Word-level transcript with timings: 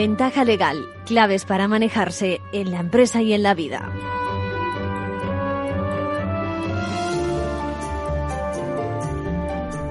Ventaja 0.00 0.44
legal, 0.46 0.86
claves 1.04 1.44
para 1.44 1.68
manejarse 1.68 2.40
en 2.54 2.70
la 2.70 2.80
empresa 2.80 3.20
y 3.20 3.34
en 3.34 3.42
la 3.42 3.52
vida. 3.52 3.92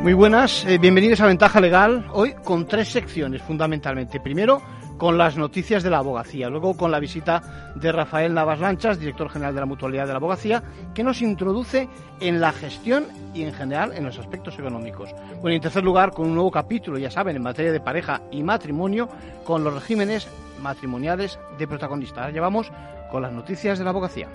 Muy 0.01 0.13
buenas, 0.13 0.65
eh, 0.65 0.79
bienvenidos 0.79 1.21
a 1.21 1.27
Ventaja 1.27 1.61
Legal, 1.61 2.07
hoy 2.11 2.33
con 2.43 2.65
tres 2.65 2.87
secciones 2.87 3.43
fundamentalmente. 3.43 4.19
Primero, 4.19 4.63
con 4.99 5.17
las 5.17 5.37
noticias 5.37 5.81
de 5.81 5.89
la 5.89 5.99
abogacía, 5.99 6.49
luego 6.49 6.75
con 6.75 6.91
la 6.91 6.99
visita 6.99 7.71
de 7.73 7.91
Rafael 7.91 8.33
Navas 8.33 8.59
Lanchas, 8.59 8.99
director 8.99 9.29
general 9.29 9.55
de 9.55 9.61
la 9.61 9.65
Mutualidad 9.65 10.05
de 10.05 10.11
la 10.11 10.17
Abogacía, 10.17 10.61
que 10.93 11.03
nos 11.03 11.21
introduce 11.21 11.87
en 12.19 12.41
la 12.41 12.51
gestión 12.51 13.05
y 13.33 13.43
en 13.43 13.53
general 13.53 13.93
en 13.93 14.03
los 14.03 14.19
aspectos 14.19 14.59
económicos. 14.59 15.09
Bueno, 15.41 15.51
y 15.51 15.55
en 15.55 15.61
tercer 15.61 15.85
lugar, 15.85 16.11
con 16.11 16.27
un 16.27 16.35
nuevo 16.35 16.51
capítulo, 16.51 16.97
ya 16.97 17.09
saben, 17.09 17.37
en 17.37 17.41
materia 17.41 17.71
de 17.71 17.79
pareja 17.79 18.21
y 18.29 18.43
matrimonio, 18.43 19.07
con 19.45 19.63
los 19.63 19.73
regímenes 19.73 20.27
matrimoniales 20.61 21.39
de 21.57 21.67
protagonistas. 21.67 22.17
Ahora 22.17 22.33
llevamos 22.33 22.69
con 23.09 23.21
las 23.21 23.31
noticias 23.31 23.79
de 23.79 23.85
la 23.85 23.91
abogacía. 23.91 24.27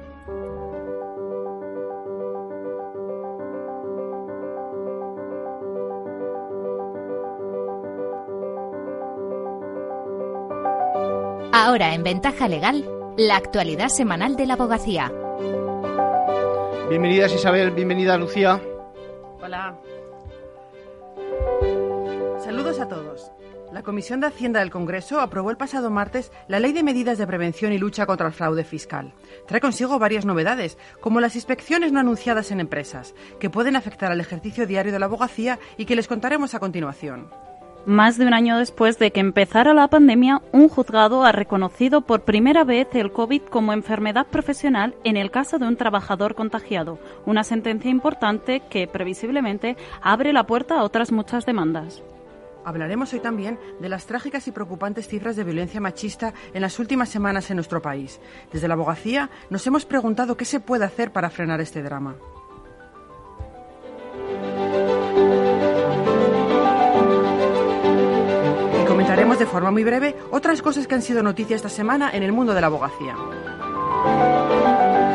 Ahora 11.64 11.94
en 11.94 12.02
Ventaja 12.02 12.46
Legal, 12.46 12.84
la 13.16 13.36
actualidad 13.36 13.88
semanal 13.88 14.36
de 14.36 14.44
la 14.44 14.52
abogacía. 14.52 15.10
Bienvenidas 16.90 17.32
Isabel, 17.32 17.70
bienvenida 17.70 18.18
Lucía. 18.18 18.60
Hola. 19.42 19.74
Saludos 22.44 22.78
a 22.80 22.86
todos. 22.86 23.32
La 23.72 23.82
Comisión 23.82 24.20
de 24.20 24.26
Hacienda 24.26 24.60
del 24.60 24.70
Congreso 24.70 25.20
aprobó 25.20 25.50
el 25.50 25.56
pasado 25.56 25.90
martes 25.90 26.32
la 26.48 26.60
Ley 26.60 26.74
de 26.74 26.82
Medidas 26.82 27.16
de 27.16 27.26
Prevención 27.26 27.72
y 27.72 27.78
Lucha 27.78 28.04
contra 28.04 28.26
el 28.26 28.34
Fraude 28.34 28.64
Fiscal. 28.64 29.14
Trae 29.46 29.62
consigo 29.62 29.98
varias 29.98 30.26
novedades, 30.26 30.76
como 31.00 31.18
las 31.18 31.34
inspecciones 31.34 31.92
no 31.92 32.00
anunciadas 32.00 32.50
en 32.50 32.60
empresas, 32.60 33.14
que 33.40 33.48
pueden 33.48 33.74
afectar 33.74 34.12
al 34.12 34.20
ejercicio 34.20 34.66
diario 34.66 34.92
de 34.92 34.98
la 34.98 35.06
abogacía 35.06 35.58
y 35.78 35.86
que 35.86 35.96
les 35.96 36.08
contaremos 36.08 36.54
a 36.54 36.60
continuación. 36.60 37.30
Más 37.86 38.16
de 38.16 38.26
un 38.26 38.32
año 38.32 38.56
después 38.56 38.98
de 38.98 39.10
que 39.10 39.20
empezara 39.20 39.74
la 39.74 39.88
pandemia, 39.88 40.40
un 40.52 40.70
juzgado 40.70 41.22
ha 41.24 41.32
reconocido 41.32 42.00
por 42.00 42.22
primera 42.22 42.64
vez 42.64 42.88
el 42.94 43.12
COVID 43.12 43.42
como 43.42 43.74
enfermedad 43.74 44.26
profesional 44.26 44.94
en 45.04 45.18
el 45.18 45.30
caso 45.30 45.58
de 45.58 45.66
un 45.66 45.76
trabajador 45.76 46.34
contagiado, 46.34 46.98
una 47.26 47.44
sentencia 47.44 47.90
importante 47.90 48.62
que 48.70 48.86
previsiblemente 48.86 49.76
abre 50.00 50.32
la 50.32 50.46
puerta 50.46 50.78
a 50.78 50.82
otras 50.82 51.12
muchas 51.12 51.44
demandas. 51.44 52.02
Hablaremos 52.64 53.12
hoy 53.12 53.20
también 53.20 53.58
de 53.78 53.90
las 53.90 54.06
trágicas 54.06 54.48
y 54.48 54.52
preocupantes 54.52 55.06
cifras 55.06 55.36
de 55.36 55.44
violencia 55.44 55.78
machista 55.78 56.32
en 56.54 56.62
las 56.62 56.78
últimas 56.78 57.10
semanas 57.10 57.50
en 57.50 57.56
nuestro 57.56 57.82
país. 57.82 58.18
Desde 58.50 58.66
la 58.66 58.74
abogacía 58.74 59.28
nos 59.50 59.66
hemos 59.66 59.84
preguntado 59.84 60.38
qué 60.38 60.46
se 60.46 60.60
puede 60.60 60.86
hacer 60.86 61.12
para 61.12 61.28
frenar 61.28 61.60
este 61.60 61.82
drama. 61.82 62.16
Forma 69.54 69.70
muy 69.70 69.84
breve 69.84 70.16
otras 70.32 70.62
cosas 70.62 70.88
que 70.88 70.96
han 70.96 71.02
sido 71.02 71.22
noticia 71.22 71.54
esta 71.54 71.68
semana 71.68 72.10
en 72.12 72.24
el 72.24 72.32
mundo 72.32 72.54
de 72.54 72.60
la 72.60 72.66
abogacía. 72.66 73.14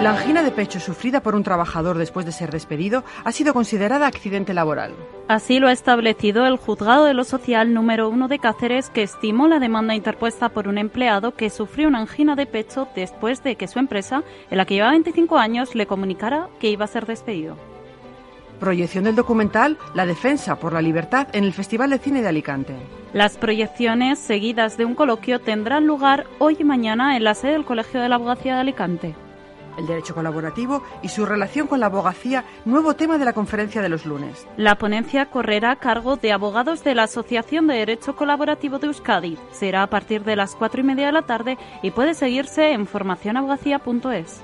La 0.02 0.12
angina 0.12 0.44
de 0.44 0.52
pecho 0.52 0.80
sufrida 0.80 1.22
por 1.22 1.36
un 1.36 1.44
trabajador 1.44 1.98
después 1.98 2.26
de 2.26 2.32
ser 2.32 2.50
despedido 2.50 3.04
ha 3.26 3.34
sido 3.34 3.54
considerada 3.54 4.08
accidente 4.08 4.54
laboral. 4.54 4.94
Así 5.28 5.60
lo 5.60 5.68
ha 5.68 5.74
establecido 5.74 6.46
el 6.46 6.56
Juzgado 6.56 7.04
de 7.04 7.14
lo 7.14 7.26
Social 7.26 7.74
número 7.74 8.08
uno 8.08 8.30
de 8.30 8.40
Cáceres, 8.40 8.90
que 8.90 9.04
estimó 9.04 9.50
la 9.50 9.60
demanda 9.60 9.94
interpuesta 9.94 10.48
por 10.48 10.70
un 10.70 10.78
empleado 10.78 11.34
que 11.34 11.50
sufrió 11.50 11.90
una 11.90 12.00
angina 12.00 12.38
de 12.38 12.46
pecho 12.46 12.88
después 12.96 13.44
de 13.44 13.58
que 13.58 13.68
su 13.68 13.78
empresa, 13.78 14.24
en 14.50 14.58
la 14.58 14.64
que 14.64 14.76
llevaba 14.76 14.94
25 14.94 15.38
años, 15.38 15.76
le 15.76 15.86
comunicara 15.86 16.48
que 16.62 16.70
iba 16.70 16.86
a 16.86 16.88
ser 16.88 17.06
despedido. 17.06 17.58
Proyección 18.60 19.06
del 19.06 19.16
documental 19.16 19.78
La 19.94 20.06
Defensa 20.06 20.60
por 20.60 20.74
la 20.74 20.82
Libertad 20.82 21.28
en 21.32 21.46
el 21.46 21.54
Festival 21.54 21.92
de 21.92 22.00
Cine 22.00 22.22
de 22.22 22.28
Alicante. 22.28 22.76
Las 23.14 23.38
proyecciones 23.38 24.20
seguidas 24.20 24.78
de 24.78 24.84
un 24.86 24.96
coloquio 24.96 25.40
tendrán 25.40 25.88
lugar 25.88 26.28
hoy 26.40 26.58
y 26.60 26.64
mañana 26.66 27.16
en 27.16 27.24
la 27.24 27.36
sede 27.36 27.54
del 27.54 27.66
Colegio 27.66 28.02
de 28.02 28.10
la 28.10 28.16
Abogacía 28.16 28.56
de 28.56 28.62
Alicante. 28.62 29.16
El 29.78 29.88
derecho 29.88 30.14
colaborativo 30.14 30.84
y 31.02 31.08
su 31.08 31.26
relación 31.26 31.68
con 31.68 31.80
la 31.80 31.86
abogacía, 31.86 32.44
nuevo 32.66 32.96
tema 32.96 33.18
de 33.18 33.24
la 33.24 33.32
conferencia 33.32 33.82
de 33.82 33.88
los 33.88 34.06
lunes. 34.06 34.46
La 34.58 34.78
ponencia 34.78 35.28
correrá 35.28 35.72
a 35.72 35.76
cargo 35.78 36.18
de 36.18 36.34
abogados 36.34 36.84
de 36.84 36.96
la 36.96 37.04
Asociación 37.04 37.66
de 37.68 37.76
Derecho 37.76 38.18
Colaborativo 38.18 38.78
de 38.78 38.88
Euskadi. 38.88 39.38
Será 39.52 39.84
a 39.84 39.88
partir 39.88 40.26
de 40.26 40.36
las 40.36 40.54
cuatro 40.56 40.82
y 40.82 40.84
media 40.84 41.06
de 41.06 41.14
la 41.14 41.22
tarde 41.22 41.58
y 41.82 41.92
puede 41.92 42.14
seguirse 42.14 42.74
en 42.74 42.88
formacionabogacía.es. 42.88 44.44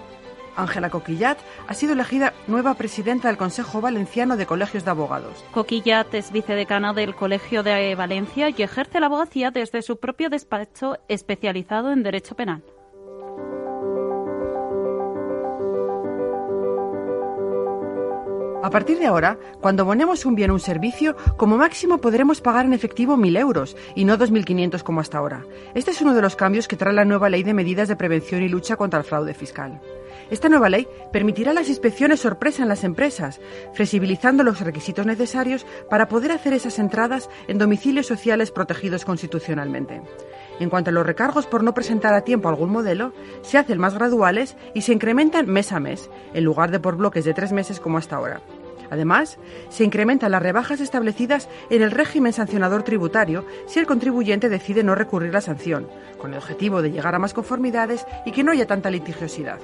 Ángela 0.56 0.90
Coquillat 0.90 1.38
ha 1.68 1.74
sido 1.74 1.94
elegida 1.94 2.34
nueva 2.48 2.74
presidenta 2.76 3.28
del 3.28 3.38
Consejo 3.38 3.82
Valenciano 3.82 4.38
de 4.38 4.46
Colegios 4.46 4.86
de 4.86 4.92
Abogados. 4.92 5.44
Coquillat 5.52 6.14
es 6.14 6.32
vicedecana 6.32 6.94
del 6.94 7.16
Colegio 7.16 7.64
de 7.64 7.96
Valencia 7.96 8.50
y 8.50 8.62
ejerce 8.62 9.00
la 9.00 9.08
abogacía 9.08 9.52
desde 9.52 9.82
su 9.82 9.98
propio 9.98 10.30
despacho 10.30 10.98
especializado 11.08 11.92
en 11.92 12.04
Derecho 12.04 12.36
Penal. 12.36 12.64
A 18.66 18.72
partir 18.72 18.98
de 18.98 19.06
ahora, 19.06 19.38
cuando 19.62 19.84
abonemos 19.84 20.26
un 20.26 20.34
bien 20.34 20.50
o 20.50 20.56
un 20.56 20.60
servicio, 20.60 21.16
como 21.38 21.56
máximo 21.56 22.00
podremos 22.00 22.42
pagar 22.42 22.66
en 22.66 22.74
efectivo 22.74 23.16
1.000 23.16 23.40
euros 23.40 23.78
y 23.94 24.06
no 24.06 24.18
2.500 24.18 24.82
como 24.82 25.02
hasta 25.02 25.20
ahora. 25.20 25.46
Este 25.76 25.92
es 25.92 26.02
uno 26.02 26.16
de 26.16 26.22
los 26.24 26.36
cambios 26.36 26.68
que 26.68 26.76
trae 26.76 26.92
la 26.92 27.06
nueva 27.06 27.30
Ley 27.30 27.44
de 27.44 27.54
Medidas 27.54 27.88
de 27.88 27.96
Prevención 27.96 28.42
y 28.42 28.50
Lucha 28.50 28.76
contra 28.76 28.98
el 28.98 29.06
Fraude 29.06 29.36
Fiscal. 29.36 29.80
Esta 30.30 30.50
nueva 30.50 30.70
ley 30.70 30.88
permitirá 31.12 31.54
las 31.54 31.70
inspecciones 31.70 32.20
sorpresa 32.20 32.64
en 32.64 32.70
las 32.70 32.84
empresas, 32.84 33.40
flexibilizando 33.74 34.44
los 34.44 34.60
requisitos 34.60 35.06
necesarios 35.06 35.66
para 35.90 36.08
poder 36.08 36.32
hacer 36.32 36.54
esas 36.54 36.80
entradas 36.80 37.30
en 37.48 37.60
domicilios 37.60 38.08
sociales 38.08 38.52
protegidos 38.52 39.06
constitucionalmente. 39.06 40.02
En 40.60 40.70
cuanto 40.70 40.90
a 40.90 40.94
los 40.94 41.06
recargos 41.06 41.46
por 41.46 41.64
no 41.64 41.74
presentar 41.74 42.14
a 42.14 42.22
tiempo 42.22 42.50
algún 42.50 42.72
modelo, 42.72 43.14
se 43.44 43.58
hacen 43.58 43.78
más 43.78 43.94
graduales 43.94 44.56
y 44.74 44.82
se 44.82 44.94
incrementan 44.94 45.48
mes 45.48 45.72
a 45.72 45.80
mes, 45.80 46.10
en 46.34 46.44
lugar 46.44 46.72
de 46.72 46.80
por 46.80 46.96
bloques 46.96 47.26
de 47.26 47.34
tres 47.34 47.52
meses 47.52 47.80
como 47.80 47.98
hasta 47.98 48.16
ahora. 48.16 48.42
Además, 48.90 49.38
se 49.70 49.84
incrementan 49.84 50.32
las 50.32 50.42
rebajas 50.42 50.80
establecidas 50.80 51.50
en 51.70 51.82
el 51.82 51.92
régimen 51.92 52.34
sancionador 52.34 52.84
tributario 52.84 53.46
si 53.68 53.80
el 53.80 53.88
contribuyente 53.88 54.50
decide 54.50 54.84
no 54.84 54.96
recurrir 54.96 55.34
la 55.34 55.42
sanción, 55.42 55.88
con 56.18 56.32
el 56.32 56.38
objetivo 56.38 56.82
de 56.82 56.92
llegar 56.92 57.16
a 57.16 57.20
más 57.20 57.34
conformidades 57.34 58.06
y 58.26 58.32
que 58.32 58.44
no 58.44 58.52
haya 58.52 58.68
tanta 58.68 58.90
litigiosidad. 58.90 59.60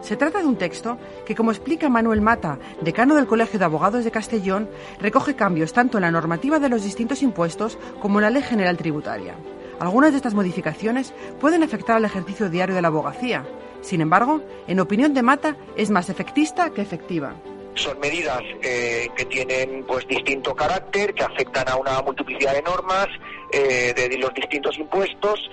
Se 0.00 0.16
trata 0.16 0.38
de 0.38 0.46
un 0.46 0.56
texto 0.56 0.98
que, 1.26 1.34
como 1.34 1.50
explica 1.50 1.88
Manuel 1.88 2.20
Mata, 2.20 2.58
decano 2.80 3.14
del 3.14 3.26
Colegio 3.26 3.58
de 3.58 3.64
Abogados 3.64 4.04
de 4.04 4.10
Castellón, 4.10 4.68
recoge 5.00 5.34
cambios 5.34 5.72
tanto 5.72 5.98
en 5.98 6.02
la 6.02 6.10
normativa 6.10 6.58
de 6.58 6.68
los 6.68 6.84
distintos 6.84 7.22
impuestos 7.22 7.78
como 8.00 8.18
en 8.18 8.24
la 8.24 8.30
Ley 8.30 8.42
General 8.42 8.76
Tributaria. 8.76 9.34
Algunas 9.80 10.10
de 10.12 10.16
estas 10.16 10.34
modificaciones 10.34 11.12
pueden 11.40 11.62
afectar 11.62 11.96
al 11.96 12.04
ejercicio 12.04 12.48
diario 12.48 12.74
de 12.74 12.82
la 12.82 12.88
abogacía. 12.88 13.44
Sin 13.80 14.00
embargo, 14.00 14.40
en 14.66 14.80
opinión 14.80 15.14
de 15.14 15.22
Mata, 15.22 15.56
es 15.76 15.90
más 15.90 16.08
efectista 16.08 16.70
que 16.70 16.82
efectiva 16.82 17.34
son 17.78 18.00
medidas 18.00 18.42
eh, 18.62 19.08
que 19.16 19.24
tienen 19.26 19.84
pues 19.84 20.04
distinto 20.08 20.52
carácter, 20.52 21.14
que 21.14 21.22
afectan 21.22 21.68
a 21.68 21.76
una 21.76 22.02
multiplicidad 22.02 22.54
de 22.54 22.62
normas 22.62 23.06
eh, 23.52 23.94
de 23.94 24.18
los 24.18 24.34
distintos 24.34 24.76
impuestos 24.78 25.48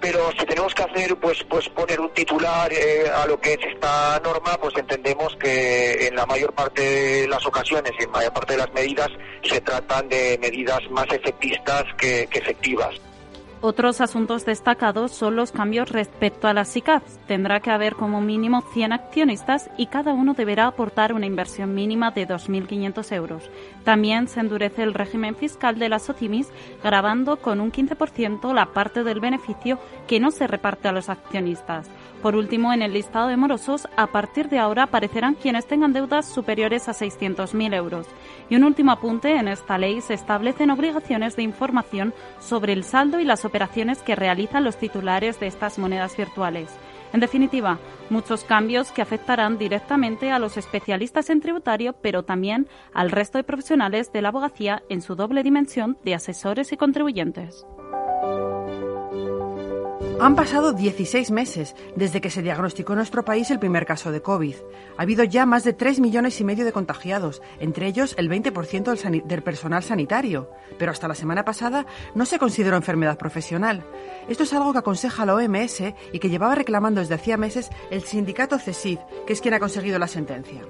pero 0.00 0.30
si 0.38 0.46
tenemos 0.46 0.74
que 0.74 0.82
hacer 0.82 1.16
pues 1.16 1.44
pues 1.48 1.68
poner 1.70 2.00
un 2.00 2.10
titular 2.10 2.72
eh, 2.72 3.10
a 3.14 3.26
lo 3.26 3.40
que 3.40 3.54
es 3.54 3.60
esta 3.74 4.20
norma 4.22 4.58
pues 4.60 4.76
entendemos 4.76 5.36
que 5.36 6.06
en 6.06 6.14
la 6.14 6.26
mayor 6.26 6.52
parte 6.52 6.82
de 6.82 7.28
las 7.28 7.44
ocasiones 7.46 7.92
y 7.98 8.04
en 8.04 8.10
mayor 8.10 8.32
parte 8.32 8.54
de 8.54 8.58
las 8.58 8.72
medidas 8.72 9.08
se 9.42 9.60
tratan 9.60 10.08
de 10.08 10.38
medidas 10.40 10.80
más 10.90 11.06
efectistas 11.10 11.84
que 11.98 12.28
efectivas 12.32 12.94
otros 13.60 14.00
asuntos 14.00 14.44
destacados 14.44 15.12
son 15.12 15.34
los 15.34 15.52
cambios 15.52 15.90
respecto 15.90 16.46
a 16.46 16.54
las 16.54 16.68
SICAF. 16.68 17.02
Tendrá 17.26 17.60
que 17.60 17.70
haber 17.70 17.94
como 17.94 18.20
mínimo 18.20 18.62
100 18.72 18.92
accionistas 18.92 19.70
y 19.76 19.86
cada 19.86 20.12
uno 20.12 20.34
deberá 20.34 20.66
aportar 20.66 21.12
una 21.12 21.26
inversión 21.26 21.74
mínima 21.74 22.10
de 22.10 22.28
2.500 22.28 23.12
euros. 23.12 23.50
También 23.84 24.28
se 24.28 24.40
endurece 24.40 24.82
el 24.82 24.94
régimen 24.94 25.34
fiscal 25.34 25.78
de 25.78 25.88
las 25.88 26.08
OCIMIS, 26.08 26.48
grabando 26.82 27.38
con 27.38 27.60
un 27.60 27.72
15% 27.72 28.54
la 28.54 28.66
parte 28.66 29.02
del 29.02 29.20
beneficio 29.20 29.78
que 30.06 30.20
no 30.20 30.30
se 30.30 30.46
reparte 30.46 30.88
a 30.88 30.92
los 30.92 31.08
accionistas. 31.08 31.88
Por 32.22 32.34
último, 32.34 32.72
en 32.72 32.82
el 32.82 32.92
listado 32.92 33.28
de 33.28 33.36
morosos, 33.36 33.88
a 33.96 34.08
partir 34.08 34.48
de 34.48 34.58
ahora 34.58 34.84
aparecerán 34.84 35.34
quienes 35.34 35.66
tengan 35.66 35.92
deudas 35.92 36.26
superiores 36.26 36.88
a 36.88 36.92
600.000 36.92 37.74
euros. 37.74 38.06
Y 38.50 38.56
un 38.56 38.64
último 38.64 38.92
apunte, 38.92 39.36
en 39.36 39.48
esta 39.48 39.76
ley 39.78 40.00
se 40.00 40.14
establecen 40.14 40.70
obligaciones 40.70 41.36
de 41.36 41.42
información 41.42 42.14
sobre 42.40 42.72
el 42.72 42.84
saldo 42.84 43.20
y 43.20 43.24
las 43.24 43.44
operaciones 43.44 44.02
que 44.02 44.16
realizan 44.16 44.64
los 44.64 44.76
titulares 44.76 45.38
de 45.38 45.46
estas 45.46 45.78
monedas 45.78 46.16
virtuales. 46.16 46.70
En 47.12 47.20
definitiva, 47.20 47.78
muchos 48.10 48.44
cambios 48.44 48.90
que 48.92 49.02
afectarán 49.02 49.58
directamente 49.58 50.30
a 50.30 50.38
los 50.38 50.56
especialistas 50.56 51.30
en 51.30 51.40
tributario, 51.40 51.94
pero 52.02 52.22
también 52.22 52.68
al 52.92 53.10
resto 53.10 53.38
de 53.38 53.44
profesionales 53.44 54.12
de 54.12 54.22
la 54.22 54.28
abogacía 54.28 54.82
en 54.88 55.00
su 55.00 55.14
doble 55.14 55.42
dimensión 55.42 55.98
de 56.04 56.14
asesores 56.14 56.72
y 56.72 56.76
contribuyentes. 56.76 57.66
Han 60.20 60.34
pasado 60.34 60.72
16 60.72 61.30
meses 61.30 61.76
desde 61.94 62.20
que 62.20 62.30
se 62.30 62.42
diagnosticó 62.42 62.92
en 62.92 62.98
nuestro 62.98 63.24
país 63.24 63.52
el 63.52 63.60
primer 63.60 63.86
caso 63.86 64.10
de 64.10 64.20
COVID. 64.20 64.56
Ha 64.96 65.02
habido 65.02 65.22
ya 65.22 65.46
más 65.46 65.62
de 65.62 65.72
3 65.72 66.00
millones 66.00 66.40
y 66.40 66.44
medio 66.44 66.64
de 66.64 66.72
contagiados, 66.72 67.40
entre 67.60 67.86
ellos 67.86 68.16
el 68.18 68.28
20% 68.28 68.82
del, 68.82 69.22
del, 69.28 69.42
personal 69.42 69.84
sanitario. 69.84 70.50
Pero 70.76 70.90
hasta 70.90 71.06
la 71.06 71.14
semana 71.14 71.44
pasada 71.44 71.86
no 72.16 72.26
se 72.26 72.40
consideró 72.40 72.76
enfermedad 72.76 73.16
profesional. 73.16 73.84
Esto 74.28 74.42
es 74.42 74.52
algo 74.52 74.72
que 74.72 74.80
aconseja 74.80 75.24
la 75.24 75.36
OMS 75.36 75.82
y 76.12 76.18
que 76.18 76.30
llevaba 76.30 76.56
reclamando 76.56 77.00
desde 77.00 77.14
hacía 77.14 77.36
meses 77.36 77.70
el 77.92 78.02
sindicato 78.02 78.58
CESID, 78.58 78.98
que 79.24 79.32
es 79.32 79.40
quien 79.40 79.54
ha 79.54 79.60
conseguido 79.60 80.00
la 80.00 80.08
sentencia. 80.08 80.62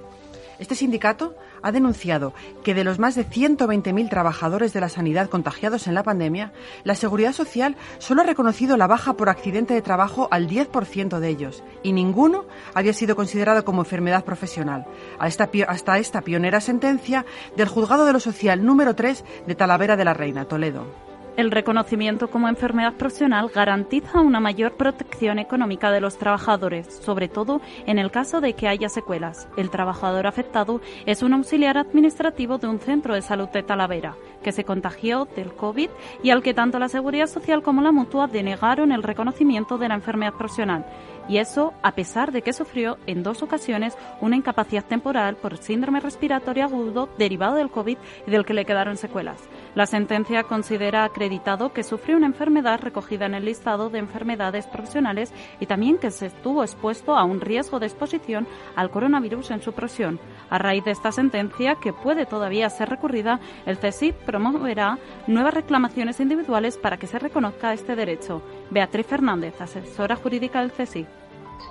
Este 0.59 0.75
sindicato 0.75 1.37
ha 1.63 1.73
denunciado 1.73 2.35
que 2.65 2.75
de 2.75 2.85
los 2.85 2.99
más 2.99 3.15
de 3.15 3.25
120.000 3.25 4.09
trabajadores 4.11 4.73
de 4.73 4.81
la 4.81 4.89
sanidad 4.89 5.29
contagiados 5.29 5.87
en 5.87 5.95
la 5.95 6.03
pandemia, 6.03 6.53
la 6.85 6.95
Seguridad 6.95 7.33
Social 7.33 7.77
solo 7.99 8.23
ha 8.23 8.25
reconocido 8.25 8.77
la 8.77 8.87
baja 8.87 9.15
por 9.15 9.29
accidente 9.29 9.75
de 9.75 9.83
trabajo 9.83 10.29
al 10.31 10.49
10% 10.49 11.21
de 11.21 11.29
ellos 11.29 11.63
y 11.83 11.93
ninguno 11.93 12.47
había 12.75 12.93
sido 12.93 13.15
considerado 13.15 13.65
como 13.65 13.83
enfermedad 13.83 14.25
profesional, 14.25 14.87
hasta 15.19 15.99
esta 15.99 16.23
pionera 16.23 16.61
sentencia 16.61 17.25
del 17.57 17.69
Juzgado 17.69 18.05
de 18.05 18.13
lo 18.13 18.21
Social 18.21 18.65
número 18.65 18.95
3 18.95 19.25
de 19.47 19.55
Talavera 19.55 19.97
de 19.97 20.05
la 20.05 20.15
Reina, 20.15 20.47
Toledo. 20.47 21.08
El 21.39 21.53
reconocimiento 21.53 22.31
como 22.31 22.49
enfermedad 22.49 22.95
profesional 22.95 23.49
garantiza 23.55 24.21
una 24.21 24.41
mayor 24.41 24.73
protección 24.73 25.39
económica 25.39 25.93
de 25.93 26.01
los 26.01 26.19
trabajadores, 26.19 26.93
sobre 26.93 27.29
todo 27.29 27.61
en 27.87 28.01
el 28.01 28.11
caso 28.11 28.41
de 28.41 28.55
que 28.55 28.67
haya 28.67 28.89
secuelas. 28.89 29.47
El 29.57 29.71
trabajador 29.71 30.27
afectado 30.27 30.81
es 31.07 31.23
un 31.23 31.35
auxiliar 31.35 31.79
administrativo 31.79 32.59
de 32.59 32.67
un 32.67 32.81
centro 32.81 33.15
de 33.15 33.23
salud 33.23 33.49
de 33.51 33.63
Talavera, 33.63 34.17
que 34.43 34.51
se 34.51 34.65
contagió 34.65 35.29
del 35.37 35.53
COVID 35.55 35.91
y 36.25 36.31
al 36.31 36.43
que 36.43 36.55
tanto 36.55 36.81
la 36.81 36.89
Seguridad 36.89 37.29
Social 37.29 37.63
como 37.63 37.83
la 37.83 37.93
Mutua 37.93 38.27
denegaron 38.27 38.91
el 38.91 39.05
reconocimiento 39.05 39.79
de 39.79 39.91
la 39.91 39.95
enfermedad 39.95 40.35
profesional 40.35 40.87
y 41.29 41.39
eso 41.39 41.75
a 41.83 41.93
pesar 41.93 42.33
de 42.33 42.43
que 42.43 42.53
sufrió 42.53 42.99
en 43.07 43.23
dos 43.23 43.43
ocasiones 43.43 43.97
una 44.21 44.37
incapacidad 44.37 44.85
temporal 44.85 45.37
por 45.37 45.59
síndrome 45.59 46.01
respiratorio 46.01 46.65
agudo 46.65 47.09
derivado 47.19 47.57
del 47.57 47.71
COVID 47.71 47.99
y 48.27 48.31
del 48.31 48.45
que 48.45 48.55
le 48.55 48.65
quedaron 48.65 48.97
secuelas. 48.97 49.41
La 49.75 49.87
sentencia 49.87 50.45
considera 50.45 51.05
acreditado 51.05 51.73
que 51.73 51.85
sufrió 51.85 52.17
una 52.17 52.27
enfermedad 52.27 52.81
recogida 52.81 53.27
en 53.27 53.35
el 53.35 53.45
listado 53.45 53.91
de 53.91 53.99
enfermedades 53.99 54.67
profesionales 54.67 55.33
y 55.61 55.67
también 55.67 55.99
que 55.99 56.11
se 56.11 56.27
estuvo 56.27 56.63
expuesto 56.63 57.17
a 57.17 57.25
un 57.25 57.41
riesgo 57.41 57.79
de 57.79 57.87
exposición 57.87 58.47
al 58.75 58.91
coronavirus 58.91 59.51
en 59.51 59.63
su 59.63 59.73
presión. 59.73 60.19
A 60.51 60.59
raíz 60.59 60.85
de 60.85 60.91
esta 60.91 61.13
sentencia, 61.13 61.77
que 61.77 61.93
puede 61.93 62.27
todavía 62.27 62.71
ser 62.71 62.89
recurrida, 62.89 63.41
el 63.67 63.79
CSIC 63.79 64.15
promoverá 64.15 64.99
nuevas 65.27 65.55
reclamaciones 65.55 66.21
individuales 66.21 66.77
para 66.79 66.97
que 66.97 67.07
se 67.07 67.19
reconozca 67.19 67.73
este 67.73 67.95
derecho. 67.95 68.43
Beatriz 68.71 69.07
Fernández, 69.07 69.55
asesora 69.61 70.17
jurídica 70.17 70.61
del 70.61 70.73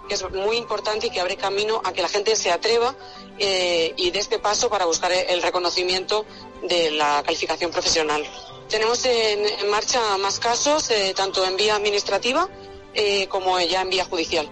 que 0.07 0.15
es 0.15 0.31
muy 0.31 0.57
importante 0.57 1.07
y 1.07 1.09
que 1.09 1.19
abre 1.19 1.35
camino 1.35 1.81
a 1.83 1.91
que 1.93 2.01
la 2.01 2.07
gente 2.07 2.35
se 2.35 2.51
atreva 2.51 2.95
eh, 3.37 3.93
y 3.97 4.11
dé 4.11 4.19
este 4.19 4.39
paso 4.39 4.69
para 4.69 4.85
buscar 4.85 5.11
el 5.11 5.41
reconocimiento 5.41 6.25
de 6.63 6.91
la 6.91 7.21
calificación 7.23 7.71
profesional. 7.71 8.23
Tenemos 8.69 9.05
en, 9.05 9.69
marcha 9.69 10.17
más 10.17 10.39
casos, 10.39 10.89
eh, 10.89 11.13
tanto 11.15 11.45
en 11.45 11.55
vía 11.55 11.75
administrativa 11.75 12.49
eh, 12.93 13.27
como 13.27 13.59
ya 13.59 13.81
en 13.81 13.89
vía 13.89 14.05
judicial. 14.05 14.49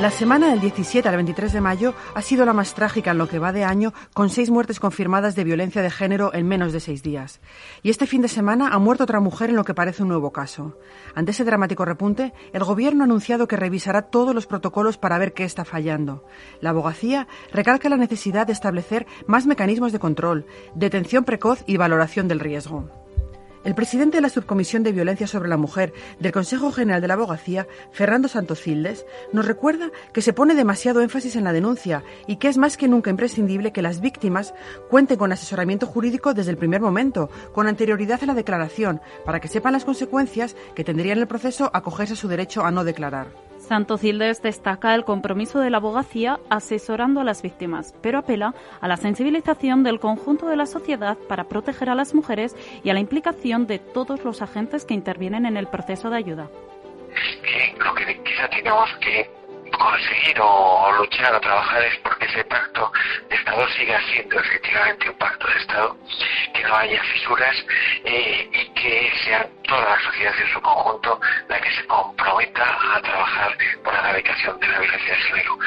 La 0.00 0.10
semana 0.10 0.48
del 0.48 0.60
17 0.60 1.06
al 1.06 1.16
23 1.16 1.52
de 1.52 1.60
mayo 1.60 1.92
ha 2.14 2.22
sido 2.22 2.46
la 2.46 2.54
más 2.54 2.72
trágica 2.72 3.10
en 3.10 3.18
lo 3.18 3.28
que 3.28 3.38
va 3.38 3.52
de 3.52 3.64
año, 3.64 3.92
con 4.14 4.30
seis 4.30 4.48
muertes 4.48 4.80
confirmadas 4.80 5.34
de 5.34 5.44
violencia 5.44 5.82
de 5.82 5.90
género 5.90 6.32
en 6.32 6.48
menos 6.48 6.72
de 6.72 6.80
seis 6.80 7.02
días. 7.02 7.42
Y 7.82 7.90
este 7.90 8.06
fin 8.06 8.22
de 8.22 8.28
semana 8.28 8.68
ha 8.68 8.78
muerto 8.78 9.04
otra 9.04 9.20
mujer 9.20 9.50
en 9.50 9.56
lo 9.56 9.64
que 9.64 9.74
parece 9.74 10.02
un 10.02 10.08
nuevo 10.08 10.32
caso. 10.32 10.78
Ante 11.14 11.32
ese 11.32 11.44
dramático 11.44 11.84
repunte, 11.84 12.32
el 12.54 12.64
Gobierno 12.64 13.02
ha 13.02 13.04
anunciado 13.04 13.46
que 13.46 13.56
revisará 13.56 14.00
todos 14.00 14.34
los 14.34 14.46
protocolos 14.46 14.96
para 14.96 15.18
ver 15.18 15.34
qué 15.34 15.44
está 15.44 15.66
fallando. 15.66 16.24
La 16.62 16.70
abogacía 16.70 17.28
recalca 17.52 17.90
la 17.90 17.98
necesidad 17.98 18.46
de 18.46 18.54
establecer 18.54 19.06
más 19.26 19.46
mecanismos 19.46 19.92
de 19.92 19.98
control, 19.98 20.46
detención 20.74 21.24
precoz 21.24 21.62
y 21.66 21.76
valoración 21.76 22.26
del 22.26 22.40
riesgo. 22.40 22.88
El 23.62 23.74
presidente 23.74 24.16
de 24.16 24.22
la 24.22 24.30
Subcomisión 24.30 24.82
de 24.82 24.92
Violencia 24.92 25.26
sobre 25.26 25.50
la 25.50 25.58
Mujer 25.58 25.92
del 26.18 26.32
Consejo 26.32 26.72
General 26.72 27.02
de 27.02 27.08
la 27.08 27.14
Abogacía, 27.14 27.66
Fernando 27.92 28.26
Santocildes, 28.26 29.04
nos 29.34 29.44
recuerda 29.44 29.90
que 30.14 30.22
se 30.22 30.32
pone 30.32 30.54
demasiado 30.54 31.02
énfasis 31.02 31.36
en 31.36 31.44
la 31.44 31.52
denuncia 31.52 32.02
y 32.26 32.36
que 32.36 32.48
es 32.48 32.56
más 32.56 32.78
que 32.78 32.88
nunca 32.88 33.10
imprescindible 33.10 33.70
que 33.72 33.82
las 33.82 34.00
víctimas 34.00 34.54
cuenten 34.88 35.18
con 35.18 35.30
asesoramiento 35.30 35.86
jurídico 35.86 36.32
desde 36.32 36.52
el 36.52 36.56
primer 36.56 36.80
momento, 36.80 37.28
con 37.52 37.66
anterioridad 37.66 38.22
a 38.22 38.26
la 38.26 38.34
declaración, 38.34 39.02
para 39.26 39.40
que 39.40 39.48
sepan 39.48 39.74
las 39.74 39.84
consecuencias 39.84 40.56
que 40.74 40.84
tendría 40.84 41.12
en 41.12 41.18
el 41.18 41.28
proceso 41.28 41.70
acogerse 41.74 42.14
a 42.14 42.16
su 42.16 42.28
derecho 42.28 42.64
a 42.64 42.70
no 42.70 42.82
declarar. 42.82 43.49
Santocildes 43.70 44.42
destaca 44.42 44.96
el 44.96 45.04
compromiso 45.04 45.60
de 45.60 45.70
la 45.70 45.76
abogacía 45.76 46.40
asesorando 46.50 47.20
a 47.20 47.24
las 47.24 47.40
víctimas, 47.40 47.94
pero 48.02 48.18
apela 48.18 48.52
a 48.80 48.88
la 48.88 48.96
sensibilización 48.96 49.84
del 49.84 50.00
conjunto 50.00 50.48
de 50.48 50.56
la 50.56 50.66
sociedad 50.66 51.16
para 51.28 51.44
proteger 51.44 51.88
a 51.88 51.94
las 51.94 52.12
mujeres 52.12 52.56
y 52.82 52.90
a 52.90 52.94
la 52.94 52.98
implicación 52.98 53.68
de 53.68 53.78
todos 53.78 54.24
los 54.24 54.42
agentes 54.42 54.84
que 54.84 54.94
intervienen 54.94 55.46
en 55.46 55.56
el 55.56 55.68
proceso 55.68 56.10
de 56.10 56.16
ayuda. 56.16 56.48
lo 57.78 57.94
que 57.94 58.06
que 58.98 59.39
conseguir 59.80 60.38
o 60.40 60.92
luchar 60.98 61.34
o 61.34 61.40
trabajar 61.40 61.82
es 61.84 61.96
porque 62.04 62.26
ese 62.26 62.44
pacto 62.44 62.92
de 63.28 63.36
Estado 63.36 63.66
siga 63.70 63.98
siendo 64.12 64.38
efectivamente 64.38 65.08
un 65.08 65.16
pacto 65.16 65.46
de 65.48 65.58
Estado, 65.58 65.96
que 66.54 66.62
no 66.62 66.76
haya 66.76 67.02
fisuras 67.02 67.56
eh, 68.04 68.50
y 68.52 68.68
que 68.74 69.10
sea 69.24 69.48
toda 69.66 69.80
la 69.80 70.00
sociedad 70.02 70.34
en 70.38 70.52
su 70.52 70.60
conjunto 70.60 71.20
la 71.48 71.60
que 71.60 71.70
se 71.72 71.86
comprometa 71.86 72.78
a 72.94 73.00
trabajar 73.00 73.56
por 73.82 73.94
la 73.94 74.00
erradicación 74.00 74.60
de 74.60 74.68
la 74.68 74.78
violencia 74.80 75.14
de 75.14 75.20
género. 75.22 75.58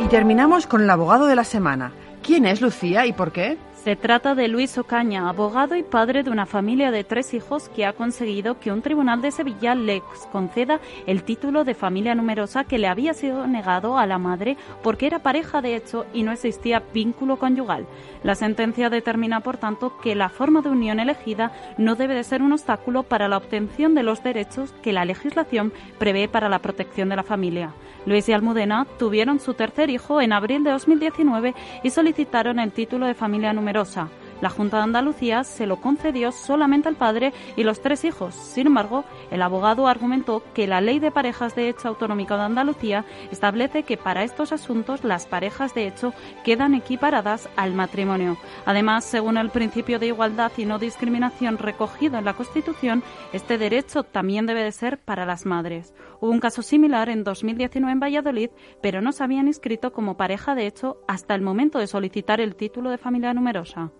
Y 0.00 0.08
terminamos 0.08 0.66
con 0.66 0.82
el 0.82 0.90
abogado 0.90 1.26
de 1.26 1.36
la 1.36 1.44
semana. 1.44 1.92
¿Quién 2.24 2.44
es 2.44 2.60
Lucía 2.60 3.06
y 3.06 3.12
por 3.12 3.30
qué? 3.30 3.56
Se 3.82 3.96
trata 3.96 4.36
de 4.36 4.46
Luis 4.46 4.78
Ocaña, 4.78 5.28
abogado 5.28 5.74
y 5.74 5.82
padre 5.82 6.22
de 6.22 6.30
una 6.30 6.46
familia 6.46 6.92
de 6.92 7.02
tres 7.02 7.34
hijos 7.34 7.68
que 7.68 7.84
ha 7.84 7.92
conseguido 7.92 8.60
que 8.60 8.70
un 8.70 8.80
tribunal 8.80 9.20
de 9.20 9.32
Sevilla 9.32 9.74
le 9.74 10.04
conceda 10.30 10.78
el 11.08 11.24
título 11.24 11.64
de 11.64 11.74
familia 11.74 12.14
numerosa 12.14 12.62
que 12.62 12.78
le 12.78 12.86
había 12.86 13.12
sido 13.12 13.44
negado 13.48 13.98
a 13.98 14.06
la 14.06 14.18
madre 14.18 14.56
porque 14.84 15.08
era 15.08 15.18
pareja 15.18 15.62
de 15.62 15.74
hecho 15.74 16.06
y 16.14 16.22
no 16.22 16.30
existía 16.30 16.84
vínculo 16.94 17.40
conyugal. 17.40 17.88
La 18.22 18.36
sentencia 18.36 18.88
determina, 18.88 19.40
por 19.40 19.56
tanto, 19.56 19.98
que 19.98 20.14
la 20.14 20.28
forma 20.28 20.62
de 20.62 20.68
unión 20.68 21.00
elegida 21.00 21.50
no 21.76 21.96
debe 21.96 22.14
de 22.14 22.22
ser 22.22 22.40
un 22.40 22.52
obstáculo 22.52 23.02
para 23.02 23.26
la 23.26 23.36
obtención 23.36 23.96
de 23.96 24.04
los 24.04 24.22
derechos 24.22 24.72
que 24.80 24.92
la 24.92 25.04
legislación 25.04 25.72
prevé 25.98 26.28
para 26.28 26.48
la 26.48 26.60
protección 26.60 27.08
de 27.08 27.16
la 27.16 27.24
familia. 27.24 27.74
Luis 28.06 28.28
y 28.28 28.32
Almudena 28.32 28.86
tuvieron 28.98 29.40
su 29.40 29.54
tercer 29.54 29.90
hijo 29.90 30.20
en 30.20 30.32
abril 30.32 30.62
de 30.62 30.70
2019 30.70 31.54
y 31.82 31.90
solicitaron 31.90 32.60
el 32.60 32.70
título 32.70 33.06
de 33.06 33.14
familia 33.14 33.52
numerosa 33.52 33.71
numerosa. 33.72 34.21
La 34.42 34.50
Junta 34.50 34.78
de 34.78 34.82
Andalucía 34.82 35.44
se 35.44 35.68
lo 35.68 35.80
concedió 35.80 36.32
solamente 36.32 36.88
al 36.88 36.96
padre 36.96 37.32
y 37.54 37.62
los 37.62 37.80
tres 37.80 38.04
hijos. 38.04 38.34
Sin 38.34 38.66
embargo, 38.66 39.04
el 39.30 39.40
abogado 39.40 39.86
argumentó 39.86 40.42
que 40.52 40.66
la 40.66 40.80
Ley 40.80 40.98
de 40.98 41.12
Parejas 41.12 41.54
de 41.54 41.68
Hecho 41.68 41.86
Autonómico 41.86 42.36
de 42.36 42.42
Andalucía 42.42 43.04
establece 43.30 43.84
que 43.84 43.96
para 43.96 44.24
estos 44.24 44.50
asuntos 44.50 45.04
las 45.04 45.26
parejas 45.26 45.74
de 45.74 45.86
hecho 45.86 46.12
quedan 46.42 46.74
equiparadas 46.74 47.48
al 47.54 47.72
matrimonio. 47.72 48.36
Además, 48.66 49.04
según 49.04 49.36
el 49.36 49.50
principio 49.50 50.00
de 50.00 50.08
igualdad 50.08 50.50
y 50.56 50.64
no 50.64 50.80
discriminación 50.80 51.56
recogido 51.56 52.18
en 52.18 52.24
la 52.24 52.34
Constitución, 52.34 53.04
este 53.32 53.58
derecho 53.58 54.02
también 54.02 54.46
debe 54.46 54.64
de 54.64 54.72
ser 54.72 54.98
para 54.98 55.24
las 55.24 55.46
madres. 55.46 55.94
Hubo 56.20 56.32
un 56.32 56.40
caso 56.40 56.62
similar 56.62 57.10
en 57.10 57.22
2019 57.22 57.92
en 57.92 58.00
Valladolid, 58.00 58.50
pero 58.82 59.02
no 59.02 59.12
se 59.12 59.22
habían 59.22 59.46
inscrito 59.46 59.92
como 59.92 60.16
pareja 60.16 60.56
de 60.56 60.66
hecho 60.66 60.96
hasta 61.06 61.36
el 61.36 61.42
momento 61.42 61.78
de 61.78 61.86
solicitar 61.86 62.40
el 62.40 62.56
título 62.56 62.90
de 62.90 62.98
familia 62.98 63.32
numerosa. 63.34 63.92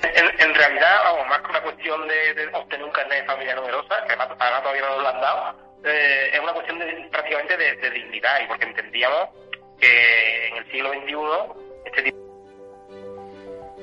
En, 0.00 0.54
realidad, 0.54 1.00
vamos, 1.04 1.26
más 1.28 1.40
que 1.40 1.50
una 1.50 1.62
cuestión 1.62 2.06
de, 2.06 2.48
obtener 2.52 2.84
un 2.84 2.92
carnet 2.92 3.20
de 3.20 3.26
familia 3.26 3.54
numerosa, 3.56 4.04
que 4.06 4.12
ahora 4.14 4.62
todavía 4.62 4.82
no 4.82 5.00
lo 5.00 5.08
han 5.08 5.20
dado, 5.20 5.54
eh, 5.84 6.30
es 6.32 6.40
una 6.40 6.52
cuestión 6.52 6.78
de, 6.78 7.08
prácticamente 7.10 7.56
de, 7.56 7.90
dignidad 7.90 8.40
y 8.44 8.46
porque 8.46 8.64
entendíamos 8.64 9.28
que 9.80 10.48
en 10.48 10.56
el 10.56 10.70
siglo 10.70 10.90
XXI 10.90 11.84
este 11.86 12.02
tipo 12.02 12.18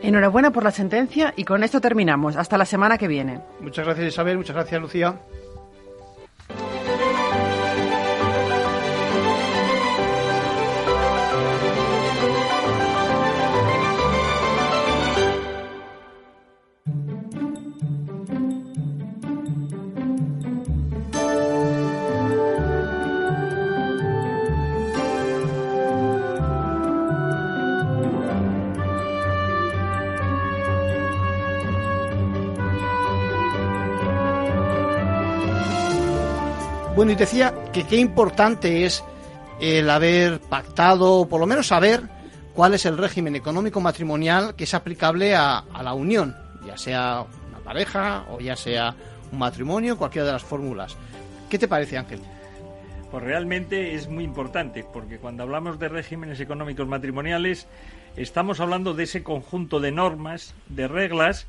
Enhorabuena 0.02 0.52
por 0.52 0.64
la 0.64 0.72
sentencia 0.72 1.34
y 1.36 1.46
con 1.46 1.64
esto 1.64 1.82
terminamos. 1.82 2.36
Hasta 2.36 2.58
la 2.58 2.66
semana 2.66 2.98
que 2.98 3.08
viene. 3.08 3.40
Muchas 3.60 3.86
gracias 3.86 4.08
Isabel, 4.08 4.38
muchas 4.38 4.56
gracias 4.56 4.82
Lucía. 4.82 5.16
Bueno, 36.96 37.12
y 37.12 37.16
decía 37.16 37.54
que 37.74 37.84
qué 37.84 37.98
importante 37.98 38.86
es 38.86 39.04
el 39.60 39.90
haber 39.90 40.40
pactado, 40.40 41.16
o 41.16 41.28
por 41.28 41.42
lo 41.42 41.46
menos 41.46 41.68
saber 41.68 42.04
cuál 42.54 42.74
es 42.74 42.86
el 42.86 42.98
régimen 42.98 43.36
económico 43.36 43.82
matrimonial 43.82 44.56
que 44.56 44.64
es 44.64 44.74
aplicable 44.74 45.36
a, 45.36 45.66
la 45.84 45.94
unión, 45.94 46.38
ya 46.66 46.78
sea 46.78 47.26
una 47.50 47.60
pareja 47.60 48.24
o 48.32 48.40
ya 48.40 48.56
sea 48.56 48.96
un 49.30 49.40
matrimonio, 49.40 49.98
cualquiera 49.98 50.26
de 50.26 50.32
las 50.32 50.44
fórmulas. 50.46 50.96
¿Qué 51.50 51.60
te 51.60 51.68
parece, 51.68 51.98
Ángel? 51.98 52.22
Pues 53.12 53.22
realmente 53.22 53.94
es 53.94 54.08
muy 54.08 54.24
importante, 54.24 54.86
porque 54.94 55.18
cuando 55.18 55.44
hablamos 55.44 55.78
de 55.80 55.90
regímenes 55.90 56.40
económicos 56.40 56.88
matrimoniales, 56.88 57.68
estamos 58.16 58.62
hablando 58.62 58.94
de 58.94 59.04
ese 59.04 59.22
conjunto 59.22 59.82
de 59.82 59.92
normas, 59.92 60.56
de 60.70 60.88
reglas, 60.88 61.46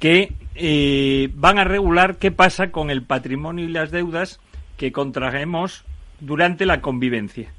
que 0.00 0.32
eh, 0.56 1.30
van 1.34 1.60
a 1.60 1.64
regular 1.64 2.16
qué 2.16 2.32
pasa 2.32 2.72
con 2.72 2.90
el 2.90 3.04
patrimonio 3.04 3.64
y 3.64 3.68
las 3.68 3.92
deudas 3.92 4.40
que 4.78 4.92
contrajemos 4.92 5.84
durante 6.20 6.64
la 6.64 6.80
convivencia. 6.80 7.52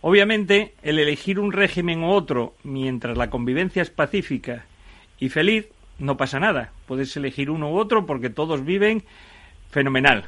Obviamente, 0.00 0.74
el 0.82 0.98
elegir 0.98 1.40
un 1.40 1.52
régimen 1.52 2.04
u 2.04 2.10
otro 2.10 2.54
mientras 2.62 3.18
la 3.18 3.28
convivencia 3.28 3.82
es 3.82 3.90
pacífica 3.90 4.64
y 5.18 5.28
feliz, 5.28 5.66
no 5.98 6.16
pasa 6.16 6.38
nada. 6.38 6.72
Puedes 6.86 7.16
elegir 7.16 7.50
uno 7.50 7.72
u 7.72 7.76
otro 7.76 8.06
porque 8.06 8.30
todos 8.30 8.64
viven 8.64 9.02
fenomenal. 9.70 10.26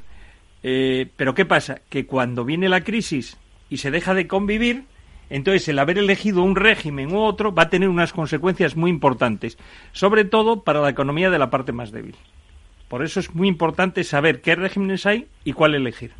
Eh, 0.63 1.09
pero 1.17 1.35
¿qué 1.35 1.47
pasa? 1.47 1.81
Que 1.89 2.05
cuando 2.05 2.45
viene 2.45 2.69
la 2.69 2.83
crisis 2.83 3.39
y 3.71 3.79
se 3.79 3.93
deja 3.93 4.13
de 4.13 4.27
convivir, 4.27 4.85
entonces 5.31 5.69
el 5.69 5.79
haber 5.79 5.99
elegido 5.99 6.43
un 6.43 6.57
régimen 6.57 7.15
u 7.15 7.21
otro 7.21 7.55
va 7.55 7.65
a 7.65 7.71
tener 7.71 7.89
unas 7.89 8.13
consecuencias 8.13 8.77
muy 8.77 8.91
importantes, 8.91 9.57
sobre 9.93 10.25
todo 10.25 10.65
para 10.65 10.81
la 10.81 10.91
economía 10.91 11.31
de 11.31 11.39
la 11.39 11.51
parte 11.51 11.71
más 11.73 11.93
débil. 11.93 12.17
Por 12.91 13.05
eso 13.05 13.21
es 13.21 13.33
muy 13.37 13.47
importante 13.47 14.03
saber 14.03 14.41
qué 14.41 14.57
regímenes 14.57 15.07
hay 15.07 15.29
y 15.45 15.53
cuál 15.53 15.77
elegir. 15.77 16.11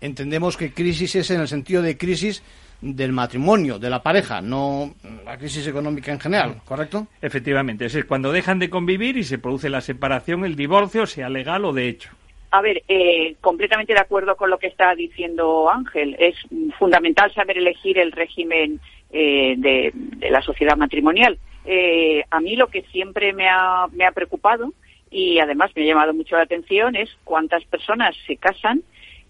Entendemos 0.00 0.56
que 0.56 0.72
crisis 0.72 1.14
es 1.14 1.30
en 1.30 1.42
el 1.42 1.46
sentido 1.46 1.82
de 1.82 1.98
crisis 1.98 2.42
del 2.80 3.12
matrimonio, 3.12 3.78
de 3.78 3.90
la 3.90 4.02
pareja, 4.02 4.40
no 4.40 4.94
la 5.26 5.36
crisis 5.36 5.66
económica 5.66 6.10
en 6.10 6.18
general, 6.18 6.62
¿correcto? 6.64 7.06
Efectivamente, 7.20 7.84
es 7.84 8.02
cuando 8.06 8.32
dejan 8.32 8.58
de 8.58 8.70
convivir 8.70 9.18
y 9.18 9.24
se 9.24 9.36
produce 9.38 9.68
la 9.68 9.82
separación, 9.82 10.42
el 10.46 10.56
divorcio, 10.56 11.04
sea 11.04 11.28
legal 11.28 11.66
o 11.66 11.74
de 11.74 11.88
hecho. 11.88 12.08
A 12.50 12.62
ver, 12.62 12.82
eh, 12.88 13.36
completamente 13.42 13.92
de 13.92 14.00
acuerdo 14.00 14.36
con 14.36 14.48
lo 14.48 14.58
que 14.58 14.68
está 14.68 14.94
diciendo 14.94 15.70
Ángel. 15.70 16.16
Es 16.18 16.34
fundamental 16.78 17.30
saber 17.34 17.58
elegir 17.58 17.98
el 17.98 18.10
régimen 18.10 18.80
eh, 19.12 19.54
de, 19.58 19.92
la 20.30 20.42
sociedad 20.42 20.76
matrimonial. 20.76 21.38
Eh, 21.64 22.24
a 22.30 22.40
mí 22.40 22.56
lo 22.56 22.68
que 22.68 22.82
siempre 22.92 23.32
me 23.32 23.48
ha, 23.48 23.86
me 23.92 24.04
ha 24.04 24.12
preocupado 24.12 24.72
y 25.10 25.38
además 25.38 25.70
me 25.76 25.82
ha 25.82 25.86
llamado 25.86 26.14
mucho 26.14 26.36
la 26.36 26.42
atención 26.42 26.96
es 26.96 27.10
cuántas 27.24 27.64
personas 27.64 28.16
se 28.26 28.36
casan 28.36 28.82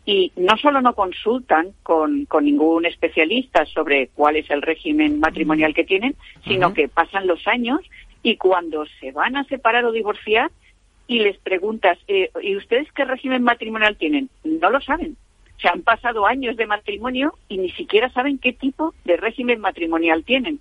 y 0.05 0.33
no 0.37 0.57
solo 0.57 0.81
no 0.81 0.95
consultan 0.95 1.73
con, 1.83 2.25
con, 2.27 2.45
ningún 2.45 2.87
especialista 2.87 3.67
sobre 3.67 4.09
cuál 4.09 4.37
es 4.37 4.51
el 4.51 4.63
régimen 4.63 5.21
matrimonial 5.21 5.75
que 5.75 5.85
tienen, 5.85 6.17
sino 6.45 6.75
que 6.75 6.89
pasan 6.89 7.27
los 7.27 7.47
años 7.47 7.81
y 8.23 8.37
cuando 8.37 8.85
se 9.01 9.13
van 9.13 9.37
a 9.37 9.45
separar 9.45 9.85
o 9.85 9.93
divorciar 9.93 10.51
y 11.07 11.19
les 11.19 11.37
preguntas, 11.39 11.99
eh, 12.09 12.31
¿y 12.41 12.57
ustedes 12.57 12.91
qué 12.93 13.05
régimen 13.05 13.43
matrimonial 13.43 13.97
tienen? 13.97 14.31
No 14.45 14.71
lo 14.71 14.81
saben. 14.81 15.17
Se 15.61 15.69
han 15.69 15.83
pasado 15.83 16.27
años 16.27 16.57
de 16.57 16.67
matrimonio 16.67 17.35
y 17.49 17.59
ni 17.59 17.71
siquiera 17.71 18.11
saben 18.11 18.39
qué 18.39 18.53
tipo 18.53 18.95
de 19.05 19.17
régimen 19.17 19.61
matrimonial 19.61 20.25
tienen. 20.25 20.61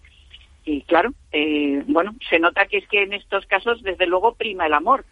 Y 0.64 0.82
claro, 0.82 1.14
eh, 1.32 1.84
bueno, 1.88 2.16
se 2.30 2.40
nota 2.40 2.68
que 2.68 2.78
es 2.78 2.88
que 2.88 3.04
en 3.04 3.14
estos 3.14 3.46
casos, 3.48 3.82
desde 3.82 4.06
luego, 4.06 4.36
prima 4.36 4.68
el 4.68 4.74
amor, 4.74 5.06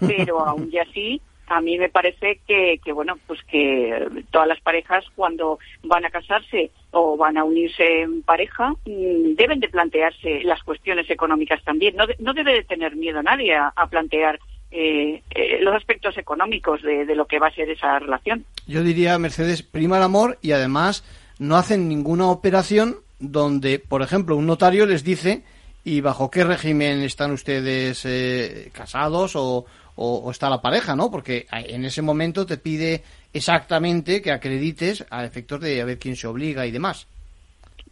pero 0.00 0.40
aún 0.46 0.68
y 0.72 0.78
así 0.78 1.20
a 1.48 1.60
mí 1.60 1.78
me 1.78 1.88
parece 1.88 2.40
que, 2.46 2.80
que, 2.84 2.92
bueno, 2.92 3.18
pues 3.26 3.42
que 3.44 4.08
todas 4.30 4.48
las 4.48 4.60
parejas 4.60 5.04
cuando 5.14 5.58
van 5.84 6.04
a 6.04 6.10
casarse 6.10 6.70
o 6.90 7.16
van 7.16 7.36
a 7.36 7.44
unirse 7.44 8.02
en 8.02 8.22
pareja 8.22 8.70
mm, 8.84 9.34
deben 9.36 9.60
de 9.60 9.68
plantearse 9.68 10.42
las 10.42 10.62
cuestiones 10.62 11.08
económicas 11.08 11.62
también. 11.62 11.94
No, 11.96 12.04
no 12.18 12.34
debe 12.34 12.52
de 12.52 12.64
tener 12.64 12.96
miedo 12.96 13.22
nadie 13.22 13.54
a, 13.54 13.72
plantear 13.88 14.40
eh, 14.78 15.22
eh, 15.30 15.58
los 15.62 15.74
aspectos 15.74 16.18
económicos 16.18 16.82
de, 16.82 17.06
lo 17.14 17.24
que 17.26 17.38
va 17.38 17.46
a 17.46 17.54
ser 17.54 17.70
esa 17.70 17.98
relación. 17.98 18.44
Yo 18.66 18.82
diría, 18.82 19.18
Mercedes, 19.18 19.62
prima 19.62 19.96
el 19.96 20.02
amor 20.02 20.38
y 20.42 20.52
además 20.52 21.02
no 21.38 21.56
hacen 21.56 21.88
ninguna 21.88 22.26
operación 22.26 22.96
donde, 23.18 23.78
por 23.78 24.02
ejemplo, 24.02 24.36
un 24.36 24.44
notario 24.44 24.84
les 24.84 25.02
dice 25.02 25.44
y 25.82 26.02
bajo 26.02 26.30
qué 26.30 26.44
régimen 26.44 27.00
están 27.00 27.30
ustedes 27.30 28.04
eh, 28.04 28.70
casados 28.74 29.34
o, 29.34 29.64
o, 29.94 30.30
está 30.30 30.50
la 30.50 30.60
pareja, 30.60 30.94
¿no? 30.94 31.10
Porque 31.10 31.46
en 31.50 31.86
ese 31.86 32.02
momento 32.02 32.44
te 32.44 32.58
pide 32.58 33.02
exactamente 33.32 34.20
que 34.20 34.30
acredites 34.30 35.06
a 35.08 35.24
efectos 35.24 35.58
de 35.62 35.80
a 35.80 35.86
ver 35.86 35.98
quién 35.98 36.16
se 36.16 36.26
obliga 36.26 36.66
y 36.66 36.70
demás. 36.70 37.06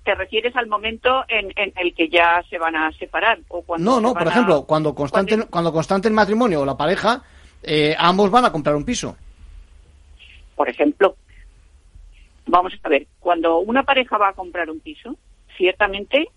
¿Te 0.05 0.15
refieres 0.15 0.55
al 0.57 0.67
momento 0.67 1.25
en, 1.29 1.53
el 1.57 1.95
que 1.95 2.09
ya 2.09 2.43
se 2.51 2.59
van 2.59 2.77
a 2.77 2.93
separar? 2.93 3.39
O 3.49 3.63
cuando 3.63 3.91
no, 3.91 4.01
no, 4.01 4.15
por 4.15 4.29
ejemplo, 4.29 4.65
cuando 4.67 4.95
constante, 4.95 5.47
cuando... 5.49 5.73
constante 5.73 6.09
el 6.09 6.15
matrimonio 6.15 6.61
o 6.61 6.65
la 6.67 6.77
pareja, 6.77 7.23
eh, 7.63 7.95
ambos 7.99 8.31
van 8.31 8.45
a 8.45 8.53
comprar 8.53 8.77
un 8.77 8.85
piso. 8.85 9.17
Por 10.55 10.69
ejemplo, 10.69 11.17
vamos 12.47 12.75
a 12.83 12.89
ver, 12.89 13.07
cuando 13.19 13.59
una 13.59 13.83
pareja 13.83 14.19
va 14.19 14.29
a 14.29 14.33
comprar 14.35 14.71
un 14.71 14.81
piso, 14.81 15.17
ciertamente 15.57 16.29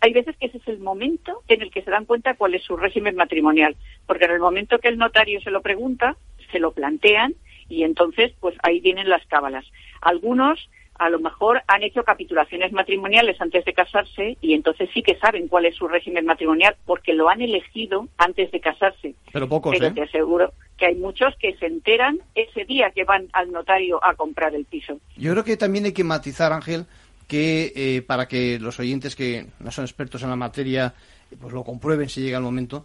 hay 0.00 0.12
veces 0.12 0.36
que 0.38 0.46
ese 0.46 0.58
es 0.58 0.68
el 0.68 0.78
momento 0.78 1.42
en 1.48 1.62
el 1.62 1.70
que 1.70 1.82
se 1.82 1.90
dan 1.90 2.06
cuenta 2.06 2.34
cuál 2.34 2.54
es 2.54 2.62
su 2.62 2.76
régimen 2.76 3.16
matrimonial, 3.16 3.76
porque 4.06 4.24
en 4.24 4.30
el 4.30 4.40
momento 4.40 4.78
que 4.78 4.88
el 4.88 4.98
notario 4.98 5.40
se 5.40 5.50
lo 5.50 5.60
pregunta, 5.60 6.16
se 6.50 6.58
lo 6.58 6.72
plantean 6.72 7.34
y 7.68 7.82
entonces 7.82 8.32
pues 8.40 8.54
ahí 8.62 8.80
vienen 8.80 9.08
las 9.08 9.26
cábalas. 9.26 9.64
Algunos 10.00 10.68
a 10.98 11.08
lo 11.08 11.18
mejor 11.18 11.62
han 11.66 11.82
hecho 11.82 12.04
capitulaciones 12.04 12.72
matrimoniales 12.72 13.40
antes 13.40 13.64
de 13.64 13.72
casarse 13.72 14.36
y 14.40 14.54
entonces 14.54 14.88
sí 14.94 15.02
que 15.02 15.16
saben 15.16 15.48
cuál 15.48 15.66
es 15.66 15.74
su 15.76 15.88
régimen 15.88 16.24
matrimonial 16.24 16.76
porque 16.86 17.14
lo 17.14 17.28
han 17.28 17.42
elegido 17.42 18.08
antes 18.16 18.50
de 18.52 18.60
casarse. 18.60 19.14
Pero 19.32 19.48
pocos, 19.48 19.74
Pero 19.76 19.92
te 19.92 20.02
aseguro 20.02 20.52
que 20.76 20.86
hay 20.86 20.94
muchos 20.94 21.34
que 21.38 21.54
se 21.56 21.66
enteran 21.66 22.18
ese 22.34 22.64
día 22.64 22.90
que 22.90 23.04
van 23.04 23.28
al 23.32 23.50
notario 23.50 24.04
a 24.04 24.14
comprar 24.14 24.54
el 24.54 24.64
piso. 24.64 24.98
Yo 25.16 25.32
creo 25.32 25.44
que 25.44 25.56
también 25.56 25.84
hay 25.84 25.92
que 25.92 26.04
matizar, 26.04 26.52
Ángel, 26.52 26.86
que 27.26 27.72
eh, 27.74 28.02
para 28.02 28.28
que 28.28 28.58
los 28.60 28.78
oyentes 28.78 29.16
que 29.16 29.46
no 29.58 29.70
son 29.70 29.84
expertos 29.84 30.22
en 30.22 30.30
la 30.30 30.36
materia 30.36 30.94
pues 31.40 31.52
lo 31.52 31.64
comprueben 31.64 32.08
si 32.08 32.20
llega 32.20 32.38
el 32.38 32.44
momento 32.44 32.84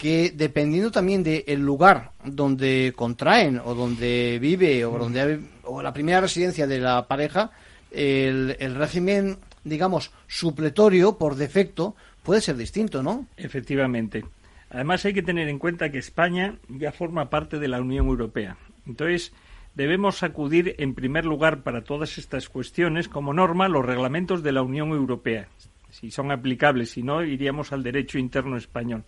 que 0.00 0.32
dependiendo 0.34 0.90
también 0.90 1.22
del 1.22 1.60
lugar 1.60 2.12
donde 2.24 2.94
contraen 2.96 3.60
o 3.62 3.74
donde 3.74 4.38
vive 4.40 4.82
o 4.86 4.98
donde 4.98 5.40
o 5.64 5.82
la 5.82 5.92
primera 5.92 6.22
residencia 6.22 6.66
de 6.66 6.80
la 6.80 7.06
pareja 7.06 7.50
el, 7.90 8.56
el 8.60 8.76
régimen 8.76 9.36
digamos 9.62 10.10
supletorio 10.26 11.18
por 11.18 11.34
defecto 11.34 11.94
puede 12.22 12.40
ser 12.40 12.56
distinto 12.56 13.02
no 13.02 13.26
efectivamente. 13.36 14.24
Además 14.70 15.04
hay 15.04 15.12
que 15.12 15.22
tener 15.22 15.50
en 15.50 15.58
cuenta 15.58 15.90
que 15.90 15.98
España 15.98 16.54
ya 16.68 16.92
forma 16.92 17.28
parte 17.28 17.58
de 17.58 17.68
la 17.68 17.82
Unión 17.82 18.06
Europea. 18.06 18.56
Entonces 18.86 19.34
debemos 19.74 20.22
acudir 20.22 20.76
en 20.78 20.94
primer 20.94 21.26
lugar 21.26 21.62
para 21.62 21.84
todas 21.84 22.16
estas 22.16 22.48
cuestiones 22.48 23.06
como 23.08 23.34
norma 23.34 23.68
los 23.68 23.84
reglamentos 23.84 24.42
de 24.42 24.52
la 24.52 24.62
Unión 24.62 24.92
Europea, 24.92 25.48
si 25.90 26.10
son 26.10 26.30
aplicables, 26.30 26.92
si 26.92 27.02
no, 27.02 27.22
iríamos 27.22 27.72
al 27.72 27.82
derecho 27.82 28.18
interno 28.18 28.56
español. 28.56 29.04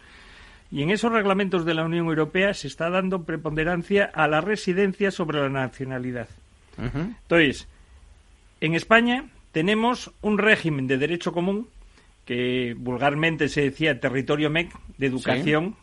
Y 0.73 0.83
en 0.83 0.91
esos 0.91 1.13
reglamentos 1.13 1.67
de 1.67 1.75
la 1.75 1.85
Unión 1.85 2.07
Europea 2.07 2.55
se 2.55 2.67
está 2.67 2.89
dando 2.89 3.25
preponderancia 3.25 4.11
a 4.13 4.27
la 4.27 4.41
residencia 4.41 5.11
sobre 5.11 5.39
la 5.41 5.51
nacionalidad. 5.51 6.29
Entonces, 6.79 7.69
en 8.63 8.75
España 8.75 9.27
tenemos 9.53 10.11
un 10.23 10.39
régimen 10.39 10.87
de 10.87 10.97
derecho 10.97 11.33
común 11.33 11.69
que 12.25 12.75
vulgarmente 12.79 13.49
se 13.49 13.61
decía 13.61 14.01
territorio 14.01 14.49
MEC 14.49 14.73
de 14.97 15.07
educación 15.07 15.77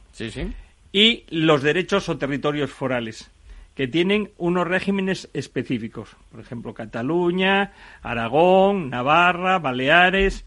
y 0.91 1.24
los 1.29 1.62
derechos 1.62 2.10
o 2.10 2.17
territorios 2.17 2.72
forales 2.72 3.29
que 3.75 3.88
tienen 3.88 4.31
unos 4.38 4.67
regímenes 4.67 5.29
específicos. 5.34 6.17
Por 6.31 6.41
ejemplo, 6.41 6.74
Cataluña, 6.74 7.74
Aragón, 8.01 8.89
Navarra, 8.89 9.60
Baleares. 9.60 10.46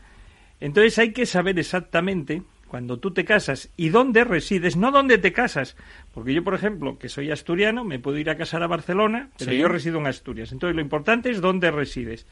Entonces 0.61 0.99
hay 0.99 1.13
que 1.13 1.27
saber 1.27 1.59
exactamente 1.59 2.43
cuando 2.73 2.99
tú 2.99 3.11
te 3.11 3.27
casas 3.27 3.69
y 3.77 3.91
dónde 3.91 4.25
resides, 4.25 4.79
no 4.79 4.93
dónde 4.93 5.19
te 5.19 5.31
casas. 5.31 5.77
Porque 6.15 6.33
yo, 6.33 6.43
por 6.43 6.55
ejemplo, 6.55 6.99
que 6.99 7.11
soy 7.11 7.31
asturiano, 7.31 7.85
me 7.85 7.99
puedo 7.99 8.17
ir 8.17 8.31
a 8.31 8.39
casar 8.39 8.63
a 8.63 8.67
Barcelona, 8.67 9.29
pero 9.39 9.53
yo 9.53 9.69
resido 9.69 9.99
en 9.99 10.07
Asturias. 10.07 10.53
Entonces 10.53 10.75
lo 10.75 10.81
importante 10.81 11.29
es 11.29 11.43
dónde 11.43 11.71
resides. 11.71 12.27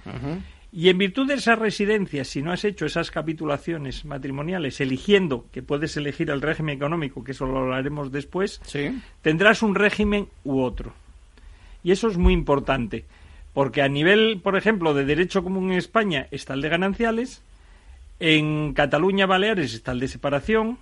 Y 0.72 0.88
en 0.88 0.96
virtud 0.96 1.28
de 1.28 1.34
esa 1.34 1.56
residencia, 1.56 2.24
si 2.24 2.40
no 2.40 2.52
has 2.52 2.64
hecho 2.64 2.86
esas 2.86 3.10
capitulaciones 3.10 4.06
matrimoniales, 4.06 4.80
eligiendo, 4.80 5.44
que 5.52 5.62
puedes 5.62 5.94
elegir 5.98 6.30
el 6.30 6.40
régimen 6.40 6.74
económico, 6.74 7.22
que 7.22 7.32
eso 7.32 7.44
lo 7.44 7.58
hablaremos 7.58 8.10
después, 8.10 8.62
tendrás 9.20 9.62
un 9.62 9.74
régimen 9.74 10.28
u 10.42 10.62
otro. 10.62 10.94
Y 11.84 11.92
eso 11.92 12.08
es 12.08 12.16
muy 12.16 12.32
importante, 12.32 13.04
porque 13.52 13.82
a 13.82 13.88
nivel, 13.88 14.40
por 14.42 14.56
ejemplo, 14.56 14.94
de 14.94 15.04
derecho 15.04 15.42
común 15.44 15.70
en 15.72 15.76
España 15.76 16.28
está 16.30 16.54
el 16.54 16.62
de 16.62 16.70
gananciales, 16.70 17.42
en 18.20 18.74
Cataluña, 18.74 19.26
Baleares 19.26 19.74
está 19.74 19.92
el 19.92 20.00
de 20.00 20.08
separación, 20.08 20.78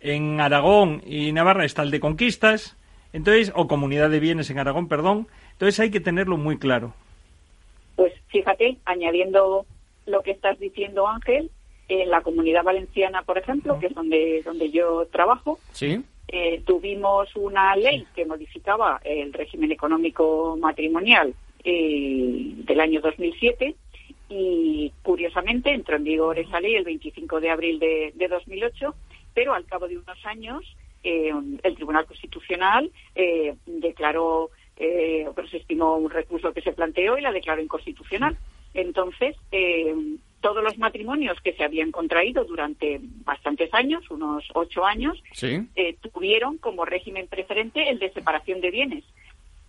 en 0.00 0.40
Aragón 0.40 1.02
y 1.06 1.32
Navarra 1.32 1.64
está 1.64 1.82
el 1.82 1.90
de 1.90 2.00
conquistas, 2.00 2.74
Entonces, 3.12 3.52
o 3.54 3.66
comunidad 3.68 4.10
de 4.10 4.20
bienes 4.20 4.50
en 4.50 4.58
Aragón, 4.58 4.86
perdón. 4.86 5.28
Entonces 5.52 5.80
hay 5.80 5.90
que 5.90 5.98
tenerlo 6.00 6.36
muy 6.36 6.58
claro. 6.58 6.92
Pues 7.96 8.12
fíjate, 8.28 8.76
añadiendo 8.84 9.64
lo 10.06 10.22
que 10.22 10.30
estás 10.32 10.58
diciendo, 10.58 11.08
Ángel, 11.08 11.50
en 11.88 12.10
la 12.10 12.20
comunidad 12.20 12.64
valenciana, 12.64 13.22
por 13.22 13.38
ejemplo, 13.38 13.78
que 13.80 13.86
es 13.86 13.94
donde, 13.94 14.42
donde 14.44 14.70
yo 14.70 15.06
trabajo, 15.10 15.58
Sí. 15.72 16.02
eh, 16.28 16.60
tuvimos 16.66 17.34
una 17.34 17.74
ley 17.76 18.06
que 18.14 18.26
modificaba 18.26 19.00
el 19.04 19.32
régimen 19.32 19.72
económico 19.72 20.58
matrimonial 20.60 21.32
eh, 21.64 22.52
del 22.56 22.80
año 22.80 23.00
2007 23.00 23.74
y 24.28 24.92
curiosamente 25.02 25.70
entró 25.70 25.96
en 25.96 26.04
vigor 26.04 26.38
esa 26.38 26.60
ley 26.60 26.74
el 26.74 26.84
25 26.84 27.40
de 27.40 27.50
abril 27.50 27.78
de, 27.78 28.12
de 28.14 28.28
2008, 28.28 28.94
pero 29.34 29.54
al 29.54 29.64
cabo 29.66 29.88
de 29.88 29.98
unos 29.98 30.26
años 30.26 30.64
eh, 31.04 31.32
el 31.62 31.74
Tribunal 31.74 32.06
Constitucional 32.06 32.90
eh, 33.14 33.54
declaró, 33.66 34.50
eh, 34.76 35.26
o 35.28 35.46
se 35.46 35.58
estimó 35.58 35.96
un 35.96 36.10
recurso 36.10 36.52
que 36.52 36.60
se 36.62 36.72
planteó 36.72 37.16
y 37.16 37.22
la 37.22 37.32
declaró 37.32 37.62
inconstitucional. 37.62 38.36
Entonces, 38.74 39.36
eh, 39.50 39.94
todos 40.40 40.62
los 40.62 40.78
matrimonios 40.78 41.40
que 41.40 41.52
se 41.54 41.64
habían 41.64 41.90
contraído 41.90 42.44
durante 42.44 43.00
bastantes 43.24 43.72
años, 43.74 44.08
unos 44.10 44.44
ocho 44.54 44.84
años, 44.84 45.20
Sí. 45.32 45.60
eh, 45.74 45.96
tuvieron 46.12 46.58
como 46.58 46.84
régimen 46.84 47.26
preferente 47.26 47.88
el 47.88 47.98
de 47.98 48.12
separación 48.12 48.60
de 48.60 48.70
bienes. 48.70 49.04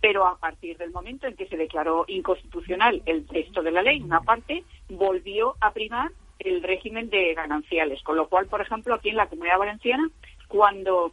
Pero 0.00 0.26
a 0.26 0.38
partir 0.38 0.78
del 0.78 0.90
momento 0.90 1.26
en 1.26 1.36
que 1.36 1.46
se 1.46 1.56
declaró 1.56 2.04
inconstitucional 2.08 3.02
el 3.06 3.26
texto 3.26 3.62
de 3.62 3.70
la 3.70 3.82
ley, 3.82 4.00
una 4.00 4.20
parte 4.20 4.64
volvió 4.88 5.56
a 5.60 5.72
primar 5.72 6.10
el 6.38 6.62
régimen 6.62 7.10
de 7.10 7.34
gananciales. 7.34 8.02
Con 8.02 8.16
lo 8.16 8.28
cual, 8.28 8.46
por 8.46 8.60
ejemplo, 8.60 8.94
aquí 8.94 9.10
en 9.10 9.16
la 9.16 9.26
Comunidad 9.28 9.58
Valenciana, 9.58 10.08
cuando 10.48 11.12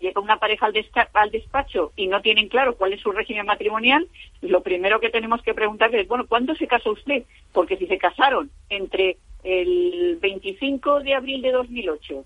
llega 0.00 0.20
una 0.20 0.38
pareja 0.38 0.66
al, 0.66 0.74
al 1.14 1.30
despacho 1.30 1.92
y 1.96 2.06
no 2.06 2.20
tienen 2.20 2.48
claro 2.48 2.76
cuál 2.76 2.92
es 2.92 3.00
su 3.00 3.12
régimen 3.12 3.46
matrimonial, 3.46 4.08
lo 4.42 4.62
primero 4.62 5.00
que 5.00 5.10
tenemos 5.10 5.42
que 5.42 5.54
preguntarles 5.54 6.02
es, 6.02 6.08
bueno, 6.08 6.26
¿cuándo 6.26 6.54
se 6.54 6.66
casó 6.66 6.92
usted? 6.92 7.24
Porque 7.52 7.76
si 7.76 7.86
se 7.86 7.98
casaron 7.98 8.50
entre 8.68 9.18
el 9.42 10.18
25 10.20 11.00
de 11.00 11.14
abril 11.14 11.42
de 11.42 11.52
2008 11.52 12.24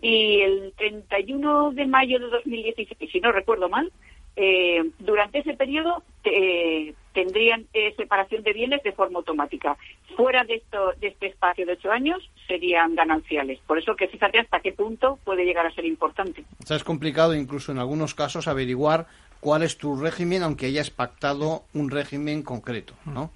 y 0.00 0.40
el 0.40 0.72
31 0.76 1.72
de 1.72 1.86
mayo 1.86 2.18
de 2.18 2.26
2016, 2.26 3.10
si 3.10 3.20
no 3.20 3.30
recuerdo 3.30 3.68
mal, 3.68 3.92
eh, 4.36 4.90
durante 4.98 5.40
ese 5.40 5.54
periodo 5.54 6.02
eh, 6.24 6.94
tendrían 7.12 7.66
eh, 7.74 7.94
separación 7.96 8.42
de 8.42 8.52
bienes 8.52 8.82
de 8.82 8.92
forma 8.92 9.18
automática. 9.18 9.76
Fuera 10.16 10.44
de, 10.44 10.54
esto, 10.54 10.92
de 11.00 11.08
este 11.08 11.26
espacio 11.26 11.66
de 11.66 11.72
ocho 11.72 11.90
años 11.90 12.30
serían 12.46 12.94
gananciales. 12.94 13.58
Por 13.66 13.78
eso 13.78 13.94
que 13.94 14.08
fíjate 14.08 14.38
hasta 14.38 14.60
qué 14.60 14.72
punto 14.72 15.18
puede 15.24 15.44
llegar 15.44 15.66
a 15.66 15.74
ser 15.74 15.84
importante. 15.84 16.44
O 16.62 16.66
sea, 16.66 16.76
es 16.76 16.84
complicado 16.84 17.34
incluso 17.34 17.72
en 17.72 17.78
algunos 17.78 18.14
casos 18.14 18.48
averiguar 18.48 19.06
cuál 19.40 19.62
es 19.62 19.76
tu 19.76 19.96
régimen, 19.96 20.42
aunque 20.42 20.66
hayas 20.66 20.90
pactado 20.90 21.64
un 21.74 21.90
régimen 21.90 22.42
concreto, 22.42 22.94
¿no? 23.04 23.30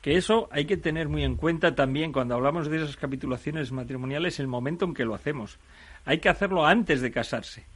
Que 0.00 0.16
eso 0.16 0.48
hay 0.52 0.64
que 0.64 0.76
tener 0.76 1.08
muy 1.08 1.24
en 1.24 1.36
cuenta 1.36 1.74
también 1.74 2.12
cuando 2.12 2.34
hablamos 2.36 2.70
de 2.70 2.76
esas 2.76 2.96
capitulaciones 2.96 3.72
matrimoniales, 3.72 4.38
el 4.38 4.46
momento 4.46 4.84
en 4.84 4.94
que 4.94 5.04
lo 5.04 5.14
hacemos. 5.14 5.58
Hay 6.04 6.20
que 6.20 6.28
hacerlo 6.28 6.64
antes 6.64 7.00
de 7.02 7.10
casarse. 7.10 7.66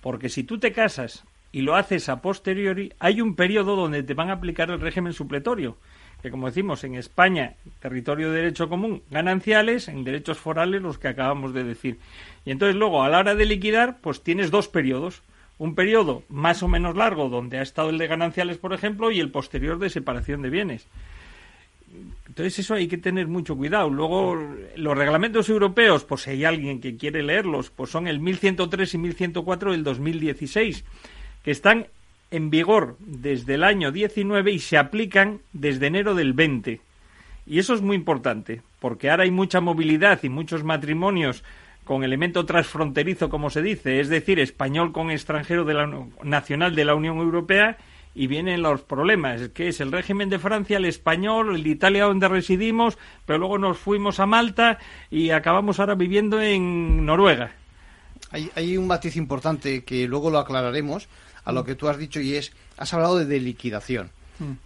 Porque 0.00 0.28
si 0.28 0.44
tú 0.44 0.58
te 0.58 0.72
casas 0.72 1.24
y 1.52 1.60
lo 1.60 1.76
haces 1.76 2.08
a 2.08 2.22
posteriori, 2.22 2.92
hay 2.98 3.20
un 3.20 3.36
periodo 3.36 3.76
donde 3.76 4.02
te 4.02 4.14
van 4.14 4.30
a 4.30 4.34
aplicar 4.34 4.70
el 4.70 4.80
régimen 4.80 5.12
supletorio. 5.12 5.76
Que 6.22 6.30
como 6.30 6.46
decimos, 6.46 6.84
en 6.84 6.94
España, 6.94 7.54
territorio 7.80 8.30
de 8.30 8.36
derecho 8.38 8.68
común, 8.68 9.02
gananciales, 9.10 9.88
en 9.88 10.04
derechos 10.04 10.38
forales, 10.38 10.80
los 10.80 10.98
que 10.98 11.08
acabamos 11.08 11.52
de 11.52 11.64
decir. 11.64 11.98
Y 12.44 12.52
entonces 12.52 12.76
luego, 12.76 13.02
a 13.02 13.08
la 13.08 13.18
hora 13.18 13.34
de 13.34 13.44
liquidar, 13.44 13.98
pues 14.00 14.22
tienes 14.22 14.50
dos 14.50 14.68
periodos. 14.68 15.22
Un 15.58 15.74
periodo 15.74 16.22
más 16.28 16.62
o 16.62 16.68
menos 16.68 16.96
largo, 16.96 17.28
donde 17.28 17.58
ha 17.58 17.62
estado 17.62 17.90
el 17.90 17.98
de 17.98 18.06
gananciales, 18.06 18.56
por 18.56 18.72
ejemplo, 18.72 19.10
y 19.10 19.20
el 19.20 19.30
posterior 19.30 19.78
de 19.78 19.90
separación 19.90 20.42
de 20.42 20.50
bienes. 20.50 20.86
Entonces 22.26 22.58
eso 22.60 22.74
hay 22.74 22.88
que 22.88 22.98
tener 22.98 23.26
mucho 23.26 23.56
cuidado. 23.56 23.90
Luego 23.90 24.38
los 24.76 24.96
reglamentos 24.96 25.48
europeos, 25.48 26.04
pues 26.04 26.22
si 26.22 26.30
hay 26.30 26.44
alguien 26.44 26.80
que 26.80 26.96
quiere 26.96 27.22
leerlos, 27.22 27.70
pues 27.70 27.90
son 27.90 28.06
el 28.06 28.20
1103 28.20 28.94
y 28.94 28.98
1104 28.98 29.72
del 29.72 29.84
2016, 29.84 30.84
que 31.42 31.50
están 31.50 31.86
en 32.30 32.50
vigor 32.50 32.96
desde 32.98 33.54
el 33.54 33.64
año 33.64 33.92
19 33.92 34.52
y 34.52 34.58
se 34.58 34.78
aplican 34.78 35.40
desde 35.52 35.86
enero 35.86 36.14
del 36.14 36.32
20. 36.32 36.80
Y 37.46 37.58
eso 37.58 37.74
es 37.74 37.82
muy 37.82 37.96
importante, 37.96 38.62
porque 38.80 39.10
ahora 39.10 39.24
hay 39.24 39.30
mucha 39.30 39.60
movilidad 39.60 40.20
y 40.22 40.28
muchos 40.28 40.64
matrimonios 40.64 41.44
con 41.84 42.04
elemento 42.04 42.46
transfronterizo, 42.46 43.28
como 43.28 43.50
se 43.50 43.60
dice, 43.60 44.00
es 44.00 44.08
decir, 44.08 44.38
español 44.38 44.92
con 44.92 45.10
extranjero 45.10 45.64
de 45.64 45.74
la, 45.74 46.06
nacional 46.22 46.74
de 46.74 46.84
la 46.84 46.94
Unión 46.94 47.18
Europea, 47.18 47.76
y 48.14 48.26
vienen 48.26 48.62
los 48.62 48.82
problemas, 48.82 49.48
que 49.50 49.68
es 49.68 49.80
el 49.80 49.90
régimen 49.90 50.28
de 50.28 50.38
Francia, 50.38 50.76
el 50.76 50.84
español, 50.84 51.56
el 51.56 51.62
de 51.62 51.70
Italia 51.70 52.04
donde 52.04 52.28
residimos, 52.28 52.98
pero 53.24 53.38
luego 53.38 53.58
nos 53.58 53.78
fuimos 53.78 54.20
a 54.20 54.26
Malta 54.26 54.78
y 55.10 55.30
acabamos 55.30 55.80
ahora 55.80 55.94
viviendo 55.94 56.40
en 56.40 57.06
Noruega. 57.06 57.52
Hay, 58.30 58.50
hay 58.54 58.76
un 58.76 58.86
matiz 58.86 59.16
importante 59.16 59.82
que 59.84 60.06
luego 60.06 60.30
lo 60.30 60.38
aclararemos 60.38 61.08
a 61.44 61.52
lo 61.52 61.64
que 61.64 61.74
tú 61.74 61.88
has 61.88 61.98
dicho 61.98 62.20
y 62.20 62.34
es, 62.36 62.52
has 62.76 62.92
hablado 62.94 63.18
de, 63.18 63.26
de 63.26 63.40
liquidación. 63.40 64.10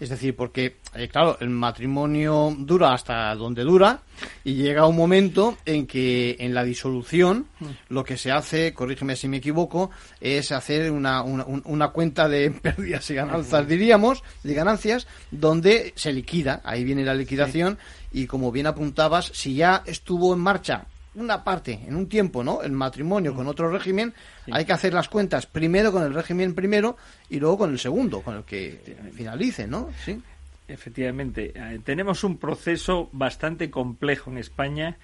Es 0.01 0.09
decir, 0.09 0.35
porque, 0.35 0.77
eh, 0.95 1.07
claro, 1.09 1.37
el 1.41 1.51
matrimonio 1.51 2.55
dura 2.59 2.95
hasta 2.95 3.35
donde 3.35 3.63
dura 3.63 4.01
y 4.43 4.55
llega 4.55 4.87
un 4.87 4.97
momento 4.97 5.59
en 5.67 5.87
que 5.87 6.35
en 6.39 6.55
la 6.55 6.65
disolución 6.65 7.47
lo 7.91 8.03
que 8.03 8.17
se 8.17 8.33
hace, 8.33 8.73
corrígeme 8.73 9.17
si 9.17 9.29
me 9.29 9.37
equivoco, 9.37 9.91
es 10.19 10.51
hacer 10.51 10.91
una, 10.91 11.21
una, 11.23 11.45
un- 11.45 11.61
una 11.67 11.89
cuenta 11.89 12.27
de 12.27 12.51
pérdidas 12.63 13.11
y 13.11 13.15
ganancias, 13.17 13.69
diríamos, 13.69 14.23
de 14.45 14.55
ganancias, 14.55 15.07
donde 15.31 15.93
se 15.95 16.11
liquida, 16.11 16.63
ahí 16.65 16.83
viene 16.83 17.05
la 17.05 17.13
liquidación 17.15 17.77
y 18.13 18.27
como 18.27 18.51
bien 18.53 18.67
apuntabas, 18.69 19.27
si 19.35 19.57
ya 19.57 19.83
estuvo 19.85 20.33
en 20.33 20.41
marcha 20.41 20.87
una 21.17 21.43
parte, 21.43 21.81
en 21.87 21.97
un 21.97 22.09
tiempo, 22.09 22.45
¿no? 22.45 22.63
El 22.63 22.73
matrimonio 22.73 23.35
con 23.35 23.47
otro 23.47 23.71
régimen, 23.71 24.13
hay 24.51 24.65
que 24.65 24.73
hacer 24.73 24.95
las 24.95 25.09
cuentas 25.09 25.47
primero 25.47 25.93
con 25.93 26.03
el 26.03 26.15
régimen 26.15 26.55
primero 26.55 26.97
y 27.29 27.41
luego 27.41 27.59
con 27.59 27.71
el 27.71 27.79
segundo, 27.79 28.21
con 28.23 28.37
el 28.37 28.45
que 28.45 28.97
finalice, 29.15 29.67
¿no? 29.67 29.91
Sí. 30.05 30.21
Efectivamente, 30.69 31.53
eh, 31.55 31.81
tenemos 31.85 32.25
un 32.25 32.39
proceso 32.39 33.09
bastante 33.13 33.71
complejo 33.71 34.31
en 34.31 34.39
España 34.39 34.97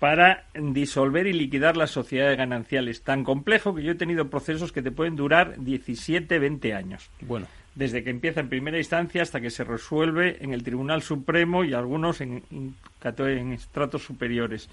para 0.00 0.46
disolver 0.54 1.26
y 1.26 1.32
liquidar 1.32 1.76
las 1.76 1.90
sociedades 1.90 2.36
gananciales. 2.36 3.02
Tan 3.02 3.22
complejo 3.22 3.74
que 3.74 3.82
yo 3.82 3.92
he 3.92 3.96
tenido 3.96 4.28
procesos 4.28 4.72
que 4.72 4.82
te 4.82 4.90
pueden 4.90 5.14
durar 5.14 5.60
17, 5.60 6.38
20 6.38 6.74
años. 6.74 7.10
Bueno, 7.20 7.46
Desde 7.74 8.02
que 8.02 8.10
empieza 8.10 8.40
en 8.40 8.48
primera 8.48 8.78
instancia 8.78 9.22
hasta 9.22 9.40
que 9.40 9.50
se 9.50 9.62
resuelve 9.62 10.38
en 10.42 10.54
el 10.54 10.64
Tribunal 10.64 11.02
Supremo 11.02 11.64
y 11.64 11.74
algunos 11.74 12.20
en, 12.22 12.42
en 12.50 13.52
estratos 13.52 14.02
superiores. 14.02 14.68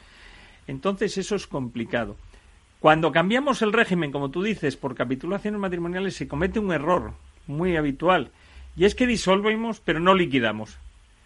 Entonces 0.67 1.17
eso 1.17 1.35
es 1.35 1.47
complicado. 1.47 2.17
Cuando 2.79 3.11
cambiamos 3.11 3.61
el 3.61 3.73
régimen, 3.73 4.11
como 4.11 4.29
tú 4.29 4.43
dices, 4.43 4.77
por 4.77 4.93
capitulaciones 4.93 5.59
matrimoniales, 5.59 6.15
se 6.15 6.27
comete 6.27 6.59
un 6.59 6.71
error 6.71 7.13
muy 7.47 7.75
habitual. 7.75 8.31
Y 8.75 8.85
es 8.85 8.93
que 8.93 9.07
disolvemos, 9.07 9.79
pero 9.79 9.99
no 9.99 10.13
liquidamos. 10.13 10.77